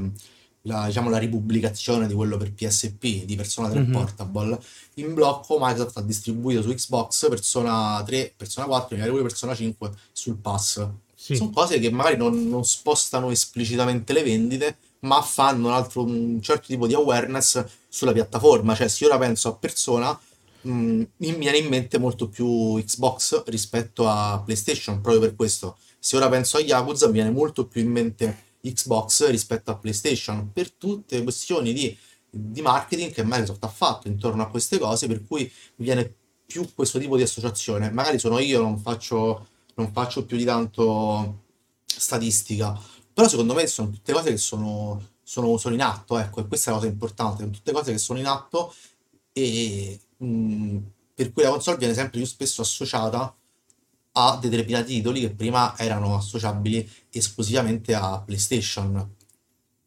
la, 0.63 0.85
diciamo, 0.87 1.09
la 1.09 1.17
ripubblicazione 1.19 2.07
di 2.07 2.13
quello 2.13 2.37
per 2.37 2.51
PSP, 2.51 3.25
di 3.25 3.35
Persona 3.35 3.69
3 3.69 3.79
Mhm. 3.81 3.91
Portable, 3.91 4.59
in 4.95 5.13
blocco 5.13 5.57
Microsoft 5.59 5.97
ha 5.97 6.01
distribuito 6.01 6.61
su 6.61 6.69
Xbox 6.73 7.29
Persona 7.29 8.01
3, 8.05 8.33
Persona 8.35 8.65
4 8.65 8.95
e 8.95 8.97
magari 8.97 9.11
pure 9.15 9.27
Persona 9.27 9.55
5 9.55 9.91
sul 10.11 10.35
pass. 10.37 10.87
Sì. 11.15 11.35
Sono 11.35 11.51
cose 11.51 11.79
che 11.79 11.91
magari 11.91 12.17
non, 12.17 12.47
non 12.49 12.63
spostano 12.65 13.29
esplicitamente 13.31 14.13
le 14.13 14.23
vendite, 14.23 14.77
ma 15.01 15.21
fanno 15.21 15.67
un 15.67 15.73
altro 15.73 16.03
un 16.03 16.39
certo 16.41 16.67
tipo 16.67 16.87
di 16.87 16.93
awareness 16.93 17.63
sulla 17.87 18.13
piattaforma. 18.13 18.75
Cioè, 18.75 18.87
se 18.87 19.03
io 19.03 19.09
ora 19.09 19.19
penso 19.19 19.49
a 19.49 19.53
Persona, 19.53 20.19
mh, 20.61 20.71
mi 21.17 21.35
viene 21.35 21.57
in 21.57 21.67
mente 21.67 21.97
molto 21.99 22.27
più 22.29 22.81
Xbox 22.83 23.43
rispetto 23.45 24.07
a 24.07 24.41
PlayStation, 24.43 25.01
proprio 25.01 25.21
per 25.21 25.35
questo. 25.35 25.77
Se 25.99 26.15
ora 26.15 26.29
penso 26.29 26.57
a 26.57 26.61
Yakuza, 26.61 27.07
mi 27.07 27.13
viene 27.13 27.31
molto 27.31 27.65
più 27.67 27.81
in 27.81 27.91
mente 27.91 28.45
Xbox 28.73 29.29
rispetto 29.29 29.71
a 29.71 29.77
PlayStation, 29.77 30.51
per 30.51 30.71
tutte 30.71 31.23
questioni 31.23 31.73
di, 31.73 31.95
di 32.29 32.61
marketing 32.61 33.11
che 33.11 33.23
Microsoft 33.23 33.63
ha 33.63 33.69
fatto 33.69 34.07
intorno 34.07 34.43
a 34.43 34.49
queste 34.49 34.77
cose, 34.77 35.07
per 35.07 35.25
cui 35.25 35.43
mi 35.77 35.85
viene 35.85 36.13
più 36.45 36.67
questo 36.73 36.99
tipo 36.99 37.17
di 37.17 37.23
associazione. 37.23 37.91
Magari 37.91 38.19
sono 38.19 38.39
io, 38.39 38.61
non 38.61 38.79
faccio, 38.79 39.47
non 39.75 39.91
faccio 39.91 40.25
più 40.25 40.37
di 40.37 40.45
tanto 40.45 41.43
statistica, 41.85 42.79
però 43.13 43.27
secondo 43.27 43.53
me 43.53 43.67
sono 43.67 43.89
tutte 43.89 44.13
cose 44.13 44.29
che 44.29 44.37
sono, 44.37 45.01
sono, 45.23 45.57
sono 45.57 45.73
in 45.73 45.81
atto, 45.81 46.17
ecco, 46.17 46.39
e 46.39 46.47
questa 46.47 46.69
è 46.69 46.73
la 46.73 46.79
cosa 46.79 46.91
importante, 46.91 47.39
sono 47.39 47.51
tutte 47.51 47.71
cose 47.71 47.91
che 47.91 47.97
sono 47.97 48.19
in 48.19 48.27
atto 48.27 48.73
e 49.33 49.99
mh, 50.17 50.77
per 51.13 51.33
cui 51.33 51.43
la 51.43 51.49
console 51.49 51.77
viene 51.77 51.93
sempre 51.93 52.19
più 52.19 52.27
spesso 52.27 52.61
associata 52.61 53.35
a 54.19 54.37
determinati 54.41 54.95
titoli 54.95 55.21
che 55.21 55.29
prima 55.29 55.77
erano 55.77 56.15
associabili 56.15 56.89
esclusivamente 57.11 57.93
a 57.93 58.19
PlayStation. 58.19 59.15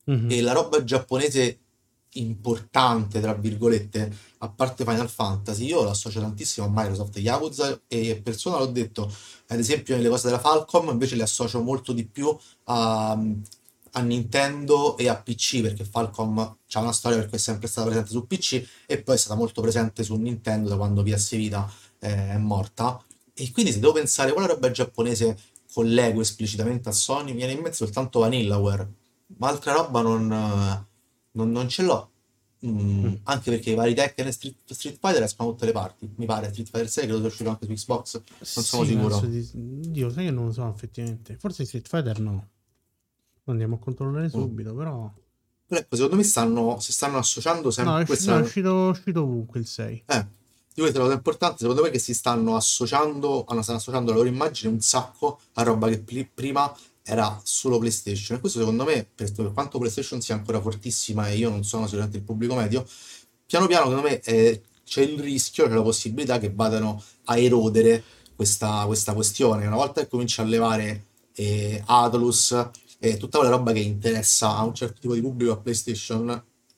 Mhm. 0.04 0.30
E 0.30 0.40
la 0.40 0.52
roba 0.52 0.84
giapponese 0.84 1.58
importante, 2.14 3.20
tra 3.20 3.34
virgolette, 3.34 4.12
a 4.38 4.48
parte 4.48 4.84
Final 4.84 5.08
Fantasy, 5.08 5.66
io 5.66 5.82
lo 5.82 5.90
associo 5.90 6.20
tantissimo 6.20 6.66
a 6.66 6.70
Microsoft, 6.72 7.18
Yakuza 7.18 7.80
e 7.88 8.20
Persona 8.22 8.58
l'ho 8.58 8.66
detto, 8.66 9.12
ad 9.48 9.58
esempio 9.58 9.96
nelle 9.96 10.08
cose 10.08 10.28
della 10.28 10.40
Falcom 10.40 10.88
invece 10.90 11.16
le 11.16 11.24
associo 11.24 11.60
molto 11.60 11.92
di 11.92 12.04
più 12.04 12.36
a, 12.64 13.12
a 13.12 14.00
Nintendo 14.00 14.96
e 14.96 15.08
a 15.08 15.16
PC, 15.16 15.60
perché 15.60 15.84
Falcom 15.84 16.38
ha 16.38 16.80
una 16.80 16.92
storia 16.92 17.18
perché 17.18 17.36
è 17.36 17.38
sempre 17.38 17.68
stata 17.68 17.86
presente 17.86 18.10
su 18.10 18.26
PC 18.26 18.64
e 18.86 19.02
poi 19.02 19.16
è 19.16 19.18
stata 19.18 19.34
molto 19.34 19.60
presente 19.60 20.04
su 20.04 20.14
Nintendo 20.16 20.68
da 20.68 20.76
quando 20.76 21.02
PS 21.02 21.36
Vita 21.36 21.70
eh, 21.98 22.30
è 22.30 22.36
morta. 22.38 23.02
E 23.42 23.50
quindi 23.52 23.72
se 23.72 23.80
devo 23.80 23.92
pensare 23.92 24.32
quale 24.32 24.48
roba 24.48 24.70
giapponese 24.70 25.36
collego 25.72 26.20
esplicitamente 26.20 26.88
a 26.88 26.92
Sony, 26.92 27.30
mi 27.30 27.36
viene 27.38 27.52
in 27.52 27.60
mente 27.60 27.76
soltanto 27.76 28.20
Vanillaware, 28.20 28.92
ma 29.38 29.48
altra 29.48 29.72
roba 29.72 30.00
non, 30.02 30.26
non- 30.26 31.50
non 31.50 31.68
ce 31.68 31.82
l'ho. 31.82 32.10
Mm, 32.66 33.04
Mm. 33.06 33.14
anche 33.22 33.50
perché 33.50 33.70
i 33.70 33.74
vari 33.74 33.94
Tekken 33.94 34.26
e 34.26 34.32
Street, 34.32 34.56
Street 34.72 34.98
Fighter 35.00 35.22
escono 35.22 35.48
da 35.48 35.54
tutte 35.54 35.66
le 35.66 35.72
parti. 35.72 36.12
Mi 36.16 36.26
pare 36.26 36.48
Street 36.50 36.66
Fighter 36.68 36.88
6 36.90 37.04
credo 37.04 37.18
sia 37.20 37.28
uscito 37.28 37.48
anche 37.48 37.64
su 37.64 37.72
Xbox, 37.72 38.14
non 38.14 38.64
sono 38.64 38.84
Sì, 38.84 38.94
penso 38.96 39.14
sicuro. 39.14 39.26
di... 39.30 39.90
Dio, 39.90 40.10
sai 40.10 40.24
che 40.26 40.30
non 40.30 40.44
lo 40.46 40.52
so 40.52 40.68
effettivamente. 40.68 41.36
Forse 41.38 41.64
Street 41.64 41.88
Fighter 41.88 42.20
no. 42.20 42.48
Andiamo 43.44 43.76
a 43.76 43.78
controllare 43.78 44.26
Mm. 44.26 44.28
subito, 44.28 44.74
però... 44.74 45.10
Però 45.66 45.80
ecco, 45.80 45.94
secondo 45.96 46.16
me 46.16 46.22
stanno, 46.22 46.78
si 46.80 46.92
stanno 46.92 47.16
associando 47.16 47.62
No, 47.64 47.70
sempre. 47.70 48.02
è, 48.02 48.04
Questa 48.04 48.32
no, 48.32 48.36
è 48.38 48.40
è 48.40 48.44
uscito, 48.44 48.86
è 48.88 48.90
uscito 48.90 49.22
ovunque 49.22 49.60
il 49.60 49.66
6. 49.66 50.02
Eh, 50.06 50.26
di 50.72 50.80
questa 50.80 50.98
è 50.98 51.00
la 51.00 51.06
cosa 51.06 51.16
importante, 51.16 51.58
secondo 51.58 51.82
me 51.82 51.90
che 51.90 51.98
si 51.98 52.14
stanno 52.14 52.56
associando, 52.56 53.44
hanno- 53.48 53.62
stanno 53.62 53.78
associando 53.78 54.10
la 54.10 54.18
loro 54.18 54.28
immagine 54.28 54.72
un 54.72 54.80
sacco 54.80 55.40
a 55.54 55.62
roba 55.62 55.88
che 55.88 55.98
pli- 55.98 56.28
prima 56.32 56.72
era 57.02 57.40
solo 57.42 57.78
PlayStation. 57.78 58.36
E 58.36 58.40
questo 58.40 58.60
secondo 58.60 58.84
me, 58.84 59.06
per, 59.12 59.32
per 59.32 59.52
quanto 59.52 59.78
PlayStation 59.78 60.20
sia 60.20 60.34
ancora 60.34 60.60
fortissima 60.60 61.28
e 61.28 61.36
io 61.36 61.50
non 61.50 61.64
sono 61.64 61.84
sicuramente 61.84 62.18
il 62.18 62.22
pubblico 62.22 62.54
medio, 62.54 62.86
piano 63.46 63.66
piano 63.66 63.88
secondo 63.88 64.08
me 64.08 64.20
eh, 64.20 64.62
c'è 64.84 65.02
il 65.02 65.18
rischio, 65.18 65.66
c'è 65.66 65.74
la 65.74 65.82
possibilità 65.82 66.38
che 66.38 66.52
vadano 66.52 67.02
a 67.24 67.36
erodere 67.36 68.02
questa, 68.36 68.84
questa 68.86 69.12
questione. 69.12 69.66
Una 69.66 69.76
volta 69.76 70.00
che 70.00 70.08
comincia 70.08 70.42
a 70.42 70.44
levare 70.44 71.06
eh, 71.34 71.82
Atlus 71.84 72.68
e 72.98 73.16
tutta 73.16 73.38
quella 73.38 73.54
roba 73.54 73.72
che 73.72 73.80
interessa 73.80 74.56
a 74.56 74.64
un 74.64 74.74
certo 74.74 75.00
tipo 75.00 75.14
di 75.14 75.20
pubblico 75.20 75.52
a 75.52 75.56
PlayStation, 75.56 76.30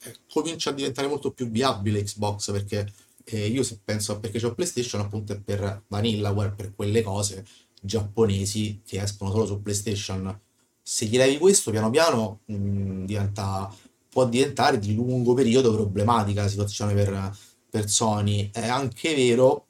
eh, 0.03 0.17
comincia 0.31 0.71
a 0.71 0.73
diventare 0.73 1.09
molto 1.09 1.31
più 1.31 1.49
viabile 1.49 2.03
Xbox 2.03 2.51
perché 2.53 2.91
eh, 3.25 3.47
io 3.47 3.63
se 3.63 3.79
penso 3.85 4.19
perché 4.21 4.45
ho 4.45 4.55
PlayStation 4.55 5.01
appunto 5.01 5.33
è 5.33 5.41
per 5.41 5.85
Vanillaware, 5.89 6.53
per 6.55 6.75
quelle 6.75 7.03
cose 7.03 7.45
giapponesi 7.81 8.81
che 8.85 9.01
escono 9.03 9.31
solo 9.31 9.47
su 9.47 9.61
PlayStation. 9.61 10.41
Se 10.83 11.07
gli 11.07 11.17
levi 11.17 11.39
questo 11.39 11.71
piano 11.71 11.91
piano 11.91 12.41
mh, 12.47 13.05
diventa, 13.05 13.73
può 14.09 14.27
diventare 14.29 14.79
di 14.79 14.95
lungo 14.95 15.35
periodo 15.35 15.73
problematica 15.73 16.43
la 16.43 16.49
situazione 16.49 16.95
per, 16.95 17.37
per 17.71 17.89
Sony. 17.89 18.51
È 18.53 18.67
anche 18.67 19.15
vero 19.15 19.67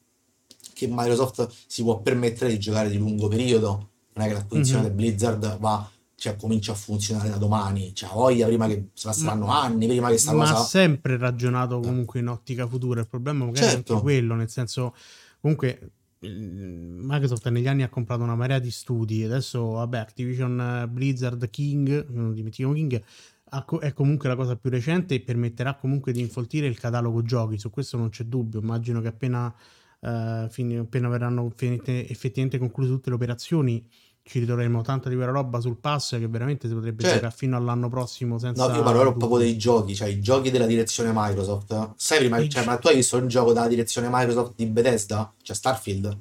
che 0.73 0.87
Microsoft 0.89 1.47
si 1.67 1.83
può 1.83 1.99
permettere 2.01 2.49
di 2.51 2.59
giocare 2.59 2.89
di 2.89 2.97
lungo 2.97 3.27
periodo, 3.27 3.89
non 4.13 4.25
è 4.25 4.27
che 4.27 4.33
l'acquisizione 4.33 4.83
Mhm. 4.83 4.89
di 4.89 4.95
Blizzard 4.95 5.57
va, 5.59 5.89
cioè, 6.23 6.37
comincia 6.37 6.71
a 6.71 6.75
funzionare 6.75 7.27
da 7.27 7.35
domani, 7.35 7.93
cioè, 7.93 8.09
ha 8.09 8.13
voglia 8.13 8.47
prima 8.47 8.65
che 8.65 8.91
saranno 8.93 9.47
anni, 9.47 9.87
prima 9.87 10.09
che 10.09 10.17
sta 10.17 10.31
Ma 10.31 10.45
ha 10.45 10.53
cosa... 10.53 10.63
sempre 10.63 11.17
ragionato 11.17 11.81
comunque 11.81 12.21
in 12.21 12.29
ottica 12.29 12.65
futura. 12.65 13.01
Il 13.01 13.09
problema 13.09 13.43
magari 13.43 13.65
è 13.65 13.69
anche 13.71 13.87
Certo. 13.87 13.99
quello, 13.99 14.33
nel 14.33 14.49
senso, 14.49 14.95
comunque 15.41 15.91
Microsoft 16.21 17.49
negli 17.49 17.67
anni 17.67 17.83
ha 17.83 17.89
comprato 17.89 18.23
una 18.23 18.37
marea 18.37 18.59
di 18.59 18.71
studi. 18.71 19.25
Adesso, 19.25 19.71
vabbè, 19.71 19.97
Activision 19.97 20.57
eh, 20.61 20.87
Blizzard 20.87 21.49
King, 21.49 22.07
non 22.11 22.33
dimentichiamo 22.33 22.71
King, 22.71 23.03
ha 23.49 23.65
è 23.81 23.91
comunque 23.91 24.29
la 24.29 24.37
cosa 24.37 24.55
più 24.55 24.69
recente 24.69 25.15
e 25.15 25.19
permetterà 25.19 25.75
comunque 25.75 26.13
di 26.13 26.21
infoltire 26.21 26.67
il 26.67 26.79
catalogo 26.79 27.21
giochi. 27.21 27.59
Su 27.59 27.69
questo 27.69 27.97
non 27.97 28.07
c'è 28.07 28.23
dubbio. 28.23 28.61
Immagino 28.61 29.01
che 29.01 29.09
appena, 29.09 29.53
eh, 29.99 30.47
fini- 30.49 30.77
appena 30.77 31.09
verranno 31.09 31.51
effettivamente 31.57 32.57
concluse 32.57 32.91
tutte 32.91 33.09
le 33.09 33.15
operazioni. 33.15 33.85
Ci 34.25 34.39
ritroveremo 34.39 34.81
tanta 34.83 35.09
di 35.09 35.15
quella 35.15 35.31
roba 35.31 35.59
sul 35.59 35.75
pass 35.77 36.17
che 36.17 36.27
veramente 36.29 36.69
si 36.69 36.73
potrebbe 36.73 37.03
Cioè- 37.03 37.15
giocare 37.15 37.33
fino 37.35 37.57
all'anno 37.57 37.89
prossimo 37.89 38.37
senza 38.39 38.67
No, 38.67 38.73
io 38.75 38.81
parlo 38.81 39.03
dubbio. 39.03 39.17
proprio 39.17 39.39
dei 39.39 39.57
giochi, 39.57 39.93
cioè 39.95 40.07
i 40.07 40.21
giochi 40.21 40.49
della 40.49 40.65
direzione 40.65 41.11
Microsoft. 41.13 41.91
Sai 41.97 42.19
prima, 42.19 42.37
cioè, 42.39 42.47
gio- 42.47 42.63
ma 42.63 42.77
tu 42.77 42.87
hai 42.87 42.95
visto 42.95 43.17
un 43.17 43.27
gioco 43.27 43.51
della 43.51 43.67
direzione 43.67 44.07
Microsoft 44.09 44.53
di 44.55 44.65
Bethesda? 44.67 45.29
Cioè 45.41 45.53
Starfield? 45.55 46.17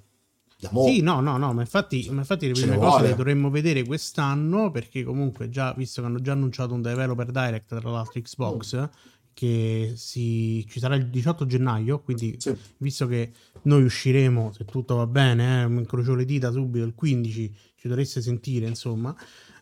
Mo, 0.70 0.84
Sì, 0.84 1.00
no, 1.00 1.20
no, 1.20 1.36
no, 1.38 1.52
ma 1.52 1.60
infatti, 1.60 2.08
ma 2.10 2.20
infatti 2.20 2.46
le 2.46 2.52
prime 2.52 2.76
cose 2.78 3.02
le 3.02 3.14
dovremmo 3.16 3.50
vedere 3.50 3.84
quest'anno 3.84 4.70
perché 4.70 5.02
comunque 5.04 5.48
già, 5.48 5.72
visto 5.76 6.00
che 6.00 6.06
hanno 6.08 6.20
già 6.20 6.32
annunciato 6.32 6.74
un 6.74 6.82
developer 6.82 7.30
direct 7.30 7.78
tra 7.78 7.90
l'altro 7.90 8.18
Mm, 8.18 8.22
Xbox, 8.22 8.88
che 9.34 9.92
si, 9.96 10.64
ci 10.68 10.78
sarà 10.78 10.94
il 10.94 11.08
18 11.08 11.46
gennaio, 11.46 12.00
quindi 12.00 12.36
sì. 12.38 12.54
visto 12.78 13.06
che 13.06 13.32
noi 13.62 13.82
usciremo, 13.84 14.52
se 14.52 14.64
tutto 14.64 14.96
va 14.96 15.06
bene, 15.08 15.62
eh, 15.62 15.66
incrocio 15.66 16.14
le 16.14 16.24
dita 16.24 16.50
subito 16.52 16.84
il 16.84 16.94
15, 16.94 17.52
ci 17.82 17.88
dovreste 17.88 18.22
sentire, 18.22 18.68
insomma, 18.68 19.12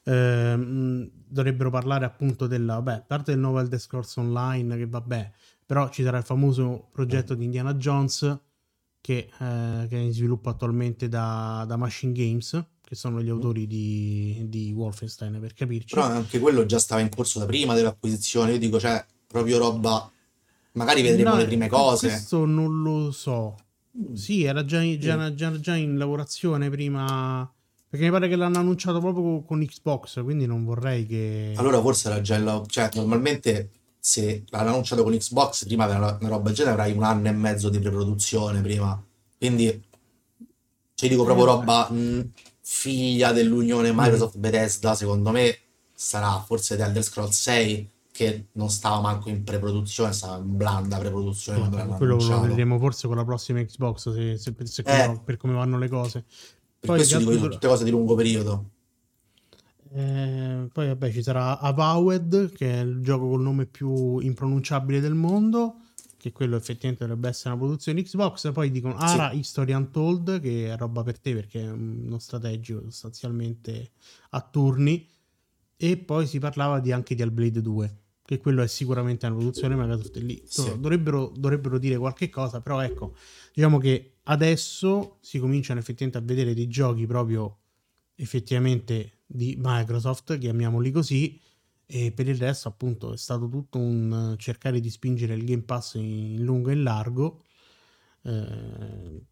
ehm, 0.04 1.10
dovrebbero 1.26 1.70
parlare 1.70 2.04
appunto 2.04 2.46
della, 2.46 2.74
vabbè, 2.74 3.04
parte 3.06 3.30
del 3.30 3.40
nuovo 3.40 3.60
Elder 3.60 3.80
Scrolls 3.80 4.14
Online, 4.16 4.76
che 4.76 4.86
vabbè, 4.86 5.30
però 5.64 5.88
ci 5.88 6.02
sarà 6.02 6.18
il 6.18 6.24
famoso 6.24 6.88
progetto 6.92 7.34
di 7.34 7.44
Indiana 7.44 7.72
Jones, 7.76 8.38
che, 9.00 9.16
eh, 9.16 9.86
che 9.88 9.96
è 9.96 10.00
in 10.00 10.12
sviluppo 10.12 10.50
attualmente 10.50 11.08
da, 11.08 11.64
da 11.66 11.76
Machine 11.78 12.12
Games, 12.12 12.62
che 12.82 12.94
sono 12.94 13.22
gli 13.22 13.30
autori 13.30 13.66
di, 13.66 14.44
di 14.50 14.70
Wolfenstein, 14.72 15.38
per 15.40 15.54
capirci. 15.54 15.94
Però 15.94 16.06
anche 16.06 16.38
quello 16.40 16.66
già 16.66 16.78
stava 16.78 17.00
in 17.00 17.08
corso 17.08 17.38
da 17.38 17.46
prima 17.46 17.72
dell'acquisizione. 17.74 18.52
Io 18.52 18.58
dico, 18.58 18.78
cioè, 18.78 19.02
proprio 19.26 19.56
roba. 19.56 20.10
Magari 20.72 21.00
vedremo 21.00 21.30
No, 21.30 21.36
le 21.36 21.46
prime 21.46 21.64
eh, 21.64 21.68
cose. 21.70 22.08
questo 22.08 22.44
non 22.44 22.82
lo 22.82 23.12
so. 23.12 23.56
Mm, 23.98 24.12
Sì, 24.12 24.42
era 24.42 24.62
già, 24.66 24.82
già- 24.98 25.32
già- 25.34 25.58
già 25.58 25.74
in 25.74 25.96
lavorazione 25.96 26.68
prima. 26.68 27.50
Perché 27.90 28.04
mi 28.06 28.12
pare 28.12 28.28
che 28.28 28.36
l'hanno 28.36 28.58
annunciato 28.58 29.00
proprio 29.00 29.22
co- 29.24 29.42
con 29.42 29.64
Xbox, 29.66 30.22
quindi 30.22 30.46
non 30.46 30.64
vorrei 30.64 31.06
che. 31.06 31.54
Allora 31.56 31.80
forse 31.80 32.08
era 32.08 32.20
già 32.20 32.36
il... 32.36 32.62
Cioè, 32.68 32.88
normalmente 32.94 33.70
se 33.98 34.44
l'hanno 34.50 34.70
annunciato 34.70 35.02
con 35.02 35.12
Xbox, 35.12 35.64
prima 35.66 35.86
una, 35.86 36.16
una 36.20 36.28
roba 36.28 36.44
del 36.44 36.54
genere 36.54 36.74
avrai 36.76 36.92
un 36.96 37.02
anno 37.02 37.26
e 37.26 37.32
mezzo 37.32 37.68
di 37.68 37.80
preproduzione 37.80 38.60
prima. 38.60 39.02
Quindi, 39.36 39.82
cioè, 40.94 41.08
dico 41.08 41.22
Eh, 41.22 41.24
proprio 41.24 41.46
vabbè. 41.46 41.58
roba 41.58 41.90
mh, 41.90 42.30
figlia 42.60 43.32
dell'unione 43.32 43.90
Mhm. 43.90 43.98
Microsoft 43.98 44.38
Bethesda, 44.38 44.94
secondo 44.94 45.30
me 45.32 45.58
sarà 45.92 46.40
forse 46.46 46.76
The 46.76 46.84
Elder 46.84 47.02
Scrolls 47.02 47.40
6 47.40 47.90
che 48.12 48.46
non 48.52 48.70
stava 48.70 49.00
manco 49.00 49.30
in 49.30 49.42
preproduzione, 49.42 50.12
stava 50.12 50.36
in 50.36 50.56
blanda 50.56 50.96
preproduzione 50.98 51.58
Sì, 51.64 51.68
quello 51.68 51.86
lo 52.14 52.22
annunciato. 52.22 52.40
vedremo 52.46 52.78
forse 52.78 53.08
con 53.08 53.16
la 53.16 53.24
prossima 53.24 53.60
Xbox, 53.64 54.12
se, 54.12 54.38
se- 54.38 54.54
se 54.66 54.82
Eh, 54.86 55.06
come- 55.06 55.20
per 55.24 55.36
come 55.38 55.54
vanno 55.54 55.76
le 55.78 55.88
cose. 55.88 56.24
Per 56.80 56.88
Poi 56.88 56.96
questo 56.96 57.18
dico 57.18 57.32
sono 57.32 57.48
tutte 57.48 57.68
cose 57.68 57.84
di 57.84 57.90
lungo 57.90 58.14
periodo. 58.14 58.70
Eh, 59.92 60.68
poi 60.72 60.86
vabbè 60.86 61.12
ci 61.12 61.22
sarà 61.22 61.58
Avowed 61.58 62.52
che 62.52 62.72
è 62.72 62.80
il 62.80 63.00
gioco 63.02 63.28
col 63.28 63.42
nome 63.42 63.66
più 63.66 64.18
impronunciabile 64.18 65.00
del 65.00 65.14
mondo 65.14 65.80
che 66.16 66.30
quello 66.30 66.54
effettivamente 66.54 67.04
dovrebbe 67.04 67.28
essere 67.28 67.50
una 67.50 67.58
produzione 67.58 68.00
Xbox 68.02 68.52
poi 68.52 68.70
dicono 68.70 68.96
Sì, 68.96 69.04
Ara 69.04 69.32
History 69.32 69.72
Untold 69.72 70.40
che 70.40 70.72
è 70.72 70.76
roba 70.76 71.02
per 71.02 71.18
te 71.18 71.34
perché 71.34 71.62
è 71.62 71.70
uno 71.70 72.20
strategico 72.20 72.82
sostanzialmente 72.84 73.90
a 74.30 74.40
turni 74.40 75.08
e 75.76 75.96
poi 75.96 76.28
si 76.28 76.38
parlava 76.38 76.78
di 76.78 76.92
anche 76.92 77.16
di 77.16 77.22
Hellblade 77.22 77.60
2 77.60 77.96
che 78.24 78.38
quello 78.38 78.62
è 78.62 78.68
sicuramente 78.68 79.26
una 79.26 79.34
produzione 79.34 79.74
Microsoft 79.74 80.16
lì 80.18 80.40
sì. 80.46 80.78
dovrebbero, 80.78 81.32
dovrebbero 81.34 81.78
dire 81.78 81.96
qualche 81.96 82.28
cosa 82.28 82.60
però 82.60 82.80
ecco 82.80 83.16
diciamo 83.52 83.78
che 83.78 84.18
adesso 84.30 85.18
si 85.20 85.38
cominciano 85.38 85.80
effettivamente 85.80 86.18
a 86.18 86.26
vedere 86.26 86.54
dei 86.54 86.68
giochi 86.68 87.06
proprio 87.06 87.58
effettivamente 88.14 89.22
di 89.26 89.56
Microsoft, 89.58 90.38
chiamiamoli 90.38 90.90
così, 90.90 91.38
e 91.86 92.12
per 92.12 92.28
il 92.28 92.36
resto 92.36 92.68
appunto 92.68 93.12
è 93.12 93.16
stato 93.16 93.48
tutto 93.48 93.78
un 93.78 94.36
cercare 94.38 94.78
di 94.80 94.88
spingere 94.90 95.34
il 95.34 95.44
Game 95.44 95.62
Pass 95.62 95.94
in 95.94 96.42
lungo 96.44 96.70
e 96.70 96.74
in 96.74 96.82
largo, 96.84 97.44
eh, 98.22 99.22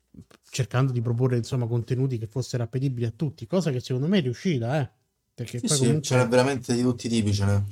cercando 0.50 0.90
di 0.92 1.00
proporre 1.00 1.36
insomma 1.36 1.66
contenuti 1.66 2.18
che 2.18 2.26
fossero 2.26 2.64
appetibili 2.64 3.06
a 3.06 3.12
tutti, 3.14 3.46
cosa 3.46 3.70
che 3.70 3.80
secondo 3.80 4.08
me 4.08 4.18
è 4.18 4.22
riuscita, 4.22 4.80
eh, 4.80 4.90
perché 5.34 5.60
Sì, 5.60 5.66
poi 5.66 5.76
sì, 5.76 5.84
comunque 5.86 6.26
veramente 6.26 6.74
di 6.74 6.82
tutti 6.82 7.06
i 7.06 7.10
tipi, 7.10 7.32
ce 7.32 7.44
n'è. 7.44 7.62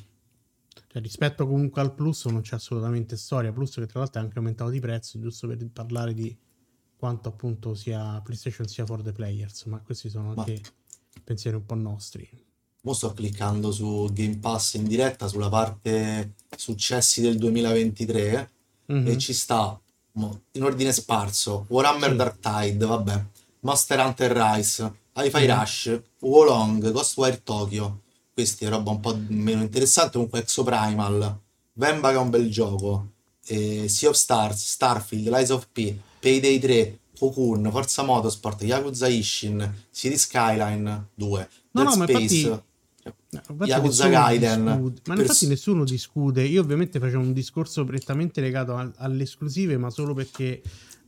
cioè, 0.88 1.02
rispetto 1.02 1.46
comunque 1.46 1.80
al 1.80 1.94
Plus 1.94 2.24
non 2.26 2.40
c'è 2.42 2.56
assolutamente 2.56 3.16
storia, 3.16 3.52
Plus 3.52 3.74
che 3.74 3.86
tra 3.86 4.00
l'altro 4.00 4.20
è 4.20 4.24
anche 4.24 4.38
aumentato 4.38 4.70
di 4.70 4.80
prezzo, 4.80 5.18
giusto 5.18 5.46
per 5.48 5.68
parlare 5.70 6.14
di 6.14 6.36
quanto 6.96 7.28
appunto 7.28 7.74
sia 7.74 8.20
PlayStation 8.24 8.66
sia 8.66 8.86
for 8.86 9.02
the 9.02 9.12
players, 9.12 9.64
ma 9.64 9.78
questi 9.80 10.08
sono 10.08 10.32
Ma 10.34 10.42
anche 10.42 10.60
pensieri 11.22 11.56
un 11.56 11.66
po' 11.66 11.74
nostri. 11.74 12.28
mo 12.82 12.92
sto 12.92 13.12
cliccando 13.12 13.72
su 13.72 14.08
Game 14.12 14.36
Pass 14.38 14.74
in 14.74 14.84
diretta 14.84 15.26
sulla 15.28 15.48
parte 15.48 16.34
successi 16.56 17.20
del 17.20 17.36
2023 17.38 18.50
e 18.86 18.94
Mhm, 18.94 19.18
ci 19.18 19.32
sta 19.34 19.78
in 20.52 20.62
ordine 20.62 20.92
sparso 20.92 21.66
Warhammer 21.68 22.10
Sì. 22.10 22.16
Dark 22.16 22.38
Tide, 22.38 22.86
vabbè, 22.86 23.24
Monster 23.60 23.98
Hunter 23.98 24.30
Rise, 24.32 24.94
Hi-Fi 25.14 25.44
Mhm. 25.46 25.58
Rush, 25.58 26.00
Wolong, 26.20 26.90
Ghostwire 26.92 27.42
Tokyo. 27.42 28.02
Questi 28.32 28.64
è 28.64 28.68
roba 28.68 28.90
un 28.90 29.00
po' 29.00 29.18
meno 29.28 29.62
interessante, 29.62 30.12
comunque 30.12 30.40
Exoprimal, 30.40 31.40
Venba 31.72 32.10
che 32.10 32.14
è 32.16 32.18
un 32.18 32.30
bel 32.30 32.50
gioco, 32.50 33.10
eh, 33.46 33.88
Sea 33.88 34.08
of 34.10 34.16
Stars, 34.16 34.64
Starfield, 34.64 35.28
Lies 35.28 35.50
of 35.50 35.66
P, 35.72 35.94
Payday 36.26 36.58
3, 36.58 36.98
Cocoon, 37.16 37.70
Forza 37.70 38.02
Motorsport, 38.02 38.62
Yakuza 38.62 39.06
Ishin, 39.06 39.74
City 39.92 40.18
Skyline 40.18 41.10
2, 41.14 41.48
No, 41.70 41.82
Dead 41.82 41.92
no, 41.92 41.96
ma 41.96 42.04
Space, 42.04 42.48
no, 42.48 42.64
infatti 43.48 43.70
Yakuza 43.70 44.08
Gaiden, 44.08 44.64
discute, 44.64 45.02
ma 45.04 45.14
infatti 45.14 45.46
nessuno 45.46 45.84
discute. 45.84 46.42
Io 46.42 46.62
ovviamente 46.62 46.98
facevo 46.98 47.22
un 47.22 47.32
discorso 47.32 47.84
prettamente 47.84 48.40
legato 48.40 48.74
al- 48.74 48.92
alle 48.96 49.22
esclusive, 49.22 49.76
ma 49.76 49.88
solo 49.90 50.14
perché 50.14 50.60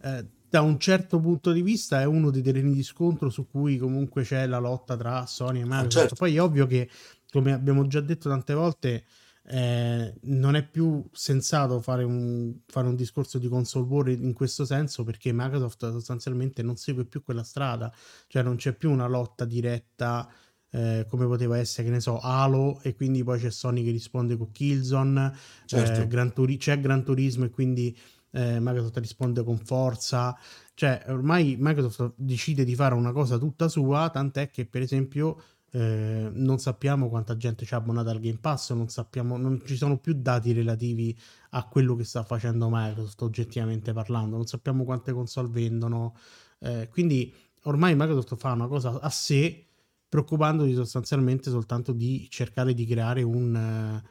eh, 0.02 0.24
da 0.48 0.60
un 0.60 0.78
certo 0.78 1.18
punto 1.18 1.50
di 1.50 1.62
vista 1.62 2.00
è 2.00 2.04
uno 2.04 2.30
dei 2.30 2.42
terreni 2.42 2.72
di 2.72 2.84
scontro 2.84 3.28
su 3.28 3.48
cui 3.50 3.76
comunque 3.76 4.22
c'è 4.22 4.46
la 4.46 4.58
lotta 4.58 4.96
tra 4.96 5.26
Sony 5.26 5.58
e 5.58 5.62
ah, 5.62 5.64
Microsoft. 5.64 5.92
certo, 5.94 6.14
Poi 6.14 6.36
è 6.36 6.40
ovvio 6.40 6.68
che, 6.68 6.88
come 7.32 7.52
abbiamo 7.52 7.88
già 7.88 8.00
detto 8.00 8.28
tante 8.28 8.54
volte, 8.54 9.04
eh, 9.50 10.14
non 10.22 10.56
è 10.56 10.68
più 10.68 11.02
sensato 11.10 11.80
fare 11.80 12.04
un, 12.04 12.54
fare 12.66 12.86
un 12.86 12.94
discorso 12.94 13.38
di 13.38 13.48
console 13.48 13.86
war 13.86 14.08
in 14.08 14.34
questo 14.34 14.66
senso 14.66 15.04
perché 15.04 15.32
Microsoft 15.32 15.90
sostanzialmente 15.90 16.62
non 16.62 16.76
segue 16.76 17.06
più 17.06 17.22
quella 17.22 17.42
strada, 17.42 17.92
cioè 18.26 18.42
non 18.42 18.56
c'è 18.56 18.74
più 18.74 18.90
una 18.90 19.06
lotta 19.06 19.46
diretta 19.46 20.30
eh, 20.70 21.06
come 21.08 21.24
poteva 21.24 21.56
essere, 21.56 21.84
che 21.84 21.94
ne 21.94 22.00
so, 22.00 22.20
Halo 22.20 22.80
e 22.82 22.94
quindi 22.94 23.24
poi 23.24 23.40
c'è 23.40 23.50
Sony 23.50 23.82
che 23.82 23.90
risponde 23.90 24.36
con 24.36 24.50
Killzone, 24.50 25.32
eh, 25.32 25.66
certo. 25.66 26.06
Gran 26.06 26.34
Turi- 26.34 26.58
c'è 26.58 26.78
Gran 26.78 27.02
Turismo 27.02 27.46
e 27.46 27.50
quindi 27.50 27.96
eh, 28.32 28.60
Microsoft 28.60 28.98
risponde 28.98 29.42
con 29.42 29.56
Forza, 29.56 30.36
cioè 30.74 31.04
ormai 31.08 31.56
Microsoft 31.58 32.12
decide 32.16 32.64
di 32.64 32.74
fare 32.74 32.94
una 32.94 33.12
cosa 33.12 33.38
tutta 33.38 33.68
sua, 33.68 34.10
tant'è 34.10 34.50
che 34.50 34.66
per 34.66 34.82
esempio 34.82 35.40
eh, 35.70 36.30
non 36.32 36.58
sappiamo 36.58 37.08
quanta 37.08 37.36
gente 37.36 37.66
ci 37.66 37.74
ha 37.74 37.76
abbonato 37.76 38.08
al 38.08 38.20
Game 38.20 38.38
Pass, 38.38 38.72
non 38.72 38.88
sappiamo, 38.88 39.36
non 39.36 39.60
ci 39.66 39.76
sono 39.76 39.98
più 39.98 40.14
dati 40.14 40.52
relativi 40.52 41.16
a 41.50 41.64
quello 41.66 41.94
che 41.94 42.04
sta 42.04 42.22
facendo 42.24 42.68
Microsoft 42.70 43.20
oggettivamente 43.22 43.92
parlando, 43.92 44.36
non 44.36 44.46
sappiamo 44.46 44.84
quante 44.84 45.12
console 45.12 45.48
vendono, 45.48 46.16
eh, 46.60 46.88
quindi 46.90 47.32
ormai 47.64 47.94
Microsoft 47.94 48.36
fa 48.36 48.52
una 48.52 48.66
cosa 48.66 48.98
a 48.98 49.10
sé 49.10 49.66
preoccupandosi 50.08 50.72
sostanzialmente 50.72 51.50
soltanto 51.50 51.92
di 51.92 52.26
cercare 52.30 52.72
di 52.72 52.86
creare 52.86 53.22
un, 53.22 53.54
eh, 53.54 54.08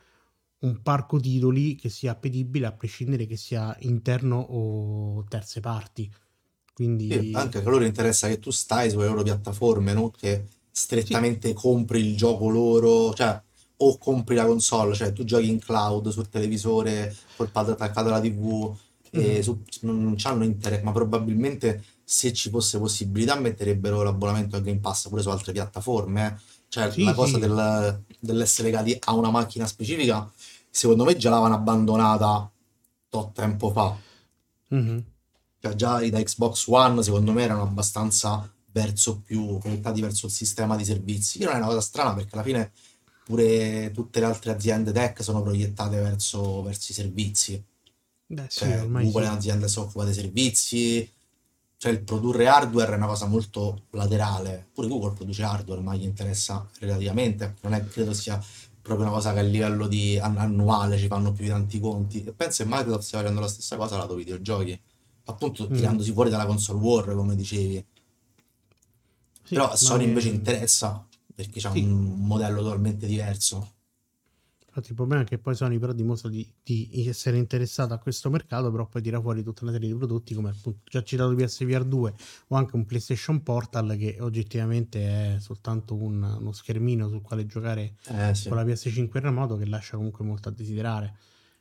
un 0.60 0.82
parco 0.84 1.20
titoli 1.20 1.76
che 1.76 1.90
sia 1.90 2.12
appetibile 2.12 2.68
a 2.68 2.72
prescindere 2.72 3.26
che 3.26 3.36
sia 3.36 3.76
interno 3.80 4.38
o 4.38 5.24
terze 5.28 5.60
parti. 5.60 6.04
Sì, 6.04 6.74
Quindi 6.74 7.32
anche 7.34 7.62
che 7.62 7.68
a 7.68 7.70
loro 7.72 7.84
interessa 7.84 8.28
che 8.28 8.38
tu 8.38 8.52
stai 8.52 8.92
sulle 8.92 9.08
loro 9.08 9.24
piattaforme, 9.24 9.94
non 9.94 10.12
che 10.12 10.46
sì, 11.00 11.18
strettamente 11.18 11.54
compri 11.54 12.00
il 12.00 12.16
gioco 12.18 12.50
loro, 12.50 13.14
cioè 13.14 13.40
o 13.80 13.98
compri 13.98 14.36
la 14.36 14.46
console, 14.46 14.96
cioè 14.96 15.14
tu 15.14 15.24
giochi 15.24 15.50
in 15.50 15.60
cloud 15.60 16.10
sul 16.10 16.30
televisore 16.30 17.16
col 17.36 17.50
pad 17.52 17.70
attaccato 17.70 18.08
alla 18.08 18.20
TV 18.20 18.76
e 19.12 19.42
mhm, 19.42 19.42
su- 19.44 19.64
non 19.82 20.16
c'hanno 20.18 20.44
interesse, 20.44 20.84
ma 20.84 20.92
probabilmente 20.92 21.84
se 22.04 22.34
ci 22.34 22.50
fosse 22.50 22.80
possibilità 22.80 23.36
metterebbero 23.40 24.02
l'abbonamento 24.04 24.56
al 24.56 24.64
Game 24.64 24.80
Pass 24.80 25.10
pure 25.10 25.22
su 25.22 25.30
altre 25.30 25.52
piattaforme, 25.52 26.28
eh. 26.28 26.56
Cioè 26.70 26.92
sì, 26.92 27.04
la 27.04 27.14
cosa 27.14 27.38
sì, 27.38 27.40
del- 27.40 28.04
dell'essere 28.20 28.70
legati 28.70 28.98
a 29.06 29.14
una 29.14 29.30
macchina 29.30 29.66
specifica, 29.68 30.30
secondo 30.70 31.04
me 31.06 31.16
già 31.18 31.30
l'avevano 31.30 31.56
abbandonata 31.56 32.50
tot 33.10 33.32
tempo 33.34 33.72
fa. 33.72 33.96
mhm. 34.72 35.06
Cioè 35.60 35.76
già 35.76 36.00
da 36.10 36.22
Xbox 36.22 36.68
One 36.68 37.04
secondo 37.04 37.32
me 37.32 37.44
erano 37.44 37.62
abbastanza 37.64 38.50
verso 38.78 39.20
più 39.22 39.56
orientati 39.56 40.02
verso 40.02 40.26
il 40.28 40.32
sistema 40.32 40.76
di 40.76 40.86
servizi, 40.86 41.40
che 41.40 41.46
non 41.46 41.56
è 41.56 41.58
una 41.58 41.68
cosa 41.68 41.82
strana 41.82 42.14
perché 42.14 42.34
alla 42.34 42.44
fine 42.44 42.72
pure 43.24 43.92
tutte 43.94 44.20
le 44.20 44.26
altre 44.26 44.52
aziende 44.52 44.92
tech 44.92 45.22
sono 45.24 45.42
proiettate 45.42 45.98
verso, 45.98 46.62
verso 46.64 46.92
i 46.92 46.96
servizi. 46.96 47.62
Beh 48.30 48.46
sì, 48.50 48.60
Cioè 48.60 48.82
ormai 48.82 49.04
Google 49.06 49.24
è 49.24 49.26
sì. 49.26 49.32
un'azienda 49.32 49.66
che 49.66 49.72
si 49.72 49.80
occupa 49.80 50.04
dei 50.06 50.14
servizi, 50.14 51.12
cioè 51.78 51.92
il 51.92 52.02
produrre 52.02 52.48
hardware 52.48 52.94
è 52.94 52.96
una 52.96 53.08
cosa 53.08 53.26
molto 53.28 53.84
laterale. 53.92 54.68
Pure 54.74 54.88
Google 54.88 55.14
produce 55.14 55.44
hardware, 55.44 55.82
ma 55.82 55.96
gli 55.96 56.04
interessa 56.04 56.68
relativamente, 56.80 57.56
non 57.62 57.74
è, 57.74 57.86
credo 57.88 58.14
sia 58.14 58.42
proprio 58.82 59.06
una 59.08 59.16
cosa 59.16 59.34
che 59.34 59.40
a 59.40 59.42
livello 59.44 59.88
di 59.88 60.18
an- 60.18 60.38
annuale 60.38 60.98
ci 60.98 61.08
fanno 61.08 61.32
più 61.34 61.44
di 61.44 61.50
tanti 61.50 61.80
conti. 61.80 62.24
E 62.24 62.32
penso 62.34 62.64
che 62.64 62.70
Microsoft 62.70 63.04
stia 63.04 63.20
facendo 63.20 63.40
la 63.42 63.48
stessa 63.48 63.76
cosa 63.78 63.98
lato 63.98 64.16
videogiochi, 64.16 64.80
appunto 65.26 65.68
Mhm. 65.70 65.76
tirandosi 65.76 66.12
fuori 66.14 66.30
dalla 66.30 66.46
console 66.46 66.80
war, 66.80 67.14
come 67.16 67.36
dicevi. 67.36 67.86
Però 69.50 69.70
a 69.72 69.76
Sì, 69.76 69.86
ma 69.86 69.90
Sony 69.92 70.04
invece 70.06 70.30
eh, 70.30 70.34
interessa 70.34 71.08
perché 71.36 71.60
c'ha 71.60 71.72
sì, 71.72 71.80
un 71.80 72.26
modello 72.26 72.62
totalmente 72.62 73.06
diverso. 73.08 73.74
Infatti 74.68 74.90
il 74.90 74.96
problema 74.96 75.24
è 75.24 75.26
che 75.26 75.40
poi 75.40 75.56
Sony 75.56 75.80
però 75.80 75.92
dimostra 75.92 76.30
di, 76.30 76.48
di 76.62 77.08
essere 77.08 77.38
interessata 77.38 77.96
a 77.96 77.98
questo 77.98 78.30
mercato, 78.30 78.70
però 78.70 78.86
poi 78.86 79.02
tira 79.02 79.20
fuori 79.20 79.42
tutta 79.42 79.64
una 79.64 79.72
serie 79.72 79.88
di 79.88 79.96
prodotti 79.96 80.36
come 80.36 80.50
appunto 80.52 80.82
già 80.86 81.02
citato 81.04 81.34
PSVR 81.34 81.84
2 81.84 82.14
o 82.50 82.56
anche 82.56 82.76
un 82.76 82.86
PlayStation 82.86 83.42
Portal 83.42 83.96
che 83.98 84.18
oggettivamente 84.20 85.36
è 85.36 85.40
soltanto 85.40 85.96
un- 85.96 86.22
uno 86.22 86.52
schermino 86.52 87.08
sul 87.10 87.22
quale 87.24 87.48
giocare 87.48 87.96
Eh 88.10 88.36
sì. 88.36 88.50
con 88.50 88.58
la 88.58 88.64
PS5 88.66 89.20
in 89.20 89.26
remoto 89.26 89.58
che 89.58 89.66
lascia 89.66 89.96
comunque 89.98 90.24
molto 90.24 90.50
a 90.50 90.52
desiderare 90.52 91.16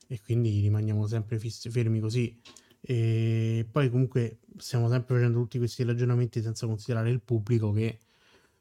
e 0.08 0.20
quindi 0.20 0.60
rimaniamo 0.60 1.06
sempre 1.06 1.38
fissi- 1.38 1.70
fermi 1.70 2.00
così. 2.00 2.38
E 2.88 3.66
poi 3.70 3.90
comunque 3.90 4.38
stiamo 4.58 4.88
sempre 4.88 5.16
facendo 5.16 5.40
tutti 5.40 5.58
questi 5.58 5.82
ragionamenti 5.84 6.40
senza 6.40 6.66
considerare 6.66 7.10
il 7.10 7.20
pubblico 7.20 7.72
che 7.72 7.98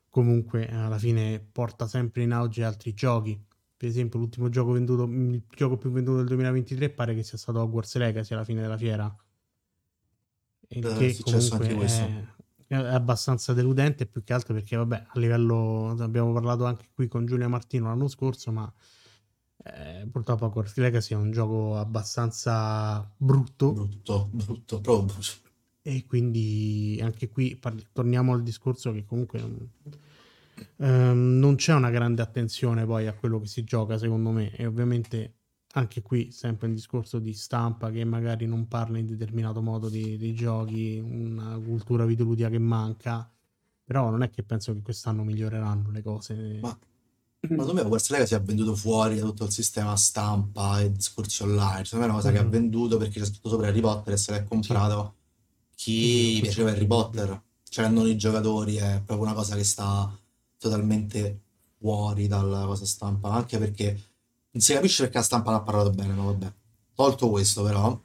comunque 0.09 0.67
alla 0.67 0.97
fine 0.97 1.45
porta 1.51 1.87
sempre 1.87 2.23
in 2.23 2.31
auge 2.31 2.63
altri 2.63 2.93
giochi 2.93 3.39
per 3.77 3.89
esempio, 3.89 4.19
l'ultimo 4.19 4.47
gioco 4.49 4.71
venduto, 4.71 5.03
il 5.03 5.43
gioco 5.49 5.77
più 5.77 5.91
venduto 5.91 6.17
del 6.17 6.27
2023 6.27 6.89
pare 6.91 7.13
che 7.13 7.23
sia 7.23 7.37
stato 7.37 7.59
Hogwarts 7.59 7.97
Legacy 7.97 8.33
alla 8.33 8.45
fine 8.45 8.61
della 8.61 8.77
fiera. 8.77 9.13
Il 10.69 10.85
Eh, 10.85 10.95
che 10.95 11.17
comunque 11.21 11.73
questo. 11.73 12.03
è, 12.03 12.25
è 12.67 12.75
abbastanza 12.75 13.53
deludente, 13.53 14.05
più 14.05 14.23
che 14.23 14.33
altro 14.33 14.53
perché, 14.53 14.77
vabbè, 14.77 15.05
a 15.07 15.19
livello 15.19 15.93
abbiamo 15.99 16.31
parlato 16.31 16.65
anche 16.65 16.87
qui 16.93 17.07
con 17.07 17.25
Giulia 17.25 17.49
Martino 17.49 17.87
l'anno 17.87 18.07
scorso, 18.07 18.51
ma 18.51 18.71
eh, 19.63 20.07
purtroppo 20.11 20.45
Hogwarts 20.45 20.75
Legacy 20.77 21.13
è 21.13 21.17
un 21.17 21.31
gioco 21.31 21.77
abbastanza 21.77 23.09
brutto 23.17 23.71
Brutto, 23.73 24.29
brutto, 24.31 24.81
proprio 24.81 25.05
brutto. 25.05 25.49
e 25.81 26.05
quindi 26.05 26.99
anche 27.01 27.29
qui 27.29 27.55
parli- 27.55 27.87
torniamo 27.91 28.33
al 28.33 28.43
discorso 28.43 28.91
che 28.91 29.05
comunque 29.05 29.39
non, 29.39 29.69
ehm, 30.77 31.37
non 31.39 31.55
c'è 31.55 31.73
una 31.73 31.89
grande 31.89 32.21
attenzione 32.21 32.85
poi 32.85 33.07
a 33.07 33.13
quello 33.13 33.39
che 33.39 33.47
si 33.47 33.63
gioca, 33.63 33.97
secondo 33.97 34.31
me, 34.31 34.51
e 34.55 34.65
ovviamente 34.65 35.33
anche 35.75 36.01
qui 36.01 36.31
sempre 36.31 36.67
un 36.67 36.73
discorso 36.73 37.19
di 37.19 37.33
stampa 37.33 37.91
che 37.91 38.05
magari 38.05 38.45
non 38.45 38.67
parla 38.67 38.97
in 38.97 39.07
determinato 39.07 39.61
modo 39.61 39.89
di- 39.89 40.17
dei 40.17 40.33
giochi, 40.33 40.99
una 41.03 41.59
cultura 41.59 42.05
videoludica 42.05 42.49
che 42.49 42.59
manca, 42.59 43.29
però 43.83 44.09
non 44.09 44.23
è 44.23 44.29
che 44.29 44.43
penso 44.43 44.73
che 44.73 44.81
quest'anno 44.81 45.23
miglioreranno 45.23 45.91
le 45.91 46.01
cose. 46.01 46.59
Ma, 46.61 46.77
ma 47.49 47.61
secondo 47.61 47.73
me 47.73 47.81
Hogwarts 47.81 48.09
Legacy 48.09 48.35
ha 48.35 48.39
venduto 48.39 48.75
fuori 48.75 49.15
da 49.17 49.23
tutto 49.23 49.45
il 49.45 49.51
sistema 49.51 49.95
stampa 49.95 50.79
e 50.81 50.91
discorsi 50.91 51.43
online. 51.43 51.85
Secondo 51.85 52.05
me 52.05 52.11
è 52.11 52.13
una 52.13 52.21
cosa 52.21 52.31
che 52.31 52.37
ha 52.39 52.43
Mhm. 52.43 52.49
venduto 52.49 52.97
perché 52.97 53.19
c'è 53.19 53.25
scritto 53.25 53.49
sopra 53.49 53.67
Harry 53.67 53.81
Potter 53.81 54.13
e 54.13 54.17
se 54.17 54.31
l'è 54.31 54.43
comprato 54.43 55.15
chi 55.75 56.39
piaceva 56.41 56.69
è 56.69 56.73
Harry. 56.73 56.85
Potter. 56.87 57.41
Cioè 57.69 57.87
non 57.89 58.07
i 58.07 58.15
giocatori, 58.17 58.75
è 58.77 59.01
proprio 59.05 59.27
una 59.27 59.33
cosa 59.35 59.55
che 59.55 59.63
sta 59.63 60.17
totalmente 60.57 61.41
fuori 61.77 62.27
dalla 62.27 62.65
cosa 62.65 62.85
stampa. 62.85 63.29
Anche 63.31 63.57
perché 63.57 64.01
non 64.51 64.61
si 64.61 64.73
capisce 64.73 65.03
perché 65.03 65.17
la 65.17 65.23
stampa 65.23 65.51
non 65.51 65.59
ha 65.59 65.63
parlato 65.63 65.89
bene, 65.89 66.13
ma 66.13 66.23
vabbè. 66.23 66.53
Tolto 66.93 67.29
questo 67.29 67.63
però, 67.63 67.99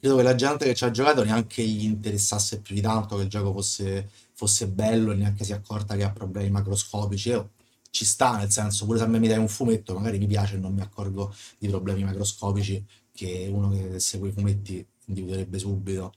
credo 0.00 0.16
che 0.16 0.22
la 0.22 0.34
gente 0.34 0.64
che 0.64 0.74
ci 0.74 0.84
ha 0.84 0.90
giocato 0.90 1.22
neanche 1.22 1.62
gli 1.62 1.84
interessasse 1.84 2.60
più 2.60 2.74
di 2.74 2.80
tanto 2.80 3.16
che 3.16 3.22
il 3.22 3.28
gioco 3.28 3.52
fosse, 3.52 4.10
fosse 4.32 4.66
bello 4.66 5.12
e 5.12 5.14
neanche 5.14 5.44
si 5.44 5.52
è 5.52 5.54
accorta 5.54 5.94
che 5.94 6.02
ha 6.02 6.10
problemi 6.10 6.50
macroscopici. 6.50 7.28
Io 7.28 7.50
ci 7.90 8.04
sta, 8.04 8.36
nel 8.36 8.50
senso, 8.50 8.86
pure 8.86 8.98
se 8.98 9.04
a 9.04 9.06
me 9.08 9.18
mi 9.18 9.28
dai 9.28 9.38
un 9.38 9.48
fumetto, 9.48 9.94
magari 9.94 10.18
mi 10.18 10.26
piace 10.26 10.54
e 10.56 10.58
non 10.58 10.72
mi 10.74 10.80
accorgo 10.80 11.34
di 11.58 11.68
problemi 11.68 12.04
macroscopici 12.04 12.84
che 13.12 13.48
uno 13.52 13.70
che 13.70 13.98
segue 14.00 14.28
i 14.28 14.32
fumetti 14.32 14.84
individuerebbe 15.06 15.58
subito. 15.58 16.12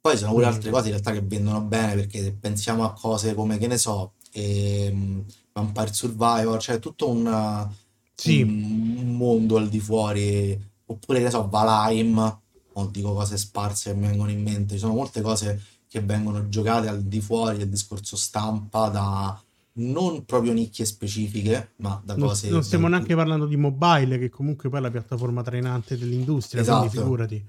Poi 0.00 0.16
sono 0.18 0.32
pure 0.32 0.46
Mm, 0.46 0.48
altre 0.48 0.70
cose 0.70 0.84
in 0.86 0.90
realtà 0.90 1.12
che 1.12 1.22
vendono 1.22 1.62
bene 1.62 1.94
perché 1.94 2.22
se 2.22 2.32
pensiamo 2.34 2.84
a 2.84 2.92
cose 2.92 3.34
come, 3.34 3.56
che 3.58 3.66
ne 3.66 3.78
so, 3.78 4.12
ehm, 4.32 5.24
Vampire 5.52 5.92
Survivor, 5.92 6.60
cioè 6.60 6.78
tutto 6.78 7.08
un, 7.08 7.68
Sì, 8.14 8.42
un 8.42 9.16
mondo 9.16 9.56
al 9.56 9.68
di 9.68 9.80
fuori, 9.80 10.58
oppure 10.86 11.18
che 11.18 11.24
ne 11.24 11.30
so, 11.30 11.48
Valheim, 11.48 12.40
o 12.76 12.86
dico 12.88 13.14
cose 13.14 13.36
sparse 13.38 13.92
che 13.92 13.96
mi 13.96 14.06
vengono 14.08 14.30
in 14.30 14.42
mente, 14.42 14.74
ci 14.74 14.80
sono 14.80 14.94
molte 14.94 15.20
cose 15.22 15.62
che 15.88 16.00
vengono 16.00 16.48
giocate 16.48 16.88
al 16.88 17.02
di 17.02 17.20
fuori 17.20 17.58
del 17.58 17.68
discorso 17.70 18.16
stampa 18.16 18.88
da 18.88 19.43
non 19.76 20.24
proprio 20.24 20.52
nicchie 20.52 20.84
specifiche, 20.84 21.72
ma 21.76 22.00
da 22.04 22.14
non, 22.16 22.28
cose 22.28 22.48
non 22.48 22.62
stiamo 22.62 22.88
neanche 22.88 23.14
parlando 23.14 23.46
di 23.46 23.56
mobile, 23.56 24.18
che 24.18 24.28
comunque 24.30 24.68
poi 24.68 24.78
è 24.78 24.82
la 24.82 24.90
piattaforma 24.90 25.42
trainante 25.42 25.98
dell'industria, 25.98 26.64
quindi 26.64 26.86
Esatto. 26.86 27.02
figurati. 27.02 27.44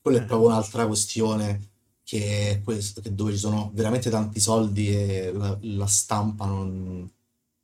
Quella 0.00 0.18
è 0.18 0.22
Eh, 0.22 0.24
proprio 0.24 0.48
un'altra 0.48 0.86
questione 0.86 1.70
che 2.02 2.50
è 2.50 2.60
questo, 2.62 3.00
che 3.00 3.14
dove 3.14 3.32
ci 3.32 3.38
sono 3.38 3.70
veramente 3.74 4.10
tanti 4.10 4.40
soldi 4.40 4.88
e 4.90 5.32
la, 5.32 5.56
la 5.62 5.86
stampa 5.86 6.46
non, 6.46 7.10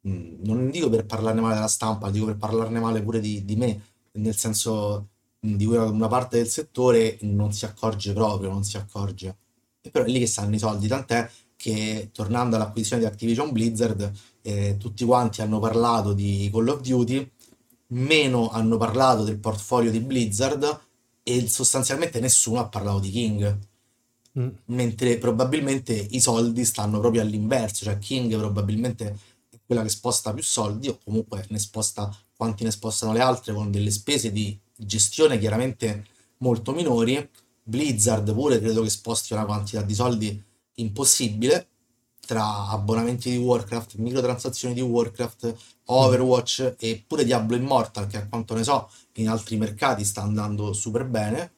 mm, 0.08 0.34
non 0.44 0.70
dico 0.70 0.88
per 0.90 1.06
parlarne 1.06 1.40
male 1.40 1.54
della 1.54 1.68
stampa, 1.68 2.10
dico 2.10 2.26
per 2.26 2.36
parlarne 2.36 2.80
male 2.80 3.02
pure 3.02 3.20
di, 3.20 3.44
di 3.44 3.56
me, 3.56 3.80
nel 4.12 4.36
senso 4.36 5.08
mm, 5.46 5.54
di 5.54 5.64
una, 5.66 5.84
una 5.84 6.08
parte 6.08 6.36
del 6.38 6.48
settore 6.48 7.18
non 7.22 7.52
si 7.52 7.64
accorge 7.64 8.12
proprio, 8.12 8.50
non 8.50 8.64
si 8.64 8.76
accorge. 8.76 9.36
E 9.80 9.90
però 9.90 10.04
è 10.04 10.08
lì 10.08 10.18
che 10.18 10.26
stanno 10.26 10.54
i 10.54 10.58
soldi, 10.58 10.86
tant'è 10.88 11.28
che 11.62 12.10
tornando 12.12 12.56
all'acquisizione 12.56 13.02
di 13.02 13.08
Activision 13.08 13.52
Blizzard, 13.52 14.10
eh, 14.42 14.74
tutti 14.80 15.04
quanti 15.04 15.42
hanno 15.42 15.60
parlato 15.60 16.12
di 16.12 16.50
Call 16.52 16.66
of 16.66 16.80
Duty, 16.80 17.30
meno 17.90 18.50
hanno 18.50 18.76
parlato 18.78 19.22
del 19.22 19.38
portfolio 19.38 19.92
di 19.92 20.00
Blizzard 20.00 20.80
e 21.22 21.48
sostanzialmente 21.48 22.18
nessuno 22.18 22.58
ha 22.58 22.66
parlato 22.66 22.98
di 22.98 23.10
King, 23.12 23.58
mm, 24.40 24.48
mentre 24.64 25.18
probabilmente 25.18 25.92
i 25.92 26.18
soldi 26.18 26.64
stanno 26.64 26.98
proprio 26.98 27.22
all'inverso, 27.22 27.84
cioè 27.84 27.98
King 27.98 28.36
probabilmente 28.36 29.16
è 29.48 29.56
quella 29.64 29.82
che 29.82 29.88
sposta 29.88 30.32
più 30.32 30.42
soldi 30.42 30.88
o 30.88 30.98
comunque 31.04 31.46
ne 31.48 31.60
sposta 31.60 32.12
quanti 32.36 32.64
ne 32.64 32.72
spostano 32.72 33.12
le 33.12 33.20
altre 33.20 33.54
con 33.54 33.70
delle 33.70 33.92
spese 33.92 34.32
di 34.32 34.58
gestione 34.76 35.38
chiaramente 35.38 36.06
molto 36.38 36.72
minori. 36.72 37.30
Blizzard 37.62 38.32
pure 38.32 38.58
credo 38.58 38.82
che 38.82 38.90
sposti 38.90 39.32
una 39.32 39.44
quantità 39.44 39.82
di 39.82 39.94
soldi 39.94 40.42
impossibile 40.74 41.66
tra 42.24 42.68
abbonamenti 42.68 43.30
di 43.30 43.36
Warcraft, 43.36 43.96
microtransazioni 43.96 44.74
di 44.74 44.80
Warcraft, 44.80 45.46
mm. 45.46 45.50
Overwatch 45.86 46.74
e 46.78 47.02
pure 47.06 47.24
Diablo 47.24 47.56
Immortal 47.56 48.06
che 48.06 48.16
a 48.18 48.28
quanto 48.28 48.54
ne 48.54 48.62
so 48.62 48.88
in 49.14 49.28
altri 49.28 49.56
mercati 49.56 50.04
sta 50.04 50.22
andando 50.22 50.72
super 50.72 51.04
bene 51.04 51.52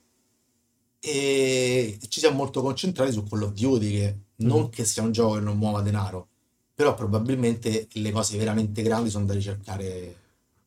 e 0.99 1.99
ci 2.09 2.21
siamo 2.21 2.37
molto 2.37 2.63
concentrati 2.63 3.13
su 3.13 3.25
Call 3.25 3.43
of 3.43 3.53
Duty 3.53 3.91
che 3.91 4.17
Mm. 4.43 4.47
non 4.49 4.69
che 4.69 4.85
sia 4.85 5.01
un 5.05 5.13
gioco 5.13 5.35
che 5.35 5.41
non 5.41 5.57
muova 5.57 5.81
denaro, 5.81 6.27
però 6.75 6.93
probabilmente 6.95 7.87
le 7.93 8.11
cose 8.11 8.37
veramente 8.37 8.83
grandi 8.83 9.09
sono 9.09 9.27
da 9.27 9.33
ricercare 9.33 10.17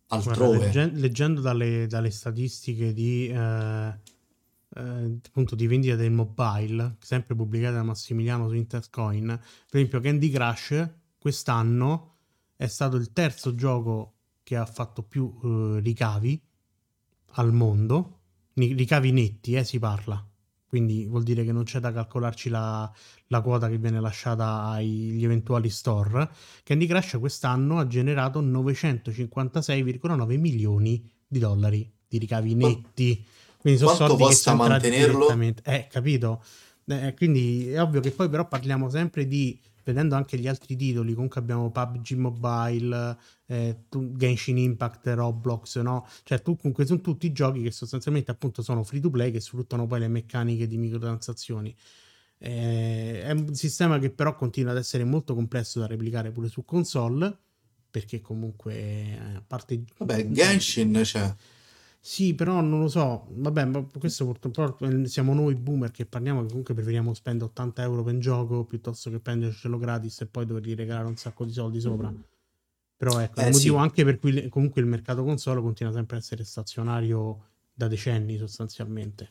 Guarda, 0.07 0.29
altrove. 0.29 0.57
legge- 0.67 0.91
leggendo 0.93 1.41
dalle, 1.41 1.85
dalle 1.85 2.09
statistiche 2.09 2.93
di, 2.93 3.27
eh, 3.27 3.93
eh, 4.77 5.19
appunto 5.25 5.55
di 5.55 5.67
vendita 5.67 5.95
del 5.95 6.11
mobile, 6.11 6.97
sempre 6.99 7.35
pubblicate 7.35 7.75
da 7.75 7.83
Massimiliano 7.83 8.47
su 8.47 8.55
Intercoin, 8.55 9.25
per 9.25 9.79
esempio 9.79 9.99
Candy 9.99 10.29
Crush 10.29 10.89
quest'anno 11.19 12.13
è 12.55 12.67
stato 12.67 12.95
il 12.97 13.11
terzo 13.11 13.55
gioco 13.55 14.13
che 14.43 14.55
ha 14.55 14.65
fatto 14.65 15.03
più 15.03 15.37
eh, 15.43 15.79
ricavi 15.81 16.41
al 17.31 17.53
mondo, 17.53 18.19
ricavi 18.53 19.11
netti, 19.11 19.53
eh, 19.53 19.63
si 19.63 19.79
parla. 19.79 20.25
Quindi 20.67 21.05
vuol 21.05 21.23
dire 21.23 21.45
che 21.45 21.51
non 21.53 21.63
c'è 21.63 21.79
da 21.79 21.93
calcolarci 21.93 22.49
la, 22.49 22.91
la 23.27 23.41
quota 23.41 23.69
che 23.69 23.77
viene 23.77 24.01
lasciata 24.01 24.63
agli 24.65 25.23
eventuali 25.23 25.69
store. 25.69 26.29
Candy 26.63 26.85
Crush 26.85 27.17
quest'anno 27.19 27.79
ha 27.79 27.87
generato 27.87 28.41
956,9 28.41 30.37
milioni 30.37 31.09
di 31.25 31.39
dollari 31.39 31.89
di 32.07 32.17
ricavi 32.17 32.55
netti. 32.55 33.25
Quindi 33.59 33.79
sono 33.79 33.95
Quanto 33.95 34.17
soldi 34.17 34.23
costa 34.23 34.53
mantenerlo? 34.53 35.27
Eh, 35.63 35.87
capito? 35.89 36.43
Eh, 36.85 37.13
quindi 37.15 37.69
è 37.69 37.81
ovvio 37.81 37.99
che 37.99 38.11
poi 38.11 38.29
però 38.29 38.47
parliamo 38.47 38.89
sempre 38.89 39.27
di, 39.27 39.59
vedendo 39.83 40.15
anche 40.15 40.37
gli 40.37 40.47
altri 40.47 40.75
titoli, 40.75 41.13
comunque 41.13 41.41
abbiamo 41.41 41.69
PUBG 41.69 42.11
Mobile, 42.13 43.17
eh, 43.47 43.83
Genshin 43.89 44.57
Impact, 44.57 45.07
Roblox, 45.07 45.79
no? 45.79 46.07
Cioè 46.23 46.41
tu, 46.41 46.55
comunque 46.55 46.85
sono 46.85 47.01
tutti 47.01 47.31
giochi 47.31 47.61
che 47.61 47.71
sostanzialmente 47.71 48.31
appunto 48.31 48.61
sono 48.61 48.83
free 48.83 49.01
to 49.01 49.09
play 49.09 49.31
che 49.31 49.41
sfruttano 49.41 49.85
poi 49.85 49.99
le 49.99 50.07
meccaniche 50.07 50.67
di 50.67 50.77
microtransazioni. 50.77 51.75
Eh, 52.39 53.21
è 53.23 53.31
un 53.31 53.53
sistema 53.55 53.97
che 53.97 54.11
però 54.11 54.35
continua 54.35 54.71
ad 54.71 54.77
essere 54.77 55.03
molto 55.03 55.33
complesso 55.33 55.79
da 55.79 55.87
replicare 55.87 56.31
pure 56.31 56.47
su 56.47 56.63
console, 56.63 57.35
perché 57.89 58.21
comunque 58.21 58.75
eh, 58.75 59.19
a 59.35 59.43
parte... 59.45 59.83
Vabbè, 59.97 60.29
Genshin 60.29 60.99
c'è. 61.03 61.33
Sì, 62.07 62.33
però 62.35 62.61
non 62.61 62.79
lo 62.79 62.87
so, 62.87 63.25
vabbè, 63.31 63.65
ma 63.65 63.85
questo 63.99 64.23
purtroppo 64.23 64.85
eh, 64.85 65.07
siamo 65.07 65.33
noi 65.33 65.55
boomer 65.55 65.91
che 65.91 66.05
parliamo 66.05 66.39
che 66.43 66.47
comunque 66.47 66.73
preferiamo 66.73 67.13
spendere 67.13 67.49
80 67.51 67.81
euro 67.81 68.01
per 68.01 68.13
un 68.13 68.21
gioco 68.21 68.63
piuttosto 68.63 69.09
che 69.09 69.19
prendercelo 69.19 69.77
gratis 69.77 70.21
e 70.21 70.25
poi 70.25 70.45
dovergli 70.45 70.73
regalare 70.73 71.05
un 71.05 71.17
sacco 71.17 71.43
di 71.43 71.51
soldi 71.51 71.81
sopra. 71.81 72.09
Però 72.95 73.19
ecco, 73.19 73.41
è 73.41 73.43
il 73.43 73.49
Eh 73.49 73.51
motivo 73.51 73.75
sì, 73.75 73.81
anche 73.83 74.05
per 74.05 74.19
cui 74.19 74.47
comunque 74.47 74.79
il 74.79 74.87
mercato 74.87 75.25
console 75.25 75.59
continua 75.59 75.91
sempre 75.91 76.15
a 76.15 76.19
essere 76.19 76.45
stazionario 76.45 77.43
da 77.73 77.89
decenni 77.89 78.37
sostanzialmente. 78.37 79.27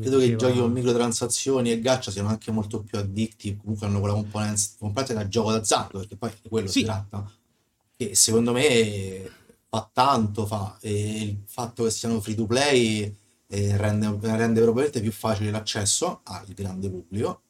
Credo 0.00 0.18
che 0.18 0.24
i 0.24 0.36
giochi 0.38 0.58
con 0.58 0.72
microtransazioni 0.72 1.70
e 1.70 1.80
gacha 1.80 2.10
siano 2.10 2.28
anche 2.28 2.50
molto 2.50 2.80
più 2.82 2.96
addicti, 2.96 3.58
comunque 3.58 3.86
hanno 3.86 4.00
quella 4.00 4.14
componente, 4.14 4.62
componente 4.78 5.12
da 5.12 5.28
gioco 5.28 5.52
d'azzardo, 5.52 5.98
perché 5.98 6.16
poi 6.16 6.30
di 6.40 6.48
quello 6.48 6.68
Sì. 6.68 6.78
si 6.78 6.84
tratta. 6.86 7.30
E 7.98 8.14
secondo 8.14 8.52
me 8.52 9.30
fa 9.68 9.90
tanto, 9.92 10.46
fa. 10.46 10.78
E 10.80 11.20
il 11.22 11.42
fatto 11.46 11.84
che 11.84 11.90
siano 11.90 12.20
free 12.20 12.34
to 12.34 12.46
play 12.46 13.14
eh, 13.50 13.76
rende, 13.76 14.06
rende 14.20 14.60
probabilmente 14.60 15.00
più 15.00 15.12
facile 15.12 15.50
l'accesso 15.50 16.20
al 16.24 16.46
grande 16.48 16.88
pubblico, 16.90 17.42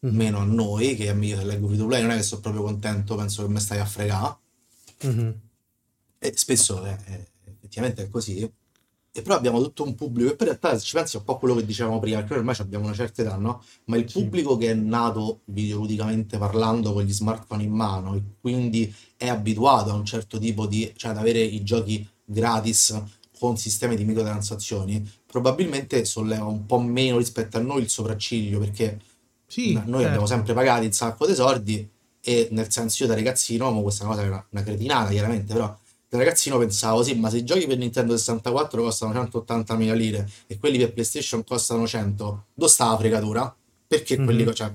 Mhm. 0.00 0.16
meno 0.16 0.38
a 0.38 0.44
noi, 0.44 0.96
che 0.96 1.04
io 1.04 1.36
se 1.36 1.44
leggo 1.44 1.66
free 1.68 1.78
to 1.78 1.86
play 1.86 2.02
non 2.02 2.10
è 2.12 2.16
che 2.16 2.22
sono 2.22 2.40
proprio 2.40 2.62
contento, 2.64 3.14
penso 3.14 3.42
che 3.46 3.52
mi 3.52 3.60
stai 3.60 3.78
a 3.78 3.84
fregare. 3.84 4.36
Mhm. 5.02 5.40
E 6.18 6.32
spesso 6.36 6.82
è- 6.84 7.26
effettivamente 7.44 8.02
è 8.04 8.08
così. 8.08 8.52
E 9.14 9.20
però 9.20 9.34
abbiamo 9.34 9.60
tutto 9.62 9.84
un 9.84 9.94
pubblico, 9.94 10.30
e 10.32 10.36
poi 10.36 10.46
in 10.48 10.54
realtà 10.58 10.78
se 10.78 10.86
ci 10.86 10.94
pensi 10.94 11.16
è 11.16 11.18
un 11.18 11.26
po' 11.26 11.36
quello 11.36 11.54
che 11.54 11.66
dicevamo 11.66 11.98
prima, 12.00 12.20
perché 12.20 12.32
ormai 12.34 12.56
abbiamo 12.60 12.86
una 12.86 12.94
certa 12.94 13.20
età, 13.20 13.36
no? 13.36 13.62
Ma 13.84 13.98
il 13.98 14.08
Sì. 14.08 14.18
pubblico 14.22 14.56
che 14.56 14.70
è 14.70 14.74
nato 14.74 15.40
videoludicamente 15.46 16.38
parlando 16.38 16.94
con 16.94 17.02
gli 17.02 17.12
smartphone 17.12 17.62
in 17.62 17.72
mano 17.72 18.14
e 18.14 18.22
quindi 18.40 18.92
è 19.18 19.28
abituato 19.28 19.90
a 19.90 19.94
un 19.94 20.06
certo 20.06 20.38
tipo 20.38 20.66
di, 20.66 20.90
cioè 20.96 21.10
ad 21.10 21.18
avere 21.18 21.40
i 21.42 21.62
giochi 21.62 22.08
gratis 22.24 23.02
con 23.38 23.58
sistemi 23.58 23.96
di 23.96 24.04
microtransazioni, 24.04 25.06
probabilmente 25.26 26.06
solleva 26.06 26.44
un 26.46 26.64
po' 26.64 26.78
meno 26.80 27.18
rispetto 27.18 27.58
a 27.58 27.60
noi 27.60 27.82
il 27.82 27.90
sopracciglio, 27.90 28.60
perché 28.60 28.98
Sì, 29.46 29.72
noi 29.74 30.04
abbiamo 30.04 30.26
certo. 30.26 30.26
sempre 30.26 30.54
pagato 30.54 30.84
un 30.86 30.92
sacco 30.92 31.26
di 31.26 31.34
soldi 31.34 31.86
e 32.24 32.48
nel 32.52 32.70
senso 32.72 33.02
io 33.02 33.08
da 33.10 33.14
ragazzino, 33.14 33.82
questa 33.82 34.06
cosa 34.06 34.22
era 34.22 34.46
una 34.50 34.62
cretinata 34.62 35.10
chiaramente, 35.10 35.52
però 35.52 35.76
da 36.12 36.18
ragazzino 36.18 36.58
pensavo 36.58 37.02
sì, 37.02 37.14
ma 37.14 37.30
se 37.30 37.38
i 37.38 37.44
giochi 37.44 37.66
per 37.66 37.78
Nintendo 37.78 38.14
64 38.16 38.82
costano 38.82 39.12
180.000 39.14 39.94
lire 39.94 40.28
e 40.46 40.58
quelli 40.58 40.76
per 40.76 40.92
PlayStation 40.92 41.42
costano 41.42 41.86
100, 41.86 42.44
dove 42.52 42.70
sta 42.70 42.90
la 42.90 42.98
fregatura? 42.98 43.56
Perché 43.86 44.16
quelli, 44.22 44.44
Mhm. 44.44 44.52
cioè, 44.52 44.72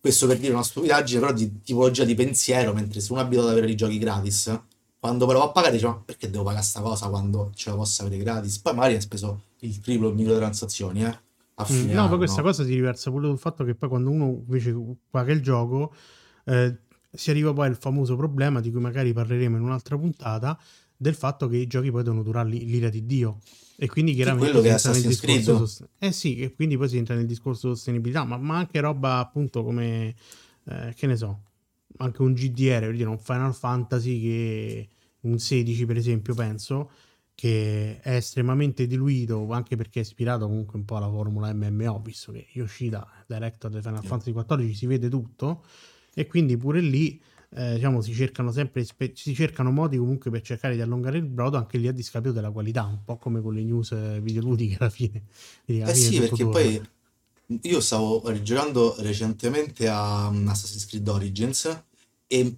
questo 0.00 0.26
per 0.26 0.38
dire 0.38 0.52
una 0.52 0.62
stupidaggine, 0.62 1.20
però 1.20 1.32
di 1.32 1.60
tipologia 1.62 2.04
di 2.04 2.14
pensiero, 2.14 2.72
mentre 2.72 3.00
se 3.00 3.12
uno 3.12 3.20
è 3.20 3.24
abituato 3.24 3.48
ad 3.50 3.56
avere 3.56 3.70
i 3.72 3.76
giochi 3.76 3.98
gratis, 3.98 4.60
quando 4.98 5.26
va 5.26 5.42
a 5.42 5.50
pagare 5.50 5.72
dice 5.74 5.86
ma 5.86 6.00
perché 6.04 6.30
devo 6.30 6.42
pagare 6.44 6.64
sta 6.64 6.80
cosa 6.80 7.08
quando 7.08 7.50
ce 7.54 7.70
la 7.70 7.76
posso 7.76 8.02
avere 8.02 8.16
gratis? 8.22 8.58
Poi 8.58 8.74
magari 8.74 8.94
hai 8.94 9.00
speso 9.00 9.40
il 9.60 9.80
triplo 9.80 10.08
in 10.08 10.14
microtransazioni, 10.16 11.04
eh, 11.04 11.18
a 11.58 11.62
Mm, 11.62 11.64
fine 11.64 11.94
No, 11.94 12.08
poi 12.08 12.18
questa 12.18 12.42
cosa 12.42 12.64
si 12.64 12.74
riversa 12.74 13.10
pure 13.10 13.28
sul 13.28 13.38
fatto 13.38 13.64
che 13.64 13.74
poi 13.74 13.88
quando 13.88 14.10
uno 14.10 14.26
invece 14.46 14.76
paga 15.10 15.32
il 15.32 15.40
gioco 15.42 15.92
eh, 16.44 16.76
si 17.16 17.30
arriva 17.30 17.52
poi 17.52 17.66
al 17.68 17.76
famoso 17.76 18.16
problema 18.16 18.60
di 18.60 18.70
cui 18.70 18.80
magari 18.80 19.12
parleremo 19.12 19.56
in 19.56 19.62
un'altra 19.62 19.96
puntata 19.96 20.58
del 20.96 21.14
fatto 21.14 21.48
che 21.48 21.56
i 21.56 21.66
giochi 21.66 21.90
poi 21.90 22.02
devono 22.02 22.22
durare 22.22 22.48
l'i- 22.48 22.64
l'ira 22.64 22.88
di 22.88 23.04
Dio 23.04 23.38
e 23.76 23.86
quindi 23.88 24.14
chiaramente 24.14 24.50
quello 24.50 24.62
che 24.66 24.72
entra 24.72 24.92
nel 24.92 25.02
discorso 25.02 25.42
Creed. 25.42 25.58
sost- 25.58 25.88
eh 25.98 26.12
sì, 26.12 26.38
e 26.40 26.54
quindi 26.54 26.76
poi 26.78 26.88
si 26.88 26.96
entra 26.96 27.14
nel 27.14 27.26
discorso 27.26 27.74
sostenibilità, 27.74 28.24
ma, 28.24 28.38
ma 28.38 28.56
anche 28.56 28.80
roba 28.80 29.18
appunto 29.18 29.62
come 29.62 30.14
eh, 30.64 30.94
che 30.96 31.06
ne 31.06 31.16
so, 31.16 31.42
anche 31.98 32.22
un 32.22 32.32
GDR, 32.32 32.80
per 32.80 32.96
dire 32.96 33.08
un 33.08 33.18
Final 33.18 33.54
Fantasy 33.54 34.20
che 34.20 34.88
un 35.20 35.38
16 35.38 35.84
per 35.86 35.96
esempio 35.96 36.34
penso 36.34 36.90
che 37.34 38.00
è 38.00 38.14
estremamente 38.14 38.86
diluito 38.86 39.50
anche 39.50 39.76
perché 39.76 39.98
è 39.98 40.02
ispirato 40.02 40.46
comunque 40.46 40.78
un 40.78 40.84
po' 40.86 40.96
alla 40.96 41.08
formula 41.10 41.52
MMO 41.52 42.00
visto 42.00 42.32
che 42.32 42.46
Yoshida 42.52 43.06
director 43.26 43.70
di 43.70 43.82
Final 43.82 44.00
Sì. 44.00 44.06
Fantasy 44.06 44.32
XIV 44.32 44.72
si 44.72 44.86
vede 44.86 45.08
tutto 45.10 45.62
e 46.18 46.26
quindi 46.26 46.56
pure 46.56 46.80
lì 46.80 47.20
eh, 47.50 47.74
diciamo 47.74 48.00
si 48.00 48.12
cercano 48.14 48.50
sempre 48.52 48.84
spe- 48.84 49.12
si 49.14 49.34
cercano 49.34 49.70
modi 49.70 49.96
comunque 49.98 50.30
per 50.30 50.40
cercare 50.42 50.74
di 50.74 50.80
allungare 50.80 51.18
il 51.18 51.24
brodo 51.26 51.56
anche 51.58 51.78
lì 51.78 51.88
a 51.88 51.92
discapito 51.92 52.32
della 52.32 52.50
qualità 52.50 52.84
un 52.84 53.04
po' 53.04 53.18
come 53.18 53.40
con 53.42 53.54
le 53.54 53.62
news 53.62 54.20
videoludiche 54.20 54.76
alla 54.80 54.90
fine 54.90 55.22
alla 55.82 55.90
Eh 55.90 55.94
fine 55.94 56.10
sì, 56.10 56.18
tutto 56.28 56.36
perché 56.36 56.46
torna 56.48 56.48
poi 56.48 56.80
io 57.62 57.80
stavo 57.80 58.28
rigiocando 58.30 58.96
recentemente 58.98 59.88
a 59.88 60.26
Assassin's 60.28 60.86
Creed 60.86 61.06
Origins 61.08 61.84
e 62.26 62.56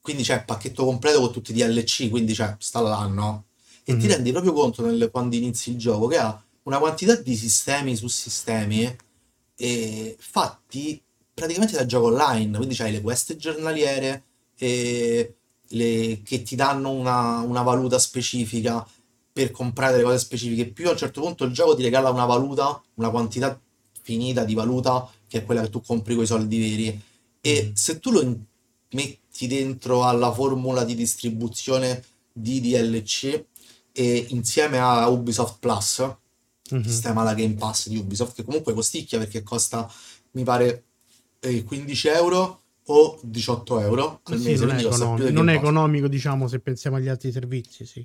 quindi 0.00 0.22
c'è 0.24 0.34
il 0.36 0.44
pacchetto 0.44 0.84
completo 0.84 1.20
con 1.20 1.32
tutti 1.32 1.52
i 1.52 1.54
DLC, 1.54 2.10
quindi 2.10 2.34
c'è, 2.34 2.56
sta 2.58 2.80
là, 2.80 3.06
no? 3.06 3.46
E 3.84 3.96
ti 3.96 4.06
Mhm. 4.06 4.08
rendi 4.08 4.32
proprio 4.32 4.52
conto 4.52 4.84
nel- 4.84 5.08
quando 5.10 5.36
inizi 5.36 5.70
il 5.70 5.78
gioco 5.78 6.08
che 6.08 6.18
ha 6.18 6.42
una 6.64 6.78
quantità 6.78 7.14
di 7.16 7.36
sistemi 7.36 7.94
su 7.96 8.08
sistemi 8.08 8.94
eh, 9.56 10.16
fatti 10.18 11.00
praticamente 11.34 11.76
da 11.76 11.84
gioco 11.86 12.06
online, 12.06 12.56
quindi 12.56 12.74
c'hai 12.74 12.92
le 12.92 13.00
quest 13.00 13.36
giornaliere 13.36 14.22
eh, 14.56 15.34
le- 15.68 16.20
che 16.24 16.42
ti 16.42 16.54
danno 16.54 16.90
una, 16.90 17.40
una 17.40 17.62
valuta 17.62 17.98
specifica 17.98 18.86
per 19.32 19.50
comprare 19.50 19.92
delle 19.92 20.04
cose 20.04 20.18
specifiche. 20.18 20.66
Più 20.68 20.86
a 20.88 20.92
un 20.92 20.96
certo 20.96 21.20
punto 21.20 21.44
il 21.44 21.52
gioco 21.52 21.74
ti 21.74 21.82
regala 21.82 22.10
una 22.10 22.24
valuta, 22.24 22.80
una 22.94 23.10
quantità 23.10 23.60
finita 24.02 24.44
di 24.44 24.54
valuta, 24.54 25.10
che 25.26 25.38
è 25.38 25.44
quella 25.44 25.62
che 25.62 25.70
tu 25.70 25.80
compri 25.82 26.14
con 26.14 26.22
i 26.22 26.26
soldi 26.26 26.58
veri. 26.58 27.00
E 27.40 27.64
Mhm. 27.66 27.74
se 27.74 27.98
tu 27.98 28.10
lo 28.12 28.38
metti 28.92 29.46
dentro 29.48 30.04
alla 30.04 30.32
formula 30.32 30.84
di 30.84 30.94
distribuzione 30.94 32.04
di 32.32 32.60
DLC 32.60 33.44
e 33.92 34.26
insieme 34.28 34.78
a 34.78 35.08
Ubisoft 35.08 35.56
Plus, 35.58 36.08
Mhm. 36.70 36.82
sistema 36.84 37.22
la 37.24 37.34
Game 37.34 37.54
Pass 37.54 37.88
di 37.88 37.96
Ubisoft, 37.96 38.34
che 38.36 38.44
comunque 38.44 38.72
costicchia 38.72 39.18
perché 39.18 39.42
costa, 39.42 39.90
mi 40.32 40.44
pare, 40.44 40.83
15 41.64 42.08
euro 42.08 42.60
o 42.86 43.18
18 43.22 43.80
euro 43.80 44.20
al 44.24 44.38
sì, 44.38 44.50
mese, 44.50 44.64
non 44.66 44.76
è, 44.76 44.84
economico, 44.84 45.30
non 45.30 45.48
è 45.48 45.54
economico, 45.54 46.08
diciamo, 46.08 46.48
se 46.48 46.58
pensiamo 46.60 46.96
agli 46.96 47.08
altri 47.08 47.32
servizi, 47.32 47.86
sì. 47.86 48.04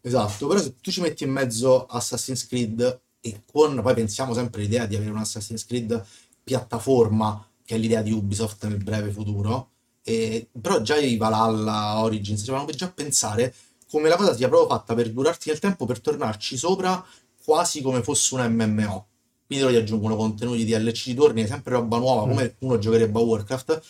Esatto, 0.00 0.46
però 0.46 0.60
se 0.60 0.74
tu 0.80 0.90
ci 0.90 1.00
metti 1.00 1.24
in 1.24 1.30
mezzo 1.30 1.86
Assassin's 1.86 2.46
Creed 2.46 3.00
e 3.20 3.42
con, 3.50 3.80
poi 3.80 3.94
pensiamo 3.94 4.34
sempre 4.34 4.60
all'idea 4.60 4.86
di 4.86 4.96
avere 4.96 5.10
un 5.10 5.18
Assassin's 5.18 5.64
Creed 5.64 6.04
piattaforma, 6.42 7.46
che 7.64 7.76
è 7.76 7.78
l'idea 7.78 8.02
di 8.02 8.10
Ubisoft 8.10 8.66
nel 8.66 8.82
breve 8.82 9.10
futuro, 9.10 9.70
e, 10.02 10.48
però 10.60 10.80
già 10.82 10.96
i 10.96 11.16
Valhalla, 11.16 12.00
Origins, 12.02 12.42
ci 12.42 12.50
fanno 12.50 12.66
già 12.66 12.90
pensare 12.90 13.54
come 13.88 14.08
la 14.08 14.16
cosa 14.16 14.34
sia 14.34 14.48
proprio 14.48 14.68
fatta 14.68 14.94
per 14.94 15.10
durarti 15.12 15.50
nel 15.50 15.58
tempo, 15.58 15.84
per 15.86 16.00
tornarci 16.00 16.56
sopra 16.56 17.04
quasi 17.44 17.82
come 17.82 18.02
fosse 18.02 18.34
un 18.34 18.52
MMO. 18.52 19.06
Quindi 19.52 19.60
loro 19.60 19.72
gli 19.72 19.76
aggiungono 19.76 20.16
contenuti 20.16 20.64
DLC 20.64 21.04
di 21.08 21.14
torni, 21.14 21.46
sempre 21.46 21.74
roba 21.74 21.98
nuova, 21.98 22.24
Mm. 22.24 22.28
come 22.30 22.54
uno 22.60 22.78
giocherebbe 22.78 23.18
a 23.18 23.22
Warcraft. 23.22 23.82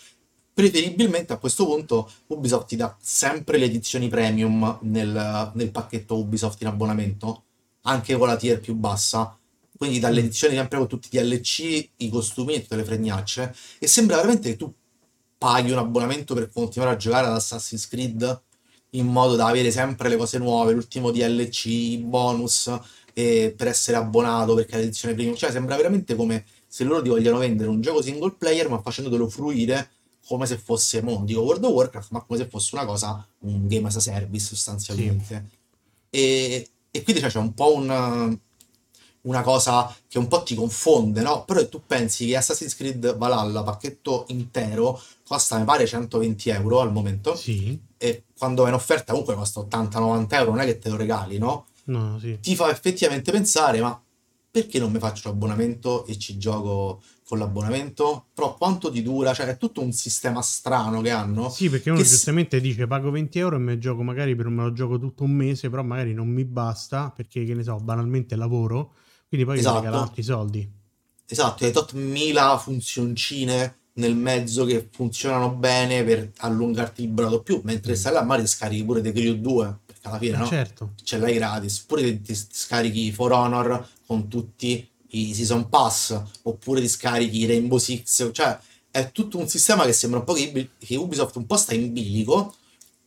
Preferibilmente 0.55 1.33
a 1.33 1.39
questo 1.39 1.65
punto 1.65 2.11
Ubisoft 2.27 2.67
ti 2.67 2.77
dà 2.77 2.95
sempre 3.01 3.59
le 3.59 3.67
edizioni 3.67 4.09
premium 4.09 4.79
nel, 4.83 5.53
nel 5.55 5.71
pacchetto 5.71 6.19
Ubisoft 6.19 6.61
in 6.63 6.67
abbonamento, 6.67 7.45
anche 7.83 8.17
con 8.17 8.27
la 8.27 8.37
tier 8.37 8.59
più 8.61 8.75
bassa. 8.75 9.37
Quindi 9.77 9.99
dalle 10.01 10.21
Mm. 10.21 10.25
edizioni 10.25 10.55
sempre 10.57 10.79
con 10.79 10.89
tutti 10.89 11.09
i 11.11 11.19
DLC, 11.21 11.89
i 11.99 12.09
costumi 12.11 12.55
e 12.55 12.63
tutte 12.63 12.77
le 12.77 12.85
fregnacce. 12.85 13.55
E 13.79 13.87
sembra 13.87 14.17
veramente 14.17 14.51
che 14.51 14.57
tu 14.57 14.73
paghi 15.39 15.71
un 15.71 15.79
abbonamento 15.79 16.35
per 16.35 16.51
continuare 16.51 16.95
a 16.95 16.97
giocare 16.97 17.27
ad 17.29 17.35
Assassin's 17.35 17.87
Creed 17.89 18.43
in 18.95 19.07
modo 19.07 19.37
da 19.37 19.47
avere 19.47 19.71
sempre 19.71 20.09
le 20.11 20.17
cose 20.17 20.37
nuove, 20.39 20.73
l'ultimo 20.73 21.11
DLC, 21.11 21.65
i 21.67 21.97
bonus, 21.99 22.71
e 23.13 23.55
per 23.57 23.69
essere 23.69 23.97
abbonato 23.97 24.55
perché 24.55 24.75
è 24.75 24.79
l'edizione 24.79 25.15
premium. 25.15 25.37
Cioè 25.37 25.51
sembra 25.51 25.77
veramente 25.77 26.15
come 26.15 26.45
se 26.67 26.85
loro 26.85 27.03
ti 27.03 27.09
vogliono 27.09 27.39
vendere 27.39 27.69
un 27.69 27.81
gioco 27.81 28.01
single 28.03 28.35
player 28.39 28.69
ma 28.69 28.81
facendotelo 28.81 29.29
fruire 29.29 29.91
come 30.27 30.47
se 30.47 30.57
fosse, 30.57 31.03
mo, 31.03 31.23
dico 31.25 31.41
World 31.43 31.65
of 31.65 31.73
Warcraft, 31.73 32.11
ma 32.13 32.23
come 32.23 32.39
se 32.39 32.47
fosse 32.49 32.75
una 32.77 32.85
cosa, 32.85 33.27
un 33.41 33.67
game 33.67 33.89
as 33.89 33.97
a 33.97 34.01
service 34.01 34.45
Sì. 34.45 34.55
sostanzialmente. 34.55 35.51
E, 36.11 36.69
e 36.91 37.03
quindi 37.03 37.21
cioè, 37.21 37.31
c'è 37.31 37.39
un 37.39 37.53
po' 37.55 37.75
un, 37.75 38.39
una 39.23 39.43
cosa 39.43 39.95
che 40.09 40.19
un 40.19 40.29
po' 40.29 40.43
ti 40.43 40.55
confonde, 40.55 41.23
no? 41.23 41.45
Però 41.45 41.67
tu 41.69 41.83
pensi 41.87 42.27
che 42.27 42.37
Assassin's 42.37 42.75
Creed 42.77 43.17
Valhalla, 43.17 43.63
pacchetto 43.63 44.25
intero, 44.29 45.01
costa, 45.27 45.59
mi 45.59 45.65
pare, 45.65 45.87
120 45.87 46.51
euro 46.51 46.81
al 46.81 46.93
momento, 46.93 47.35
Sì, 47.37 47.79
e 47.99 48.25
quando 48.37 48.65
è 48.65 48.69
in 48.69 48.75
offerta 48.75 49.13
comunque 49.13 49.35
costa 49.35 49.61
80-90 49.61 50.35
euro, 50.37 50.51
non 50.51 50.61
è 50.61 50.65
che 50.65 50.79
te 50.79 50.89
lo 50.89 50.97
regali, 50.97 51.39
no? 51.39 51.67
No, 51.85 52.19
sì. 52.19 52.39
Ti 52.41 52.55
fa 52.57 52.71
effettivamente 52.71 53.31
pensare, 53.33 53.81
ma 53.81 54.01
perché 54.51 54.79
non 54.79 54.93
mi 54.93 54.99
faccio 54.99 55.29
l'abbonamento 55.31 56.05
e 56.07 56.19
ci 56.19 56.37
gioco 56.39 57.03
con 57.25 57.39
l'abbonamento? 57.39 58.27
Però 58.35 58.55
quanto 58.57 58.91
ti 58.91 59.03
dura? 59.03 59.33
Cioè 59.33 59.47
è 59.47 59.57
tutto 59.57 59.81
un 59.81 59.93
sistema 59.93 60.43
strano 60.43 61.01
che 61.01 61.11
hanno, 61.11 61.49
Sì, 61.49 61.71
perché 61.71 61.91
uno 61.91 62.03
giustamente 62.03 62.61
dice 62.61 62.87
pago 62.87 63.11
20 63.11 63.39
euro 63.39 63.57
e 63.57 63.61
me 63.61 63.79
gioco 63.79 64.03
magari 64.03 64.35
per 64.37 64.49
me 64.49 64.65
lo 64.65 64.73
gioco 64.73 64.99
tutto 64.99 65.25
un 65.25 65.31
mese, 65.33 65.71
però 65.71 65.83
magari 65.83 66.13
non 66.13 66.29
mi 66.29 66.45
basta 66.45 67.11
perché, 67.15 67.45
che 67.45 67.55
ne 67.55 67.63
so, 67.63 67.77
banalmente 67.77 68.37
lavoro, 68.37 68.93
quindi 69.29 69.47
poi 69.47 69.57
mi 69.57 69.63
regala 69.63 69.87
Esatto. 69.89 69.99
altri 70.03 70.23
soldi. 70.23 70.71
Esatto, 71.27 71.65
hai 71.65 71.73
tot 71.73 71.93
mila 71.95 72.59
funzioncine 72.59 73.77
nel 73.95 74.15
mezzo 74.15 74.65
che 74.65 74.89
funzionano 74.91 75.51
bene 75.51 76.03
per 76.05 76.33
allungarti 76.39 77.03
il 77.03 77.09
brodo 77.09 77.43
più, 77.43 77.61
mentre 77.65 77.93
Mm. 77.93 77.95
stai 77.97 78.13
là 78.13 78.23
magari 78.23 78.47
scarichi 78.47 78.85
pure 78.85 79.01
The 79.01 79.13
Crew 79.13 79.35
2, 79.37 79.65
perché 79.65 79.82
alla 80.03 80.19
fine 80.19 80.37
no? 80.37 80.47
certo. 80.47 80.93
Ce 81.03 81.17
l'hai 81.19 81.35
gratis, 81.35 81.81
oppure 81.83 82.03
ti, 82.03 82.21
ti 82.23 82.35
scarichi 82.35 83.13
For 83.13 83.33
Honor 83.33 83.89
con 84.07 84.29
tutti 84.29 84.89
i 85.15 85.35
Season 85.35 85.69
Pass, 85.69 86.21
oppure 86.43 86.81
ti 86.81 86.89
scarichi 86.89 87.47
Rainbow 87.47 87.79
Six, 87.79 88.31
cioè 88.33 88.59
è 88.91 89.11
tutto 89.11 89.39
un 89.39 89.49
sistema 89.49 89.85
che 89.85 89.93
sembra 89.93 90.21
un 90.21 90.25
po' 90.25 90.35
che, 90.35 90.71
che 90.79 90.97
Ubisoft 90.97 91.37
un 91.37 91.47
po' 91.47 91.57
sta 91.57 91.75
in 91.75 91.93
bilico, 91.93 92.55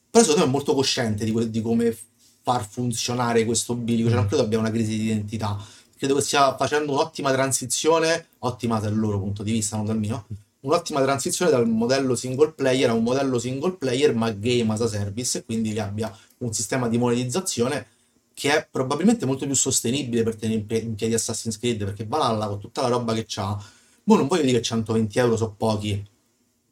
però 0.09 0.23
secondo 0.23 0.45
me 0.45 0.49
è 0.49 0.51
molto 0.51 0.73
cosciente 0.73 1.25
di, 1.25 1.31
que- 1.31 1.49
di 1.49 1.61
come 1.61 1.95
far 2.41 2.67
funzionare 2.67 3.45
questo 3.45 3.75
bilico, 3.75 4.07
cioè 4.09 4.17
non 4.17 4.27
credo 4.27 4.43
abbia 4.43 4.59
una 4.59 4.71
crisi 4.71 4.97
di 4.97 5.03
identità, 5.05 5.57
credo 5.97 6.15
che 6.15 6.21
stia 6.21 6.55
facendo 6.55 6.91
un'ottima 6.91 7.31
transizione, 7.31 8.27
ottima 8.39 8.79
dal 8.79 8.95
loro 8.95 9.19
punto 9.19 9.43
di 9.43 9.51
vista, 9.51 9.75
non 9.75 9.85
dal 9.85 9.97
mio, 9.97 10.25
un'ottima 10.61 11.01
transizione 11.01 11.51
dal 11.51 11.67
modello 11.67 12.15
single 12.15 12.51
player 12.51 12.89
a 12.89 12.93
un 12.93 13.03
modello 13.03 13.39
single 13.39 13.73
player 13.73 14.13
ma 14.13 14.31
game 14.31 14.73
as 14.73 14.81
a 14.81 14.87
service 14.87 15.39
e 15.39 15.45
quindi 15.45 15.73
che 15.73 15.79
abbia 15.79 16.15
un 16.39 16.53
sistema 16.53 16.87
di 16.87 16.97
monetizzazione 16.97 17.87
che 18.33 18.51
è 18.53 18.67
probabilmente 18.69 19.25
molto 19.25 19.45
più 19.45 19.55
sostenibile 19.55 20.23
per 20.23 20.35
tenere 20.35 20.79
in 20.79 20.95
piedi 20.95 21.13
Assassin's 21.13 21.57
Creed 21.57 21.83
perché 21.85 22.05
Valhalla 22.05 22.47
con 22.47 22.59
tutta 22.59 22.81
la 22.81 22.89
roba 22.89 23.13
che 23.13 23.23
c'ha, 23.27 23.57
boh, 24.03 24.15
non 24.17 24.27
voglio 24.27 24.43
dire 24.43 24.57
che 24.57 24.63
120 24.63 25.19
euro 25.19 25.37
sono 25.37 25.53
pochi, 25.55 26.03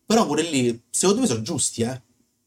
però 0.06 0.26
pure 0.26 0.44
lì 0.44 0.82
secondo 0.90 1.22
me 1.22 1.28
sono 1.28 1.42
giusti, 1.42 1.82
eh. 1.84 2.02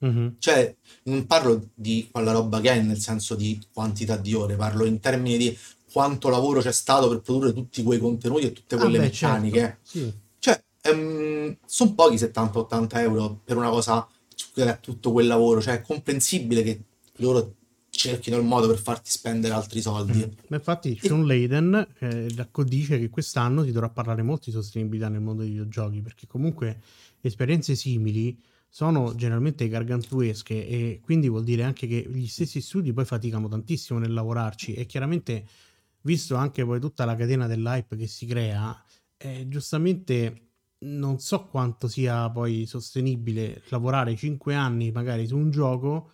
Mm-hmm. 0.05 0.29
Cioè, 0.39 0.77
non 1.05 1.27
parlo 1.27 1.69
di 1.75 2.09
quella 2.13 2.33
roba 2.33 2.61
che 2.61 2.71
è 2.71 2.81
nel 2.83 2.99
senso 2.99 3.35
di 3.35 3.59
quantità 3.73 4.17
di 4.19 4.35
ore, 4.35 4.55
parlo 4.55 4.85
in 4.85 5.01
termini 5.01 5.39
di 5.39 5.59
quanto 5.91 6.29
lavoro 6.29 6.61
c'è 6.61 6.73
stato 6.73 7.09
per 7.09 7.21
produrre 7.23 7.55
tutti 7.55 7.83
quei 7.83 7.99
contenuti 7.99 8.45
e 8.47 8.53
tutte 8.53 8.77
quelle 8.77 8.99
Ah, 8.99 9.01
beh, 9.01 9.07
meccaniche. 9.07 9.59
certo. 9.59 9.79
Sì. 9.83 10.13
Cioè, 10.39 10.63
sono 11.65 11.95
pochi 11.95 12.17
70-80 12.17 12.99
euro 12.99 13.41
per 13.43 13.57
una 13.57 13.71
cosa 13.71 14.07
che 14.53 14.65
è 14.65 14.81
tutto 14.81 15.13
quel 15.13 15.27
lavoro. 15.27 15.63
Cioè, 15.63 15.77
è 15.77 15.81
comprensibile 15.81 16.63
che 16.63 16.81
loro 17.17 17.55
cerchino 17.97 18.37
il 18.37 18.45
modo 18.45 18.67
per 18.69 18.79
farti 18.79 19.11
spendere 19.11 19.55
altri 19.55 19.81
soldi. 19.81 20.37
Ma 20.49 20.57
infatti 20.57 20.99
Sean 21.01 21.27
Layden 21.27 21.87
eh, 21.99 22.49
dice 22.65 22.99
che 22.99 23.09
quest'anno 23.09 23.65
si 23.65 23.73
dovrà 23.73 23.89
parlare 23.89 24.23
molto 24.23 24.45
di 24.47 24.53
sostenibilità 24.53 25.09
nel 25.09 25.21
mondo 25.21 25.43
dei 25.43 25.51
videogiochi, 25.51 26.01
perché 26.03 26.27
comunque 26.27 26.81
esperienze 27.21 27.75
simili 27.75 28.39
sono 28.69 29.15
generalmente 29.15 29.69
gargantuesche 29.69 30.67
e 30.67 31.01
quindi 31.03 31.29
vuol 31.29 31.45
dire 31.45 31.63
anche 31.63 31.87
che 31.87 32.07
gli 32.11 32.27
stessi 32.27 32.61
studi 32.61 32.93
poi 32.93 33.05
faticano 33.05 33.49
tantissimo 33.49 33.99
nel 33.99 34.13
lavorarci 34.13 34.75
e 34.75 34.85
chiaramente 34.85 35.47
visto 36.03 36.37
anche 36.37 36.65
poi 36.65 36.79
tutta 36.79 37.05
la 37.05 37.17
catena 37.17 37.47
dell'hype 37.47 37.97
che 37.97 38.07
si 38.07 38.27
crea, 38.27 38.79
eh, 39.17 39.49
giustamente 39.49 40.43
non 40.79 41.19
so 41.19 41.47
quanto 41.47 41.89
sia 41.89 42.29
poi 42.29 42.67
sostenibile 42.67 43.63
lavorare 43.69 44.15
5 44.15 44.55
anni 44.55 44.91
magari 44.91 45.27
su 45.27 45.37
un 45.37 45.51
gioco 45.51 46.11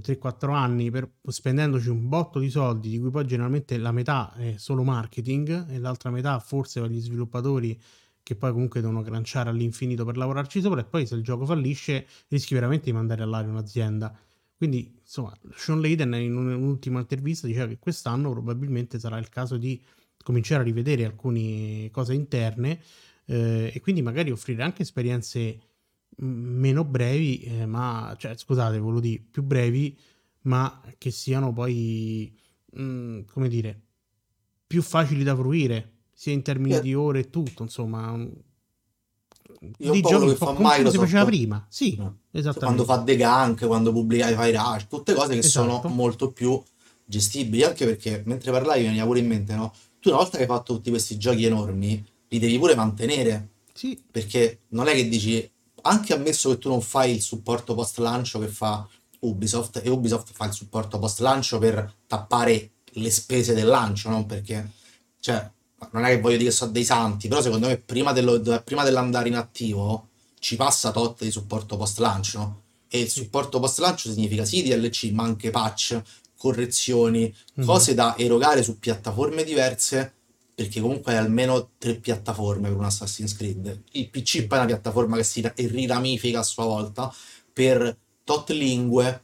3-4 0.00 0.52
anni 0.52 0.90
per, 0.90 1.10
spendendoci 1.26 1.88
un 1.88 2.08
botto 2.08 2.38
di 2.38 2.48
soldi 2.48 2.88
di 2.88 2.98
cui 2.98 3.10
poi 3.10 3.26
generalmente 3.26 3.76
la 3.76 3.92
metà 3.92 4.32
è 4.34 4.54
solo 4.56 4.82
marketing 4.82 5.70
e 5.70 5.78
l'altra 5.78 6.10
metà 6.10 6.38
forse 6.38 6.80
per 6.80 6.90
gli 6.90 7.00
sviluppatori 7.00 7.78
che 8.22 8.36
poi 8.36 8.52
comunque 8.52 8.80
devono 8.80 9.02
cranciare 9.02 9.50
all'infinito 9.50 10.04
per 10.04 10.16
lavorarci 10.16 10.60
sopra 10.60 10.80
e 10.80 10.84
poi 10.84 11.06
se 11.06 11.14
il 11.16 11.22
gioco 11.22 11.44
fallisce 11.44 12.06
rischi 12.28 12.54
veramente 12.54 12.86
di 12.86 12.92
mandare 12.92 13.22
all'aria 13.22 13.50
un'azienda. 13.50 14.16
Quindi 14.56 14.96
insomma 15.00 15.36
Sean 15.54 15.80
Layden 15.80 16.14
in 16.14 16.36
un'ultima 16.36 17.00
intervista 17.00 17.46
diceva 17.46 17.66
che 17.66 17.78
quest'anno 17.78 18.30
probabilmente 18.30 18.98
sarà 18.98 19.18
il 19.18 19.28
caso 19.28 19.56
di 19.56 19.82
cominciare 20.22 20.62
a 20.62 20.64
rivedere 20.64 21.04
alcune 21.04 21.90
cose 21.90 22.14
interne 22.14 22.80
eh, 23.26 23.72
e 23.74 23.80
quindi 23.80 24.02
magari 24.02 24.30
offrire 24.30 24.62
anche 24.62 24.82
esperienze 24.82 25.58
meno 26.16 26.84
brevi, 26.84 27.40
eh, 27.42 27.66
ma 27.66 28.14
cioè, 28.18 28.36
scusate, 28.36 28.78
volevo 28.78 29.00
dire 29.00 29.22
più 29.30 29.42
brevi, 29.42 29.96
ma 30.42 30.80
che 30.98 31.10
siano 31.10 31.52
poi 31.52 32.32
mh, 32.72 33.20
come 33.32 33.48
dire 33.48 33.80
più 34.66 34.82
facili 34.82 35.22
da 35.22 35.36
fruire, 35.36 35.90
sia 36.12 36.32
in 36.32 36.42
termini 36.42 36.74
Io- 36.74 36.80
di 36.80 36.94
ore 36.94 37.20
e 37.20 37.30
tutto, 37.30 37.62
insomma, 37.62 38.16
Io 39.78 39.92
di 39.92 40.00
giochi 40.00 40.26
che 40.28 40.36
fa 40.36 40.46
come 40.46 40.56
si 40.56 40.62
Microsoft. 40.76 40.98
faceva 41.04 41.24
prima. 41.24 41.66
Sì. 41.68 41.94
Quando 41.96 42.18
esattamente. 42.32 42.84
fa 42.84 43.02
The 43.02 43.16
Gunk, 43.16 43.66
quando 43.66 43.92
pubblica 43.92 44.28
i 44.30 44.34
Fire 44.34 44.56
Rush, 44.56 44.86
tutte 44.88 45.12
cose 45.14 45.32
che 45.34 45.38
Esatto. 45.40 45.80
sono 45.80 45.94
molto 45.94 46.32
più 46.32 46.60
gestibili, 47.04 47.62
anche 47.62 47.84
perché 47.84 48.22
mentre 48.26 48.50
parlavi 48.50 48.82
veniva 48.84 49.04
pure 49.04 49.20
in 49.20 49.26
mente, 49.26 49.54
no? 49.54 49.72
Tu 50.00 50.08
una 50.08 50.18
volta 50.18 50.36
che 50.36 50.44
hai 50.44 50.48
fatto 50.48 50.74
tutti 50.74 50.90
questi 50.90 51.16
giochi 51.18 51.44
enormi, 51.44 52.04
li 52.28 52.38
devi 52.38 52.58
pure 52.58 52.74
mantenere, 52.74 53.50
Sì, 53.72 54.02
perché 54.10 54.60
non 54.68 54.88
è 54.88 54.94
che 54.94 55.08
dici, 55.08 55.48
anche 55.82 56.12
ammesso 56.14 56.50
che 56.50 56.58
tu 56.58 56.68
non 56.68 56.80
fai 56.82 57.12
il 57.14 57.20
supporto 57.22 57.74
post 57.74 57.98
lancio 57.98 58.38
che 58.38 58.48
fa 58.48 58.86
Ubisoft, 59.20 59.80
e 59.84 59.88
Ubisoft 59.88 60.30
fa 60.32 60.46
il 60.46 60.52
supporto 60.52 60.98
post 60.98 61.20
lancio 61.20 61.58
per 61.58 61.92
tappare 62.06 62.70
le 62.96 63.10
spese 63.10 63.54
del 63.54 63.66
lancio, 63.66 64.08
no? 64.10 64.26
Perché, 64.26 64.70
cioè, 65.20 65.48
non 65.92 66.04
è 66.04 66.08
che 66.10 66.20
voglio 66.20 66.36
dire 66.38 66.50
che 66.50 66.56
sono 66.56 66.70
dei 66.72 66.84
santi, 66.84 67.28
però 67.28 67.40
secondo 67.42 67.66
me 67.68 67.76
prima, 67.78 68.12
dello- 68.12 68.40
prima 68.64 68.84
dell'andare 68.84 69.28
in 69.28 69.36
attivo 69.36 70.08
ci 70.38 70.56
passa 70.56 70.90
tot 70.90 71.22
di 71.22 71.30
supporto 71.30 71.76
post 71.76 71.98
lancio, 71.98 72.38
no? 72.38 72.60
E 72.88 73.00
il 73.00 73.08
supporto 73.08 73.58
post 73.60 73.78
lancio 73.78 74.10
significa 74.10 74.44
sì 74.44 74.62
DLC, 74.62 75.10
ma 75.12 75.22
anche 75.24 75.50
patch, 75.50 76.00
correzioni, 76.36 77.32
Mhm. 77.54 77.64
cose 77.64 77.94
da 77.94 78.16
erogare 78.18 78.62
su 78.62 78.78
piattaforme 78.78 79.44
diverse, 79.44 80.14
perché 80.54 80.80
comunque 80.80 81.12
hai 81.12 81.18
almeno 81.18 81.70
tre 81.78 81.94
piattaforme 81.94 82.68
per 82.68 82.76
un 82.76 82.84
Assassin's 82.84 83.34
Creed. 83.36 83.82
Il 83.92 84.10
PC 84.10 84.28
Sì. 84.28 84.46
poi 84.46 84.58
è 84.58 84.60
una 84.62 84.70
piattaforma 84.72 85.16
che 85.16 85.24
si 85.24 85.40
ra- 85.40 85.52
riramifica 85.56 86.40
a 86.40 86.42
sua 86.44 86.64
volta 86.64 87.12
per 87.52 87.96
tot 88.24 88.50
lingue, 88.50 89.22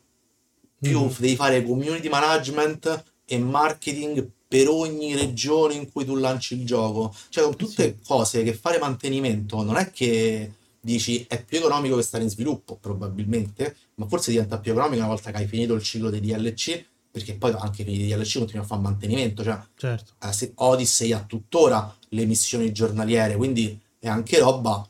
più 0.80 1.00
Mhm. 1.00 1.14
devi 1.18 1.36
fare 1.36 1.62
community 1.64 2.08
management 2.08 3.04
e 3.24 3.38
marketing 3.38 4.28
per 4.48 4.68
ogni 4.68 5.14
regione 5.14 5.74
in 5.74 5.90
cui 5.92 6.04
tu 6.04 6.14
lanci 6.16 6.54
il 6.54 6.64
gioco. 6.64 7.14
Cioè, 7.28 7.44
sono 7.44 7.56
tutte 7.56 7.98
cose 8.06 8.42
che 8.42 8.54
fare 8.54 8.78
mantenimento 8.78 9.62
non 9.62 9.76
è 9.76 9.90
che 9.90 10.52
dici 10.80 11.26
è 11.28 11.44
più 11.44 11.58
economico 11.58 11.96
che 11.96 12.02
stare 12.02 12.24
in 12.24 12.30
sviluppo, 12.30 12.76
probabilmente, 12.80 13.76
ma 13.96 14.06
forse 14.06 14.30
diventa 14.30 14.58
più 14.58 14.70
economico 14.70 15.00
una 15.02 15.08
volta 15.12 15.30
che 15.30 15.36
hai 15.38 15.46
finito 15.46 15.74
il 15.74 15.82
ciclo 15.82 16.08
dei 16.08 16.20
DLC, 16.20 16.82
perché 17.18 17.34
poi 17.34 17.52
anche 17.58 17.84
finiti 17.84 18.04
i 18.04 18.14
DLC 18.14 18.38
continui 18.38 18.62
a 18.64 18.66
fare 18.66 18.80
mantenimento, 18.80 19.42
cioè 19.44 19.58
certo. 19.76 20.12
eh, 20.22 20.32
se- 20.32 20.52
Odyssey 20.56 21.12
ha 21.12 21.22
tuttora 21.24 21.94
le 22.10 22.24
missioni 22.24 22.72
giornaliere, 22.72 23.36
quindi 23.36 23.78
è 23.98 24.08
anche 24.08 24.38
roba 24.38 24.86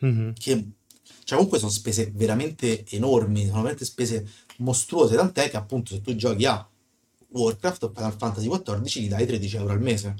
Mhm. 0.00 0.32
che 0.38 0.64
cioè 1.24 1.36
comunque 1.36 1.58
sono 1.58 1.70
spese 1.70 2.10
veramente 2.14 2.86
enormi, 2.90 3.40
sono 3.42 3.56
veramente 3.56 3.84
spese 3.84 4.26
mostruose, 4.58 5.14
tant'è 5.16 5.50
che 5.50 5.56
appunto 5.58 5.92
se 5.94 6.00
tu 6.00 6.14
giochi 6.16 6.46
a 6.46 6.66
Warcraft 7.30 7.82
o 7.84 7.92
Final 7.94 8.14
Fantasy 8.16 8.48
XIV 8.48 9.00
gli 9.02 9.08
dai 9.08 9.26
13 9.26 9.56
euro 9.56 9.72
al 9.72 9.80
mese. 9.82 10.14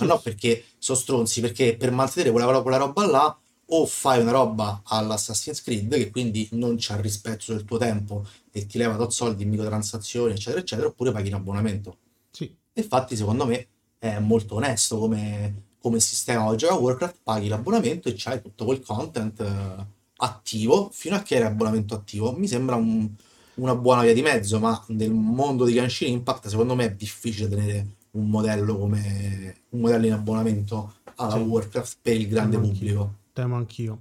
Ma 0.00 0.06
no 0.06 0.18
perché 0.18 0.64
sono 0.78 0.98
stronzi, 0.98 1.40
perché 1.40 1.76
per 1.76 1.90
mantenere 1.92 2.32
quella, 2.32 2.62
quella 2.62 2.78
roba 2.78 3.06
là 3.06 3.38
o 3.72 3.86
fai 3.86 4.20
una 4.20 4.32
roba 4.32 4.80
all'Assassin's 4.84 5.62
Creed 5.62 5.94
che 5.94 6.10
quindi 6.10 6.48
non 6.52 6.74
c'ha 6.78 6.96
il 6.96 7.02
rispetto 7.02 7.52
del 7.52 7.64
tuo 7.64 7.78
tempo 7.78 8.26
e 8.52 8.66
ti 8.66 8.78
leva 8.78 8.96
tot 8.96 9.10
soldi 9.10 9.42
in 9.44 9.48
microtransazioni 9.50 10.32
eccetera 10.32 10.60
eccetera 10.60 10.88
oppure 10.88 11.12
paghi 11.12 11.28
un 11.28 11.34
abbonamento. 11.34 11.96
Sì, 12.30 12.54
Infatti, 12.74 13.16
secondo 13.16 13.46
me 13.46 13.66
è 13.98 14.18
molto 14.18 14.54
onesto 14.56 14.98
come, 14.98 15.62
come 15.80 16.00
sistema 16.00 16.44
oggi 16.46 16.64
a 16.66 16.74
Warcraft, 16.74 17.18
paghi 17.22 17.48
l'abbonamento 17.48 18.08
e 18.08 18.14
c'hai 18.16 18.40
tutto 18.40 18.64
quel 18.64 18.80
content 18.82 19.40
eh, 19.40 19.86
attivo 20.16 20.88
fino 20.92 21.16
a 21.16 21.22
che 21.22 21.34
era 21.36 21.46
abbonamento 21.48 21.94
attivo. 21.94 22.32
Mi 22.32 22.46
sembra 22.48 22.76
un- 22.76 23.08
una 23.54 23.74
buona 23.76 24.02
via 24.02 24.14
di 24.14 24.22
mezzo, 24.22 24.58
ma 24.58 24.82
nel 24.88 25.10
mondo 25.12 25.64
di 25.64 25.72
Genshin 25.74 26.12
Impact, 26.12 26.46
secondo 26.48 26.74
me 26.74 26.86
è 26.86 26.94
difficile 26.94 27.48
tenere 27.48 27.86
un 28.12 28.28
modello 28.30 28.76
come 28.78 29.56
un 29.70 29.80
modello 29.80 30.06
in 30.06 30.12
abbonamento 30.12 30.94
alla 31.16 31.34
Sì. 31.34 31.40
Warcraft 31.40 31.98
per 32.00 32.14
il 32.16 32.28
grande 32.28 32.56
Temo 32.56 32.66
anch'io. 32.68 32.78
pubblico. 32.78 33.14
temo 33.32 33.56
anch'io. 33.56 34.00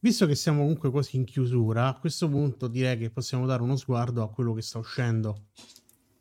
Visto 0.00 0.26
che 0.26 0.36
siamo 0.36 0.60
comunque 0.60 0.90
quasi 0.90 1.16
in 1.16 1.24
chiusura, 1.24 1.88
a 1.88 1.98
questo 1.98 2.28
punto 2.28 2.68
direi 2.68 2.96
che 2.96 3.10
possiamo 3.10 3.46
dare 3.46 3.62
uno 3.62 3.76
sguardo 3.76 4.22
a 4.22 4.30
quello 4.30 4.54
che 4.54 4.62
sta 4.62 4.78
uscendo. 4.78 5.46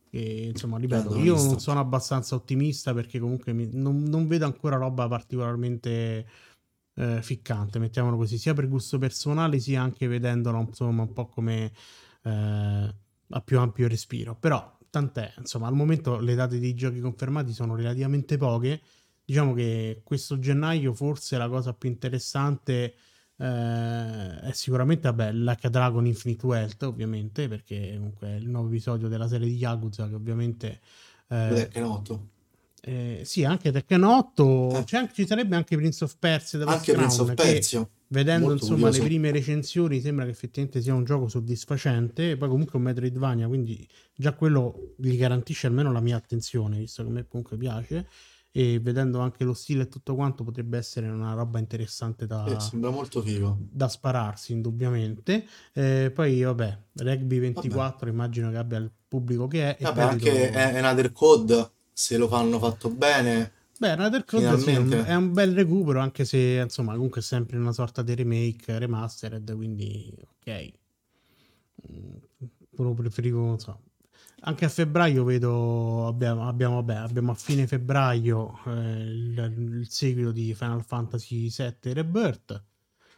E, 0.10 0.48
insomma, 0.48 0.78
ripeto, 0.78 1.16
io 1.16 1.36
non 1.36 1.60
sono 1.60 1.80
abbastanza 1.80 2.34
ottimista 2.34 2.94
perché 2.94 3.20
comunque 3.20 3.54
mi- 3.54 3.70
non, 3.72 4.04
non 4.04 4.28
vedo 4.28 4.46
ancora 4.46 4.78
roba 4.78 5.08
particolarmente 5.08 6.28
eh, 6.96 7.22
ficcante, 7.22 7.78
mettiamolo 7.78 8.18
così, 8.18 8.38
sia 8.40 8.54
per 8.56 8.68
gusto 8.68 8.98
personale 8.98 9.60
sia 9.60 9.82
anche 9.82 10.08
vedendola 10.08 10.60
insomma 10.60 11.04
un 11.04 11.14
po' 11.14 11.28
come 11.28 11.72
eh, 12.24 12.96
a 13.30 13.42
più 13.42 13.60
ampio 13.60 13.88
respiro. 13.88 14.36
Però 14.36 14.78
tant'è, 14.90 15.34
insomma, 15.38 15.68
al 15.68 15.76
momento 15.76 16.20
le 16.20 16.34
date 16.34 16.60
dei 16.60 16.74
giochi 16.74 17.00
confermati 17.00 17.54
sono 17.54 17.76
relativamente 17.76 18.38
poche. 18.38 18.82
Diciamo 19.24 19.54
che 19.54 20.02
questo 20.04 20.40
gennaio 20.40 20.94
forse 20.94 21.38
la 21.38 21.50
cosa 21.50 21.74
più 21.74 21.90
interessante 21.90 22.96
eh, 23.40 24.40
è 24.42 24.52
sicuramente 24.54 25.12
vabbè, 25.12 25.32
a 25.62 25.70
Dragon 25.70 26.06
Infinite 26.06 26.46
Wealth, 26.46 26.82
ovviamente, 26.84 27.48
perché 27.48 27.94
comunque 27.96 28.28
è 28.30 28.36
il 28.36 28.50
nuovo 28.50 28.68
episodio 28.68 29.08
della 29.08 29.28
serie 29.28 29.48
di 29.48 29.56
Yakuza 29.56 30.08
che 30.08 30.16
ovviamente 30.16 30.80
eh, 31.30 31.68
che 31.70 31.80
noto? 31.80 32.28
eh, 32.82 33.22
sì, 33.26 33.44
anche 33.44 33.72
Tekken 33.72 34.04
8, 34.04 34.70
Eh. 34.80 34.84
c'è 34.86 34.98
anche- 34.98 35.14
ci 35.14 35.28
sarebbe 35.28 35.56
anche 35.56 35.76
Prince 35.76 36.04
of 36.04 36.16
Persia 36.18 36.58
dello 36.58 36.72
Anche 36.72 36.94
Prince 36.94 37.22
of 37.22 37.34
Persia. 37.34 37.90
vedendo 38.10 38.48
molto 38.48 38.64
insomma 38.66 38.90
le 38.90 39.00
prime 39.00 39.32
recensioni 39.32 40.00
sembra 40.00 40.24
che 40.24 40.32
effettivamente 40.32 40.82
sia 40.82 40.94
un 40.94 41.04
gioco 41.04 41.28
soddisfacente 41.28 42.32
e 42.32 42.38
poi 42.38 42.48
comunque 42.48 42.78
un 42.78 42.86
Metroidvania 42.86 43.48
quindi 43.48 43.86
già 44.16 44.32
quello 44.34 44.94
gli 44.98 45.18
garantisce 45.18 45.68
almeno 45.68 45.92
la 45.92 46.00
mia 46.00 46.16
attenzione 46.16 46.78
visto 46.78 47.04
che 47.04 47.10
a 47.10 47.12
me 47.12 47.28
comunque 47.28 47.58
piace 47.58 48.08
e 48.58 48.80
vedendo 48.80 49.20
anche 49.20 49.44
lo 49.44 49.54
stile 49.54 49.84
e 49.84 49.88
tutto 49.88 50.16
quanto 50.16 50.44
potrebbe 50.44 50.80
essere 50.80 51.08
una 51.08 51.34
roba 51.34 51.60
interessante 51.60 52.26
da, 52.26 52.56
Eh, 52.56 52.60
sembra 52.60 52.90
molto 52.90 53.22
figo. 53.22 53.56
da 53.60 53.88
spararsi 53.88 54.52
indubbiamente 54.54 55.46
Eh, 55.74 56.12
poi 56.12 56.42
vabbè 56.42 56.78
Rugby 56.94 57.38
24 57.38 58.10
immagino 58.10 58.50
che 58.50 58.58
abbia 58.58 58.80
il 58.80 58.92
pubblico 59.08 59.48
che 59.48 59.78
è 59.78 59.84
Vabbè, 59.84 60.02
anche 60.02 60.32
vedo- 60.32 60.58
eh, 60.58 60.78
Another 60.80 61.12
Code 61.12 61.72
se 61.94 62.18
lo 62.18 62.28
fanno 62.28 62.58
fatto 62.60 62.90
bene. 62.90 63.52
Beh, 63.80 63.92
Another 63.92 64.24
Code 64.26 64.58
sì, 64.58 64.72
è, 64.72 64.78
un, 64.78 64.90
è 65.06 65.16
un 65.16 65.34
bel 65.34 65.54
recupero, 65.54 66.00
anche 66.00 66.26
se 66.26 66.60
insomma, 66.64 66.94
comunque 66.94 67.22
è 67.22 67.24
sempre 67.24 67.58
una 67.58 67.72
sorta 67.72 68.02
di 68.02 68.16
remake 68.16 68.80
remastered, 68.80 69.56
quindi 69.56 70.12
ok. 70.40 70.72
Mm, 71.92 72.94
preferivo, 72.96 73.40
non 73.46 73.60
so. 73.60 73.80
Anche 74.42 74.66
a 74.66 74.70
febbraio 74.70 75.24
vedo, 75.24 76.06
abbiamo, 76.06 76.48
abbiamo, 76.48 76.76
vabbè, 76.76 76.96
abbiamo 76.96 77.32
a 77.32 77.36
fine 77.36 77.66
febbraio 77.66 78.60
eh, 78.68 78.72
il, 78.72 79.78
il, 79.80 79.90
seguito 79.90 80.32
di 80.32 80.54
Final 80.54 80.84
Fantasy 80.84 81.50
VII 81.50 81.94
Rebirth, 81.94 82.64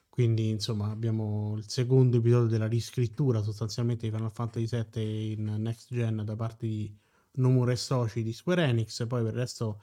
quindi 0.08 0.50
insomma 0.50 0.90
abbiamo 0.90 1.56
il 1.58 1.66
secondo 1.68 2.18
episodio 2.18 2.48
della 2.48 2.68
riscrittura 2.68 3.44
sostanzialmente 3.44 4.08
di 4.08 4.16
Final 4.16 4.32
Fantasy 4.32 4.68
VII 4.70 5.32
in 5.34 5.56
next 5.60 5.94
gen 5.94 6.24
da 6.24 6.36
parte 6.38 6.66
di 6.66 6.98
Nomura 7.34 7.74
e 7.74 7.76
Soci 7.76 8.24
di 8.24 8.32
Square 8.32 8.64
Enix, 8.64 9.06
poi 9.06 9.22
per 9.22 9.34
il 9.34 9.40
resto 9.40 9.82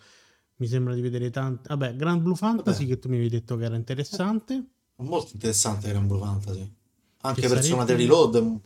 mi 0.57 0.67
sembra 0.67 0.95
di 0.95 1.03
vedere 1.03 1.31
tanti... 1.31 1.69
Vabbè, 1.69 1.97
Grand 1.97 2.23
Blue 2.23 2.35
Fantasy 2.35 2.85
Vabbè. 2.85 2.95
che 2.95 2.99
tu 2.99 3.09
mi 3.09 3.17
avevi 3.17 3.31
detto 3.31 3.57
che 3.57 3.65
era 3.65 3.77
interessante. 3.77 4.65
Molto 4.97 5.33
interessante 5.35 5.89
Grand 5.91 6.07
Blue 6.07 6.19
Fantasy. 6.19 6.73
Anche 7.21 7.41
che 7.43 7.49
Persona 7.49 7.85
sarebbe... 7.85 7.93
3 7.93 7.97
Reload. 7.97 8.61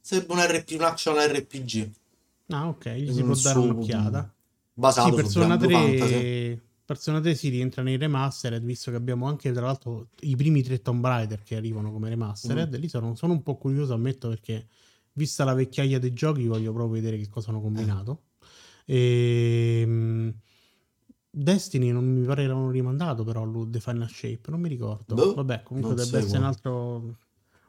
Sarebbe 0.00 0.32
un, 0.32 0.40
RP, 0.40 0.70
un 0.72 0.82
action 0.82 1.16
RPG. 1.16 1.90
Ah, 2.50 2.68
ok, 2.68 2.90
gli 2.90 3.12
si 3.12 3.22
può 3.22 3.34
dare 3.34 3.58
un'occhiata. 3.58 4.34
Basato 4.74 5.08
sì, 5.08 5.14
Persona 5.14 5.56
3... 5.56 6.62
Persona 6.90 7.20
3 7.20 7.36
si 7.36 7.50
rientra 7.50 7.82
nei 7.82 7.96
remastered, 7.96 8.64
visto 8.64 8.90
che 8.90 8.96
abbiamo 8.96 9.28
anche 9.28 9.52
tra 9.52 9.64
l'altro 9.64 10.08
i 10.22 10.34
primi 10.34 10.60
tre 10.60 10.82
Tomb 10.82 11.06
Raider 11.06 11.44
che 11.44 11.54
arrivano 11.54 11.92
come 11.92 12.08
remastered. 12.08 12.76
Mm. 12.76 12.80
Lì 12.80 12.88
sono, 12.88 13.14
sono, 13.14 13.32
un 13.32 13.44
po' 13.44 13.56
curioso, 13.56 13.94
ammetto, 13.94 14.28
perché 14.28 14.66
vista 15.12 15.44
la 15.44 15.54
vecchiaia 15.54 16.00
dei 16.00 16.12
giochi 16.12 16.48
voglio 16.48 16.72
proprio 16.72 17.00
vedere 17.00 17.16
che 17.16 17.28
cosa 17.28 17.50
hanno 17.50 17.60
combinato. 17.60 18.22
E... 18.84 19.82
Ehm, 19.82 20.34
Destiny 21.32 21.92
non 21.92 22.04
mi 22.04 22.26
pare 22.26 22.42
che 22.42 22.48
l'hanno 22.48 22.70
rimandato 22.70 23.22
però 23.22 23.48
The 23.68 23.78
Final 23.78 24.08
Shape, 24.08 24.50
non 24.50 24.60
mi 24.60 24.68
ricordo. 24.68 25.14
Boh, 25.14 25.34
Vabbè, 25.34 25.62
comunque 25.62 25.94
deve 25.94 26.18
essere 26.18 26.38
un 26.38 26.44
altro, 26.44 27.16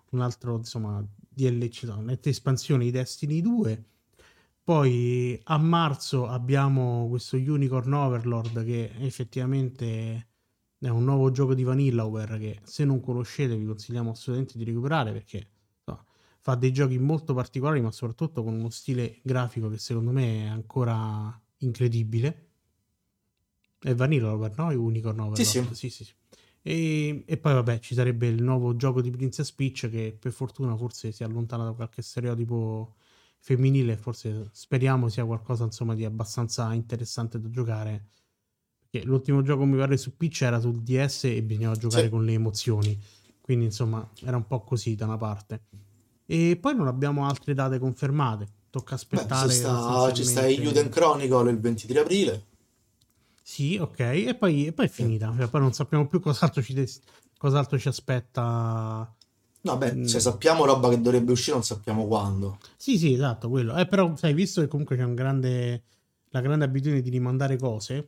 un 0.10 0.22
altro 0.22 0.58
insomma 0.58 1.06
DLC, 1.30 1.84
no, 1.84 2.04
espansione 2.24 2.86
di 2.86 2.92
Destiny 2.92 3.40
2. 3.40 3.86
Poi 4.72 5.38
a 5.44 5.58
marzo 5.58 6.28
abbiamo 6.28 7.10
questo 7.10 7.36
Unicorn 7.36 7.92
Overlord 7.92 8.64
che 8.64 8.90
effettivamente 9.00 10.28
è 10.80 10.88
un 10.88 11.04
nuovo 11.04 11.30
gioco 11.30 11.54
di 11.54 11.64
Vanillaware 11.64 12.40
che 12.40 12.60
se 12.64 12.86
non 12.86 13.02
conoscete 13.02 13.58
vi 13.58 13.66
consigliamo 13.66 14.12
assolutamente 14.12 14.58
di 14.58 14.64
recuperare 14.64 15.12
perché 15.12 15.46
no, 15.84 16.06
fa 16.40 16.56
dei 16.56 16.72
giochi 16.72 16.98
molto 17.00 17.34
particolari 17.34 17.82
ma 17.82 17.92
soprattutto 17.92 18.44
con 18.44 18.54
uno 18.54 18.70
stile 18.70 19.20
grafico 19.24 19.68
che 19.68 19.78
secondo 19.78 20.12
me 20.12 20.46
è 20.46 20.48
ancora 20.48 21.38
incredibile 21.58 22.48
è 23.78 23.94
Vanilla 23.94 24.32
Over, 24.32 24.54
no? 24.56 24.72
È 24.72 24.76
Unicorn 24.76 25.20
Over. 25.20 25.36
Sì, 25.36 25.44
sì. 25.44 25.68
sì, 25.74 25.90
sì, 25.90 26.06
sì. 26.06 26.14
E, 26.62 27.24
e, 27.26 27.38
poi 27.38 27.54
vabbè 27.56 27.80
ci 27.80 27.94
sarebbe 27.94 28.28
il 28.28 28.42
nuovo 28.42 28.78
gioco 28.78 29.02
di 29.02 29.12
Princess 29.12 29.52
Peach 29.52 29.90
che 29.90 30.16
per 30.18 30.32
fortuna 30.32 30.78
forse 30.78 31.12
si 31.12 31.26
allontana 31.26 31.66
da 31.66 31.74
qualche 31.74 32.02
stereotipo 32.02 32.96
femminile 33.44 33.98
forse 33.98 34.50
speriamo 34.52 35.10
sia 35.10 35.26
qualcosa 35.26 35.64
insomma 35.64 35.96
di 35.96 36.06
abbastanza 36.06 36.72
interessante 36.74 37.42
da 37.42 37.50
giocare 37.50 38.10
perché 38.78 39.06
l'ultimo 39.06 39.42
gioco 39.42 39.66
mi 39.66 39.78
pare 39.78 39.98
su 39.98 40.16
Peach 40.16 40.42
era 40.44 40.60
sul 40.60 40.82
DS 40.82 41.24
e 41.26 41.42
bisognava 41.42 41.76
giocare 41.76 42.04
sì. 42.04 42.10
con 42.10 42.24
le 42.24 42.34
emozioni 42.34 42.98
quindi 43.42 43.66
insomma 43.66 44.08
era 44.24 44.38
un 44.38 44.46
po' 44.46 44.62
così 44.62 44.96
da 44.96 45.06
una 45.06 45.18
parte 45.18 45.64
e 46.26 46.58
poi 46.62 46.76
non 46.76 46.88
abbiamo 46.88 47.26
altre 47.26 47.56
date 47.56 47.80
confermate 47.80 48.48
tocca 48.70 48.94
aspettare 48.96 49.48
Beh, 49.48 49.54
sta, 49.54 50.14
ci 50.14 50.24
sta 50.24 50.46
Uden 50.46 50.90
Chronicle 50.90 51.50
il 51.50 51.60
23 51.60 52.00
aprile 52.00 52.46
sì, 53.52 53.76
ok, 53.76 54.00
e 54.00 54.36
poi, 54.40 54.68
e 54.68 54.72
poi 54.72 54.86
è 54.86 54.90
finita. 54.90 55.34
Cioè, 55.36 55.50
poi 55.50 55.60
non 55.60 55.74
sappiamo 55.74 56.08
più 56.08 56.22
cos'altro 56.22 56.62
ci, 56.62 56.88
cos'altro 57.38 57.78
ci 57.78 57.90
aspetta. 57.90 59.14
No, 59.62 59.78
beh, 59.78 60.08
cioè, 60.08 60.20
sappiamo 60.20 60.66
roba 60.66 60.90
che 60.90 61.00
dovrebbe 61.00 61.32
uscire, 61.32 61.56
non 61.56 61.64
sappiamo 61.64 62.08
quando. 62.08 62.58
Sì, 62.76 62.98
sì, 62.98 63.14
esatto, 63.14 63.50
quello. 63.50 63.76
Eh, 63.76 63.86
però, 63.86 64.16
sai, 64.16 64.34
visto 64.34 64.62
che 64.62 64.68
comunque 64.68 64.98
c'è 64.98 65.04
un 65.04 65.14
grande, 65.14 65.84
la 66.30 66.42
grande 66.42 66.66
abitudine 66.66 67.02
di 67.02 67.10
rimandare 67.10 67.58
cose, 67.58 68.08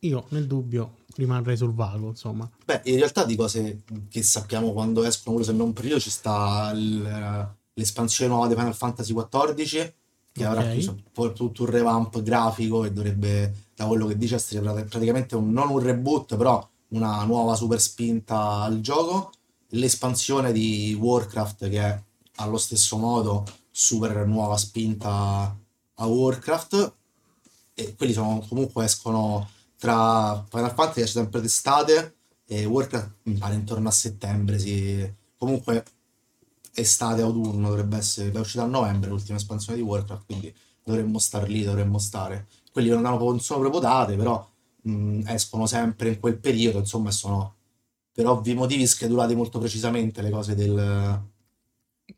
io 0.00 0.26
nel 0.28 0.46
dubbio 0.46 0.98
rimarrei 1.16 1.56
sul 1.56 1.72
vago, 1.72 2.08
insomma. 2.08 2.48
Beh, 2.64 2.82
in 2.84 2.96
realtà 2.96 3.24
di 3.24 3.36
cose 3.36 3.82
che 4.08 4.22
sappiamo 4.22 4.72
quando 4.72 5.04
escono, 5.04 5.42
se 5.42 5.52
non 5.52 5.72
periodo, 5.72 6.00
ci 6.00 6.10
sta 6.10 6.72
l'espansione 6.72 8.30
nuova 8.30 8.46
di 8.46 8.54
Final 8.54 8.74
Fantasy 8.74 9.14
XIV, 9.14 9.92
che 10.32 10.46
okay. 10.46 10.84
avrà 10.84 11.30
tutto 11.32 11.62
un 11.62 11.70
revamp 11.70 12.22
grafico 12.22 12.84
e 12.84 12.92
dovrebbe 12.92 13.68
da 13.74 13.86
quello 13.86 14.06
che 14.06 14.16
dice 14.16 14.34
essere 14.34 14.60
praticamente 14.84 15.34
un, 15.36 15.50
non 15.50 15.70
un 15.70 15.80
reboot, 15.80 16.36
però 16.36 16.66
una 16.88 17.24
nuova 17.24 17.54
super 17.54 17.80
spinta 17.80 18.60
al 18.60 18.80
gioco. 18.80 19.32
L'espansione 19.70 20.52
di 20.52 20.96
Warcraft 20.98 21.68
che 21.68 21.80
è 21.80 22.02
allo 22.36 22.58
stesso 22.58 22.96
modo 22.96 23.44
super 23.70 24.26
nuova 24.26 24.56
spinta 24.56 25.56
a 25.94 26.06
Warcraft 26.06 26.94
e 27.74 27.94
quelli 27.96 28.12
sono 28.12 28.44
comunque 28.48 28.84
escono 28.84 29.48
tra 29.78 30.44
Final 30.48 30.74
Fantasy 30.74 31.00
esce 31.02 31.12
sempre 31.14 31.40
d'estate 31.40 32.16
e 32.46 32.64
Warcraft 32.64 33.10
mi 33.24 33.34
pare 33.34 33.54
intorno 33.54 33.88
a 33.88 33.92
settembre 33.92 34.58
sì. 34.58 35.08
comunque 35.36 35.84
estate 36.74 37.22
autunno 37.22 37.68
dovrebbe 37.68 37.96
essere 37.96 38.32
è 38.32 38.38
uscita 38.38 38.64
a 38.64 38.66
novembre 38.66 39.10
l'ultima 39.10 39.38
espansione 39.38 39.78
di 39.78 39.84
Warcraft 39.84 40.24
quindi 40.26 40.54
dovremmo 40.82 41.18
star 41.18 41.48
lì 41.48 41.62
dovremmo 41.62 41.98
stare 41.98 42.48
quelli 42.72 42.88
non, 42.88 43.04
hanno, 43.04 43.18
non 43.18 43.40
sono 43.40 43.60
proprio 43.60 43.80
date, 43.80 44.16
però 44.16 44.46
mh, 44.82 45.22
escono 45.26 45.66
sempre 45.66 46.10
in 46.10 46.20
quel 46.20 46.38
periodo, 46.38 46.78
insomma, 46.78 47.10
sono 47.10 47.56
per 48.12 48.26
ovvi 48.26 48.54
motivi 48.54 48.86
schedulate 48.86 49.34
molto 49.34 49.58
precisamente 49.58 50.22
le 50.22 50.30
cose 50.30 50.54
del, 50.54 51.22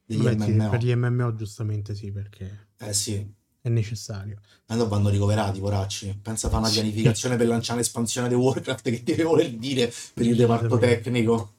degli 0.04 0.22
Beh, 0.22 0.36
MMO. 0.36 0.44
Sì, 0.44 0.68
per 0.70 0.82
gli 0.82 0.94
MMO 0.94 1.34
giustamente 1.34 1.94
sì, 1.94 2.10
perché 2.10 2.68
eh, 2.78 2.92
sì. 2.92 3.26
è 3.60 3.68
necessario. 3.68 4.38
E 4.66 4.76
dopo 4.76 4.90
vanno 4.90 5.08
ricoverati, 5.08 5.60
poracci. 5.60 6.18
Pensa 6.22 6.46
a 6.46 6.50
fare 6.50 6.62
una 6.62 6.72
pianificazione 6.72 7.36
per 7.36 7.46
lanciare 7.46 7.78
l'espansione 7.78 8.28
di 8.28 8.34
Warcraft 8.34 8.90
che 8.90 9.02
deve 9.02 9.22
voler 9.24 9.50
dire 9.52 9.92
per 10.14 10.26
il 10.26 10.36
reparto 10.36 10.78
tecnico. 10.78 11.54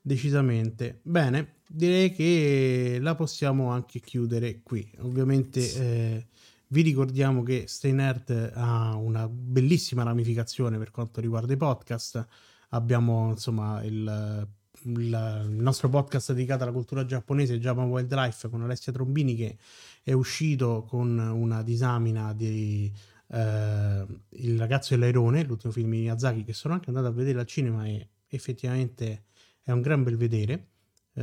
Decisamente. 0.00 1.00
Bene, 1.02 1.56
direi 1.66 2.12
che 2.12 2.98
la 3.00 3.14
possiamo 3.14 3.70
anche 3.70 4.00
chiudere 4.00 4.60
qui. 4.62 4.90
Ovviamente... 4.98 5.74
Eh, 5.74 6.26
vi 6.72 6.80
ricordiamo 6.80 7.42
che 7.42 7.64
Stay 7.66 7.92
Nerd 7.92 8.52
ha 8.54 8.96
una 8.96 9.28
bellissima 9.28 10.04
ramificazione 10.04 10.78
per 10.78 10.90
quanto 10.90 11.20
riguarda 11.20 11.52
i 11.52 11.58
podcast. 11.58 12.26
Abbiamo 12.74 13.30
insomma 13.30 13.82
il, 13.82 14.48
il, 14.84 15.46
nostro 15.50 15.88
podcast 15.88 16.32
dedicato 16.32 16.62
alla 16.62 16.72
cultura 16.72 17.04
giapponese, 17.04 17.58
Japan 17.58 17.88
Wildlife, 17.88 18.48
con 18.48 18.62
Alessia 18.62 18.92
Trombini, 18.92 19.36
che 19.36 19.58
è 20.02 20.12
uscito 20.12 20.84
con 20.88 21.18
una 21.18 21.62
disamina 21.62 22.32
di 22.32 22.90
eh, 23.28 24.06
Il 24.30 24.58
ragazzo 24.58 24.94
e 24.94 24.96
l'airone, 24.96 25.44
l'ultimo 25.44 25.72
film 25.72 25.90
di 25.90 25.98
Miyazaki, 25.98 26.44
che 26.44 26.54
sono 26.54 26.74
anche 26.74 26.88
andato 26.88 27.08
a 27.08 27.10
vedere 27.12 27.40
al 27.40 27.46
cinema 27.46 27.84
e 27.86 28.08
effettivamente 28.28 29.24
è 29.62 29.70
un 29.70 29.82
gran 29.82 30.02
bel 30.02 30.16
vedere. 30.16 30.68
Eh, 31.14 31.22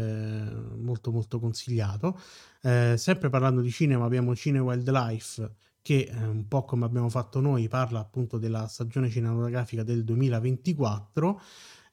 molto 0.75 1.11
molto 1.11 1.39
consigliato. 1.39 2.19
Eh, 2.61 2.93
sempre 2.95 3.29
parlando 3.29 3.61
di 3.61 3.71
cinema 3.71 4.05
abbiamo 4.05 4.35
Cine 4.35 4.59
Wildlife 4.59 5.51
che 5.81 6.09
eh, 6.11 6.25
un 6.25 6.47
po' 6.47 6.65
come 6.65 6.85
abbiamo 6.85 7.09
fatto 7.09 7.39
noi 7.39 7.67
parla 7.67 7.99
appunto 7.99 8.37
della 8.37 8.67
stagione 8.67 9.09
cinematografica 9.09 9.83
del 9.83 10.03
2024 10.03 11.41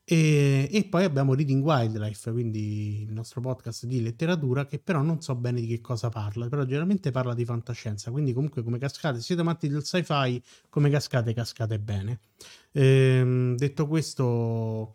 e, 0.08 0.68
e, 0.70 0.84
poi 0.84 1.02
abbiamo 1.02 1.34
Reading 1.34 1.64
Wildlife, 1.64 2.30
quindi 2.30 3.02
il 3.02 3.12
nostro 3.12 3.40
podcast 3.40 3.86
di 3.86 4.00
letteratura 4.00 4.64
che 4.64 4.78
però 4.78 5.02
non 5.02 5.20
so 5.20 5.34
bene 5.34 5.60
di 5.60 5.66
che 5.66 5.80
cosa 5.80 6.10
parla, 6.10 6.46
però 6.48 6.62
generalmente 6.62 7.10
parla 7.10 7.34
di 7.34 7.44
fantascienza, 7.44 8.12
quindi 8.12 8.32
comunque 8.32 8.62
come 8.62 8.78
cascate, 8.78 9.20
siete 9.20 9.40
amanti 9.40 9.66
del 9.68 9.84
sci-fi, 9.84 10.40
come 10.68 10.90
cascate 10.90 11.34
cascate 11.34 11.80
bene. 11.80 12.20
Ehm, 12.70 13.56
detto 13.56 13.88
questo 13.88 14.94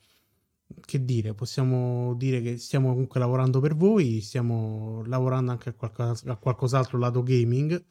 che 0.80 1.04
dire, 1.04 1.34
possiamo 1.34 2.14
dire 2.16 2.42
che 2.42 2.58
stiamo 2.58 2.92
comunque 2.92 3.20
lavorando 3.20 3.60
per 3.60 3.76
voi, 3.76 4.22
stiamo 4.22 5.04
lavorando 5.08 5.52
anche 5.52 5.70
a, 5.70 5.74
qualcos- 5.74 6.24
a 6.26 6.38
qualcos'altro 6.38 6.98
lato 6.98 7.22
gaming, 7.22 7.84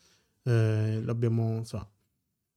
eh, 0.43 1.01
l'abbiamo, 1.03 1.59
insomma, 1.59 1.89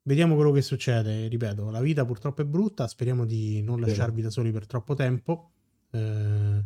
vediamo 0.04 0.36
quello 0.36 0.52
che 0.52 0.62
succede, 0.62 1.28
ripeto, 1.28 1.70
la 1.70 1.82
vita 1.82 2.06
purtroppo 2.06 2.42
è 2.42 2.46
brutta, 2.46 2.88
speriamo 2.88 3.26
di 3.26 3.62
non 3.62 3.80
lasciarvi 3.80 4.22
da 4.22 4.30
soli 4.30 4.52
per 4.52 4.66
troppo 4.66 4.94
tempo 4.96 5.52
eh, 5.92 6.64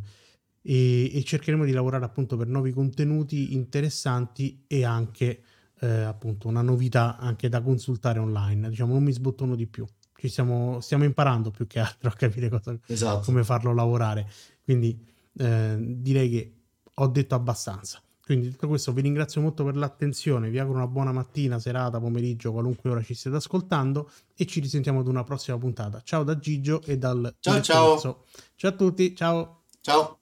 e, 0.61 1.18
e, 1.18 1.24
cercheremo 1.24 1.65
di 1.65 1.72
lavorare 1.72 2.05
appunto 2.05 2.38
per 2.38 2.47
nuovi 2.47 2.72
contenuti 2.72 3.53
interessanti 3.53 4.63
e 4.68 4.84
anche 4.84 5.41
eh, 5.80 5.88
appunto 5.88 6.47
una 6.47 6.61
novità 6.61 7.18
anche 7.18 7.49
da 7.49 7.61
consultare 7.61 8.20
online, 8.20 8.70
diciamo 8.70 8.93
non 8.93 9.03
mi 9.03 9.11
sbottono 9.11 9.55
di 9.55 9.68
più 9.68 9.86
ci 10.18 10.30
stiamo, 10.30 10.80
stiamo 10.82 11.03
imparando 11.03 11.51
più 11.51 11.68
che 11.68 11.80
altro 11.80 12.09
a 12.09 12.13
capire 12.13 12.49
cosa, 12.49 12.78
esatto. 12.88 13.22
come 13.26 13.43
farlo 13.43 13.74
lavorare. 13.74 14.28
Quindi 14.63 14.99
eh, 15.38 15.78
direi 15.80 16.30
che 16.30 16.53
ho 16.95 17.07
detto 17.07 17.36
abbastanza. 17.36 18.01
Quindi 18.28 18.50
detto 18.50 18.68
questo 18.68 18.92
vi 18.92 19.00
ringrazio 19.00 19.40
molto 19.40 19.64
per 19.64 19.78
l'attenzione, 19.78 20.50
vi 20.50 20.60
auguro 20.60 20.80
una 20.80 20.88
buona 20.88 21.14
mattina, 21.14 21.60
serata, 21.60 21.98
pomeriggio, 21.98 22.52
qualunque 22.52 22.90
ora 22.90 23.02
ci 23.02 23.14
stiate 23.14 23.38
ascoltando 23.38 24.12
e 24.36 24.46
ci 24.46 24.60
risentiamo 24.60 25.00
ad 25.00 25.08
una 25.08 25.24
prossima 25.24 25.58
puntata. 25.58 26.02
Ciao 26.04 26.24
da 26.24 26.38
Gigio 26.38 26.82
e 26.84 26.98
dal 26.98 27.34
ciao 27.40 27.62
ciao. 27.62 28.26
Ciao 28.56 28.72
a 28.72 28.74
tutti, 28.74 29.16
ciao. 29.16 29.62
Ciao. 29.80 30.20